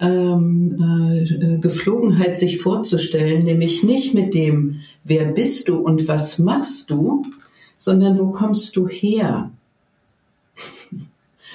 ähm, 0.00 0.76
äh, 0.80 1.58
Geflogenheit 1.58 2.38
sich 2.38 2.58
vorzustellen, 2.58 3.44
nämlich 3.44 3.82
nicht 3.82 4.14
mit 4.14 4.34
dem, 4.34 4.80
wer 5.04 5.26
bist 5.26 5.68
du 5.68 5.78
und 5.78 6.08
was 6.08 6.38
machst 6.38 6.90
du, 6.90 7.24
sondern 7.76 8.18
wo 8.18 8.30
kommst 8.30 8.76
du 8.76 8.88
her? 8.88 9.50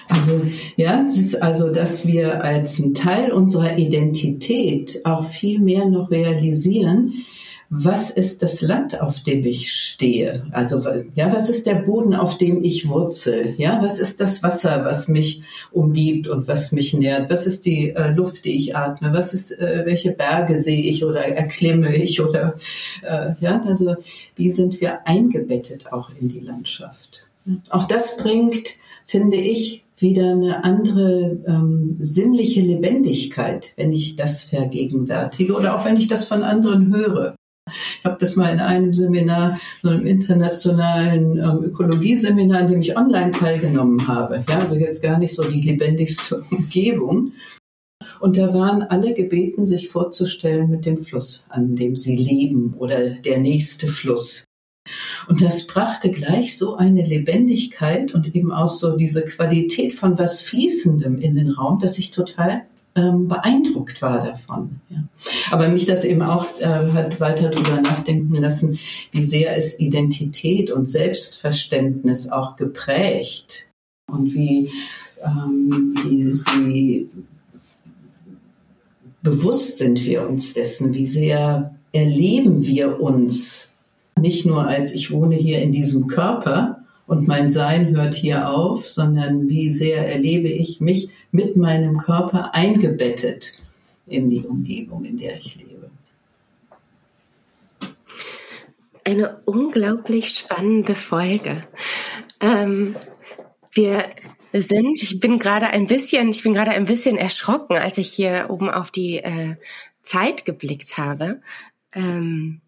Also, 0.09 0.39
ja, 0.77 1.03
es 1.05 1.17
ist 1.17 1.43
also, 1.43 1.69
dass 1.69 2.07
wir 2.07 2.41
als 2.41 2.79
ein 2.79 2.93
Teil 2.93 3.29
unserer 3.33 3.77
Identität 3.77 5.01
auch 5.03 5.25
viel 5.25 5.59
mehr 5.59 5.83
noch 5.83 6.11
realisieren, 6.11 7.25
was 7.69 8.09
ist 8.09 8.43
das 8.43 8.61
Land, 8.61 9.01
auf 9.01 9.21
dem 9.21 9.45
ich 9.45 9.73
stehe? 9.73 10.45
Also, 10.51 10.81
ja, 11.15 11.33
was 11.33 11.49
ist 11.49 11.65
der 11.65 11.75
Boden, 11.75 12.13
auf 12.15 12.37
dem 12.37 12.63
ich 12.63 12.87
wurzel? 12.87 13.55
Ja, 13.57 13.81
was 13.81 13.99
ist 13.99 14.21
das 14.21 14.41
Wasser, 14.41 14.85
was 14.85 15.07
mich 15.09 15.41
umgibt 15.71 16.29
und 16.29 16.47
was 16.47 16.71
mich 16.71 16.93
nährt? 16.93 17.29
Was 17.29 17.45
ist 17.45 17.65
die 17.65 17.89
äh, 17.89 18.11
Luft, 18.11 18.45
die 18.45 18.55
ich 18.55 18.75
atme? 18.75 19.13
Was 19.13 19.33
ist, 19.33 19.51
äh, 19.51 19.81
welche 19.85 20.11
Berge 20.11 20.57
sehe 20.57 20.81
ich 20.81 21.03
oder 21.03 21.25
erklimme 21.25 21.93
ich 21.95 22.21
oder, 22.21 22.55
äh, 23.03 23.31
ja, 23.41 23.61
also, 23.65 23.95
wie 24.35 24.49
sind 24.49 24.79
wir 24.79 25.05
eingebettet 25.05 25.91
auch 25.91 26.09
in 26.19 26.29
die 26.29 26.39
Landschaft? 26.39 27.25
Auch 27.69 27.85
das 27.85 28.17
bringt, 28.17 28.75
finde 29.05 29.37
ich, 29.37 29.83
wieder 29.97 30.31
eine 30.31 30.63
andere 30.63 31.39
ähm, 31.47 31.97
sinnliche 31.99 32.61
Lebendigkeit, 32.61 33.73
wenn 33.75 33.91
ich 33.91 34.15
das 34.15 34.43
vergegenwärtige 34.43 35.53
oder 35.53 35.75
auch 35.75 35.85
wenn 35.85 35.97
ich 35.97 36.07
das 36.07 36.25
von 36.25 36.43
anderen 36.43 36.95
höre. 36.95 37.35
Ich 37.67 38.05
habe 38.05 38.17
das 38.19 38.35
mal 38.35 38.51
in 38.53 38.59
einem 38.59 38.93
Seminar, 38.93 39.59
so 39.81 39.89
einem 39.89 40.05
internationalen 40.05 41.37
ähm, 41.37 41.63
Ökologieseminar, 41.63 42.61
in 42.61 42.67
dem 42.67 42.81
ich 42.81 42.97
online 42.97 43.31
teilgenommen 43.31 44.07
habe. 44.07 44.43
Ja, 44.49 44.59
also 44.59 44.77
jetzt 44.77 45.01
gar 45.01 45.17
nicht 45.17 45.33
so 45.33 45.43
die 45.43 45.61
lebendigste 45.61 46.43
Umgebung. 46.51 47.33
Und 48.19 48.37
da 48.37 48.53
waren 48.53 48.81
alle 48.83 49.13
gebeten, 49.13 49.67
sich 49.67 49.89
vorzustellen 49.89 50.69
mit 50.69 50.85
dem 50.85 50.97
Fluss, 50.97 51.45
an 51.49 51.75
dem 51.75 51.95
sie 51.95 52.15
leben 52.15 52.73
oder 52.77 53.09
der 53.09 53.39
nächste 53.39 53.87
Fluss. 53.87 54.45
Und 55.27 55.41
das 55.41 55.67
brachte 55.67 56.09
gleich 56.09 56.57
so 56.57 56.75
eine 56.75 57.03
Lebendigkeit 57.05 58.13
und 58.13 58.35
eben 58.35 58.51
auch 58.51 58.69
so 58.69 58.95
diese 58.95 59.23
Qualität 59.25 59.93
von 59.93 60.17
was 60.17 60.41
Fließendem 60.41 61.19
in 61.19 61.35
den 61.35 61.51
Raum, 61.51 61.79
dass 61.79 61.97
ich 61.97 62.11
total 62.11 62.65
ähm, 62.97 63.27
beeindruckt 63.27 64.01
war 64.01 64.25
davon. 64.25 64.81
Ja. 64.89 65.03
Aber 65.51 65.69
mich 65.69 65.85
das 65.85 66.03
eben 66.03 66.21
auch 66.21 66.45
äh, 66.59 66.65
hat 66.65 67.19
weiter 67.19 67.49
darüber 67.49 67.79
nachdenken 67.79 68.35
lassen, 68.35 68.79
wie 69.11 69.23
sehr 69.23 69.55
ist 69.55 69.79
Identität 69.79 70.71
und 70.71 70.89
Selbstverständnis 70.89 72.29
auch 72.29 72.55
geprägt 72.55 73.67
und 74.11 74.33
wie, 74.33 74.71
ähm, 75.23 75.93
wie, 76.03 76.33
wie 76.65 77.09
bewusst 79.21 79.77
sind 79.77 80.03
wir 80.03 80.27
uns 80.27 80.53
dessen, 80.53 80.93
wie 80.93 81.05
sehr 81.05 81.75
erleben 81.91 82.65
wir 82.65 82.99
uns 82.99 83.69
nicht 84.19 84.45
nur 84.45 84.65
als 84.65 84.91
ich 84.91 85.11
wohne 85.11 85.35
hier 85.35 85.61
in 85.61 85.71
diesem 85.71 86.07
Körper 86.07 86.76
und 87.07 87.27
mein 87.27 87.51
Sein 87.51 87.95
hört 87.95 88.13
hier 88.13 88.49
auf, 88.49 88.87
sondern 88.87 89.47
wie 89.47 89.69
sehr 89.69 90.07
erlebe 90.07 90.49
ich 90.49 90.81
mich 90.81 91.09
mit 91.31 91.55
meinem 91.55 91.97
Körper 91.97 92.53
eingebettet 92.53 93.53
in 94.05 94.29
die 94.29 94.43
Umgebung, 94.43 95.05
in 95.05 95.17
der 95.17 95.37
ich 95.37 95.55
lebe. 95.55 95.89
Eine 99.05 99.37
unglaublich 99.45 100.29
spannende 100.29 100.95
Folge. 100.95 101.63
Ähm, 102.41 102.95
wir 103.73 104.03
sind, 104.51 105.01
ich 105.01 105.19
bin 105.21 105.39
gerade 105.39 105.67
ein 105.67 105.87
bisschen, 105.87 106.29
ich 106.29 106.43
bin 106.43 106.53
gerade 106.53 106.71
ein 106.71 106.85
bisschen 106.85 107.17
erschrocken, 107.17 107.77
als 107.77 107.97
ich 107.97 108.09
hier 108.09 108.47
oben 108.49 108.69
auf 108.69 108.91
die 108.91 109.19
äh, 109.19 109.55
Zeit 110.01 110.43
geblickt 110.43 110.97
habe. 110.97 111.41
Ähm, 111.95 112.59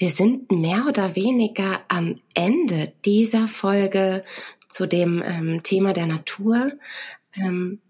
wir 0.00 0.10
sind 0.10 0.50
mehr 0.50 0.86
oder 0.88 1.14
weniger 1.14 1.82
am 1.88 2.20
Ende 2.32 2.94
dieser 3.04 3.46
Folge 3.48 4.24
zu 4.66 4.86
dem 4.86 5.22
ähm, 5.22 5.62
Thema 5.62 5.92
der 5.92 6.06
Natur. 6.06 6.72
Ähm, 7.36 7.80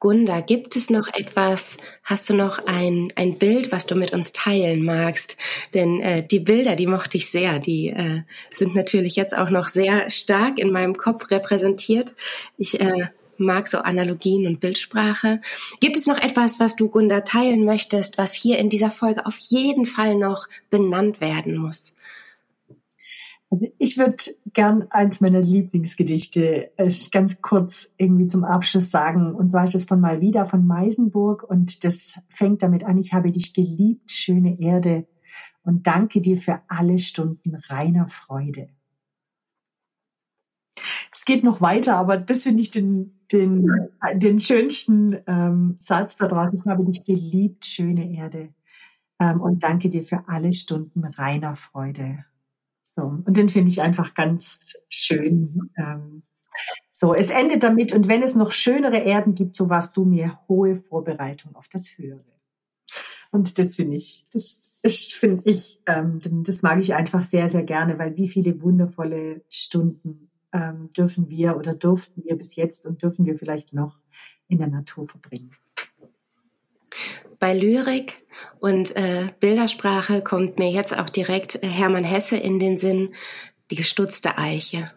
Gunda, 0.00 0.40
gibt 0.40 0.74
es 0.74 0.90
noch 0.90 1.06
etwas, 1.06 1.76
hast 2.02 2.28
du 2.30 2.34
noch 2.34 2.58
ein, 2.66 3.12
ein 3.14 3.38
Bild, 3.38 3.70
was 3.70 3.86
du 3.86 3.94
mit 3.94 4.12
uns 4.12 4.32
teilen 4.32 4.82
magst? 4.82 5.36
Denn 5.72 6.00
äh, 6.00 6.26
die 6.26 6.40
Bilder, 6.40 6.74
die 6.74 6.88
mochte 6.88 7.16
ich 7.16 7.30
sehr, 7.30 7.60
die 7.60 7.90
äh, 7.90 8.22
sind 8.52 8.74
natürlich 8.74 9.14
jetzt 9.14 9.36
auch 9.36 9.50
noch 9.50 9.68
sehr 9.68 10.10
stark 10.10 10.58
in 10.58 10.72
meinem 10.72 10.94
Kopf 10.94 11.30
repräsentiert. 11.30 12.14
Ich 12.56 12.80
äh, 12.80 13.06
mag 13.40 13.66
so 13.66 13.78
Analogien 13.78 14.46
und 14.46 14.60
Bildsprache. 14.60 15.40
Gibt 15.80 15.96
es 15.96 16.06
noch 16.06 16.18
etwas, 16.18 16.60
was 16.60 16.76
du, 16.76 16.88
Gunda, 16.88 17.22
teilen 17.22 17.64
möchtest, 17.64 18.18
was 18.18 18.32
hier 18.32 18.58
in 18.58 18.68
dieser 18.68 18.90
Folge 18.90 19.26
auf 19.26 19.36
jeden 19.38 19.86
Fall 19.86 20.16
noch 20.16 20.46
benannt 20.70 21.20
werden 21.20 21.56
muss? 21.56 21.94
Also 23.52 23.66
ich 23.78 23.98
würde 23.98 24.22
gern 24.52 24.86
eins 24.90 25.20
meiner 25.20 25.40
Lieblingsgedichte 25.40 26.70
äh, 26.76 26.90
ganz 27.10 27.42
kurz 27.42 27.92
irgendwie 27.96 28.28
zum 28.28 28.44
Abschluss 28.44 28.92
sagen. 28.92 29.34
Und 29.34 29.50
zwar 29.50 29.64
ist 29.64 29.74
es 29.74 29.86
von 29.86 30.00
Malvida 30.00 30.44
von 30.44 30.64
Meisenburg 30.64 31.42
und 31.42 31.82
das 31.82 32.20
fängt 32.28 32.62
damit 32.62 32.84
an, 32.84 32.96
ich 32.96 33.12
habe 33.12 33.32
dich 33.32 33.52
geliebt, 33.52 34.12
schöne 34.12 34.60
Erde, 34.60 35.06
und 35.62 35.86
danke 35.86 36.20
dir 36.20 36.38
für 36.38 36.60
alle 36.68 36.98
Stunden 36.98 37.54
reiner 37.54 38.08
Freude. 38.08 38.68
Es 41.12 41.24
geht 41.24 41.42
noch 41.42 41.60
weiter, 41.60 41.96
aber 41.96 42.16
das 42.16 42.44
finde 42.44 42.62
ich 42.62 42.70
den, 42.70 43.20
den, 43.32 43.66
den 44.14 44.38
schönsten 44.40 45.18
ähm, 45.26 45.76
Satz 45.80 46.16
da 46.16 46.28
drauf. 46.28 46.52
Ich 46.52 46.64
habe 46.66 46.84
dich 46.84 47.04
geliebt, 47.04 47.66
schöne 47.66 48.12
Erde. 48.14 48.50
Ähm, 49.18 49.40
und 49.40 49.62
danke 49.62 49.90
dir 49.90 50.04
für 50.04 50.28
alle 50.28 50.52
Stunden 50.52 51.04
reiner 51.04 51.56
Freude. 51.56 52.24
So, 52.82 53.02
und 53.02 53.36
den 53.36 53.48
finde 53.48 53.70
ich 53.70 53.82
einfach 53.82 54.14
ganz 54.14 54.76
schön. 54.88 55.70
Ähm, 55.76 56.22
so, 56.90 57.14
es 57.14 57.30
endet 57.30 57.62
damit, 57.62 57.94
und 57.94 58.08
wenn 58.08 58.22
es 58.22 58.34
noch 58.34 58.52
schönere 58.52 58.98
Erden 58.98 59.34
gibt, 59.34 59.54
so 59.56 59.68
warst 59.68 59.96
du 59.96 60.04
mir 60.04 60.38
hohe 60.48 60.76
Vorbereitung 60.76 61.54
auf 61.54 61.68
das 61.68 61.96
Höhere. 61.96 62.24
Und 63.30 63.58
das 63.58 63.76
finde 63.76 63.96
ich, 63.96 64.26
das 64.32 64.68
finde 65.12 65.42
ich, 65.48 65.80
ähm, 65.86 66.20
das 66.44 66.62
mag 66.62 66.80
ich 66.80 66.94
einfach 66.94 67.22
sehr, 67.22 67.48
sehr 67.48 67.62
gerne, 67.62 67.98
weil 67.98 68.16
wie 68.16 68.28
viele 68.28 68.60
wundervolle 68.62 69.42
Stunden 69.48 70.29
ähm, 70.52 70.92
dürfen 70.92 71.28
wir 71.28 71.56
oder 71.56 71.74
durften 71.74 72.24
wir 72.24 72.36
bis 72.36 72.56
jetzt 72.56 72.86
und 72.86 73.02
dürfen 73.02 73.26
wir 73.26 73.38
vielleicht 73.38 73.72
noch 73.72 73.98
in 74.48 74.58
der 74.58 74.68
Natur 74.68 75.08
verbringen. 75.08 75.52
Bei 77.38 77.54
Lyrik 77.54 78.26
und 78.58 78.94
äh, 78.96 79.28
Bildersprache 79.40 80.22
kommt 80.22 80.58
mir 80.58 80.70
jetzt 80.70 80.96
auch 80.96 81.08
direkt 81.08 81.62
äh, 81.62 81.66
Hermann 81.66 82.04
Hesse 82.04 82.36
in 82.36 82.58
den 82.58 82.76
Sinn, 82.76 83.14
die 83.70 83.76
gestutzte 83.76 84.36
Eiche. 84.36 84.90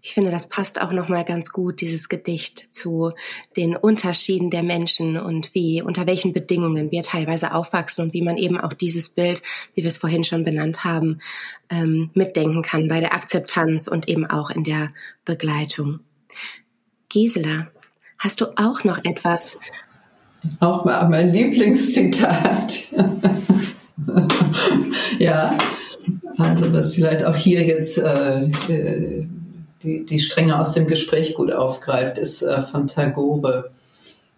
Ich 0.00 0.14
finde, 0.14 0.30
das 0.30 0.48
passt 0.48 0.80
auch 0.80 0.92
noch 0.92 1.08
mal 1.08 1.24
ganz 1.24 1.50
gut 1.50 1.80
dieses 1.80 2.08
Gedicht 2.08 2.74
zu 2.74 3.12
den 3.56 3.76
Unterschieden 3.76 4.50
der 4.50 4.62
Menschen 4.62 5.16
und 5.16 5.54
wie 5.54 5.82
unter 5.82 6.06
welchen 6.06 6.32
Bedingungen 6.32 6.90
wir 6.90 7.02
teilweise 7.02 7.54
aufwachsen 7.54 8.04
und 8.04 8.14
wie 8.14 8.22
man 8.22 8.36
eben 8.36 8.58
auch 8.58 8.72
dieses 8.72 9.08
Bild, 9.08 9.42
wie 9.74 9.82
wir 9.82 9.88
es 9.88 9.98
vorhin 9.98 10.24
schon 10.24 10.44
benannt 10.44 10.84
haben, 10.84 11.18
ähm, 11.70 12.10
mitdenken 12.14 12.62
kann 12.62 12.88
bei 12.88 13.00
der 13.00 13.14
Akzeptanz 13.14 13.88
und 13.88 14.08
eben 14.08 14.26
auch 14.26 14.50
in 14.50 14.64
der 14.64 14.92
Begleitung. 15.24 16.00
Gisela, 17.08 17.68
hast 18.18 18.40
du 18.40 18.46
auch 18.56 18.84
noch 18.84 19.04
etwas? 19.04 19.58
Auch 20.60 20.84
mal 20.84 21.08
mein 21.08 21.32
Lieblingszitat. 21.32 22.88
ja, 25.18 25.56
also 26.38 26.72
was 26.72 26.94
vielleicht 26.94 27.24
auch 27.24 27.36
hier 27.36 27.64
jetzt 27.64 27.98
äh, 27.98 28.42
äh 28.68 29.26
die, 29.82 30.04
die 30.04 30.18
Stränge 30.18 30.58
aus 30.58 30.72
dem 30.72 30.86
Gespräch 30.86 31.34
gut 31.34 31.52
aufgreift, 31.52 32.18
ist 32.18 32.42
äh, 32.42 32.62
von 32.62 32.86
Tagore. 32.86 33.70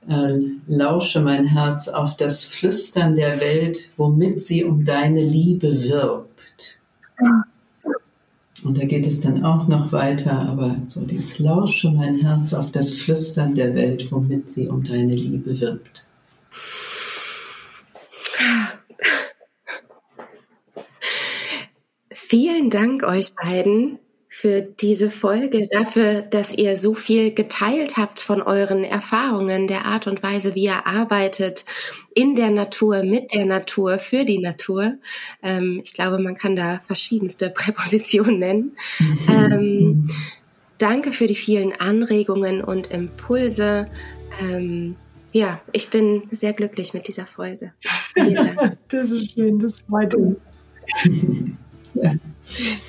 Äh, 0.08 0.38
lausche 0.66 1.20
mein 1.20 1.46
Herz 1.46 1.88
auf 1.88 2.16
das 2.16 2.44
Flüstern 2.44 3.14
der 3.14 3.40
Welt, 3.40 3.88
womit 3.96 4.42
sie 4.42 4.64
um 4.64 4.84
deine 4.84 5.20
Liebe 5.20 5.82
wirbt. 5.84 6.78
Und 8.64 8.78
da 8.78 8.84
geht 8.86 9.06
es 9.06 9.20
dann 9.20 9.44
auch 9.44 9.68
noch 9.68 9.92
weiter, 9.92 10.32
aber 10.32 10.76
so 10.88 11.00
dieses 11.00 11.38
Lausche 11.38 11.90
mein 11.90 12.18
Herz 12.18 12.54
auf 12.54 12.70
das 12.70 12.92
Flüstern 12.92 13.54
der 13.54 13.74
Welt, 13.74 14.10
womit 14.10 14.50
sie 14.50 14.68
um 14.68 14.84
deine 14.84 15.14
Liebe 15.14 15.58
wirbt. 15.60 16.06
Vielen 22.10 22.70
Dank 22.70 23.04
euch 23.04 23.34
beiden 23.34 23.98
für 24.36 24.62
diese 24.62 25.10
Folge, 25.10 25.68
dafür, 25.70 26.22
dass 26.22 26.52
ihr 26.52 26.76
so 26.76 26.92
viel 26.94 27.32
geteilt 27.32 27.96
habt 27.96 28.18
von 28.18 28.42
euren 28.42 28.82
Erfahrungen, 28.82 29.68
der 29.68 29.84
Art 29.84 30.08
und 30.08 30.24
Weise, 30.24 30.56
wie 30.56 30.64
ihr 30.64 30.88
arbeitet 30.88 31.64
in 32.16 32.34
der 32.34 32.50
Natur, 32.50 33.04
mit 33.04 33.32
der 33.32 33.46
Natur, 33.46 34.00
für 34.00 34.24
die 34.24 34.40
Natur. 34.40 34.94
Ähm, 35.40 35.80
ich 35.84 35.94
glaube, 35.94 36.18
man 36.18 36.34
kann 36.34 36.56
da 36.56 36.80
verschiedenste 36.80 37.48
Präpositionen 37.54 38.40
nennen. 38.40 38.76
Ähm, 39.30 40.08
danke 40.78 41.12
für 41.12 41.28
die 41.28 41.36
vielen 41.36 41.72
Anregungen 41.72 42.60
und 42.60 42.90
Impulse. 42.90 43.86
Ähm, 44.42 44.96
ja, 45.30 45.60
ich 45.70 45.90
bin 45.90 46.24
sehr 46.32 46.54
glücklich 46.54 46.92
mit 46.92 47.06
dieser 47.06 47.26
Folge. 47.26 47.72
Vielen 48.14 48.34
Dank. 48.34 48.78
Das 48.88 49.12
ist 49.12 49.34
schön, 49.34 49.60
das 49.60 49.80
freut 49.88 50.12
uns. 50.16 50.38
ja. 51.94 52.14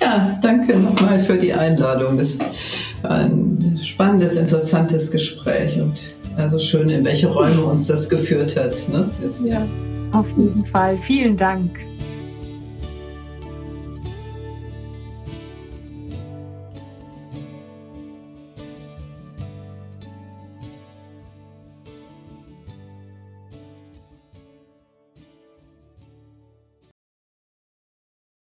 Ja, 0.00 0.38
danke 0.42 0.78
nochmal 0.78 1.18
für 1.18 1.36
die 1.36 1.52
Einladung. 1.52 2.18
Das 2.18 2.38
war 3.02 3.12
ein 3.12 3.78
spannendes, 3.82 4.36
interessantes 4.36 5.10
Gespräch 5.10 5.80
und 5.80 6.14
also 6.36 6.58
schön, 6.58 6.88
in 6.88 7.04
welche 7.04 7.28
Räume 7.28 7.64
uns 7.64 7.86
das 7.86 8.08
geführt 8.08 8.56
hat. 8.56 8.76
Ne? 8.88 9.08
ja, 9.44 9.66
auf 10.12 10.26
jeden 10.36 10.64
Fall. 10.66 10.98
Vielen 11.06 11.36
Dank. 11.36 11.70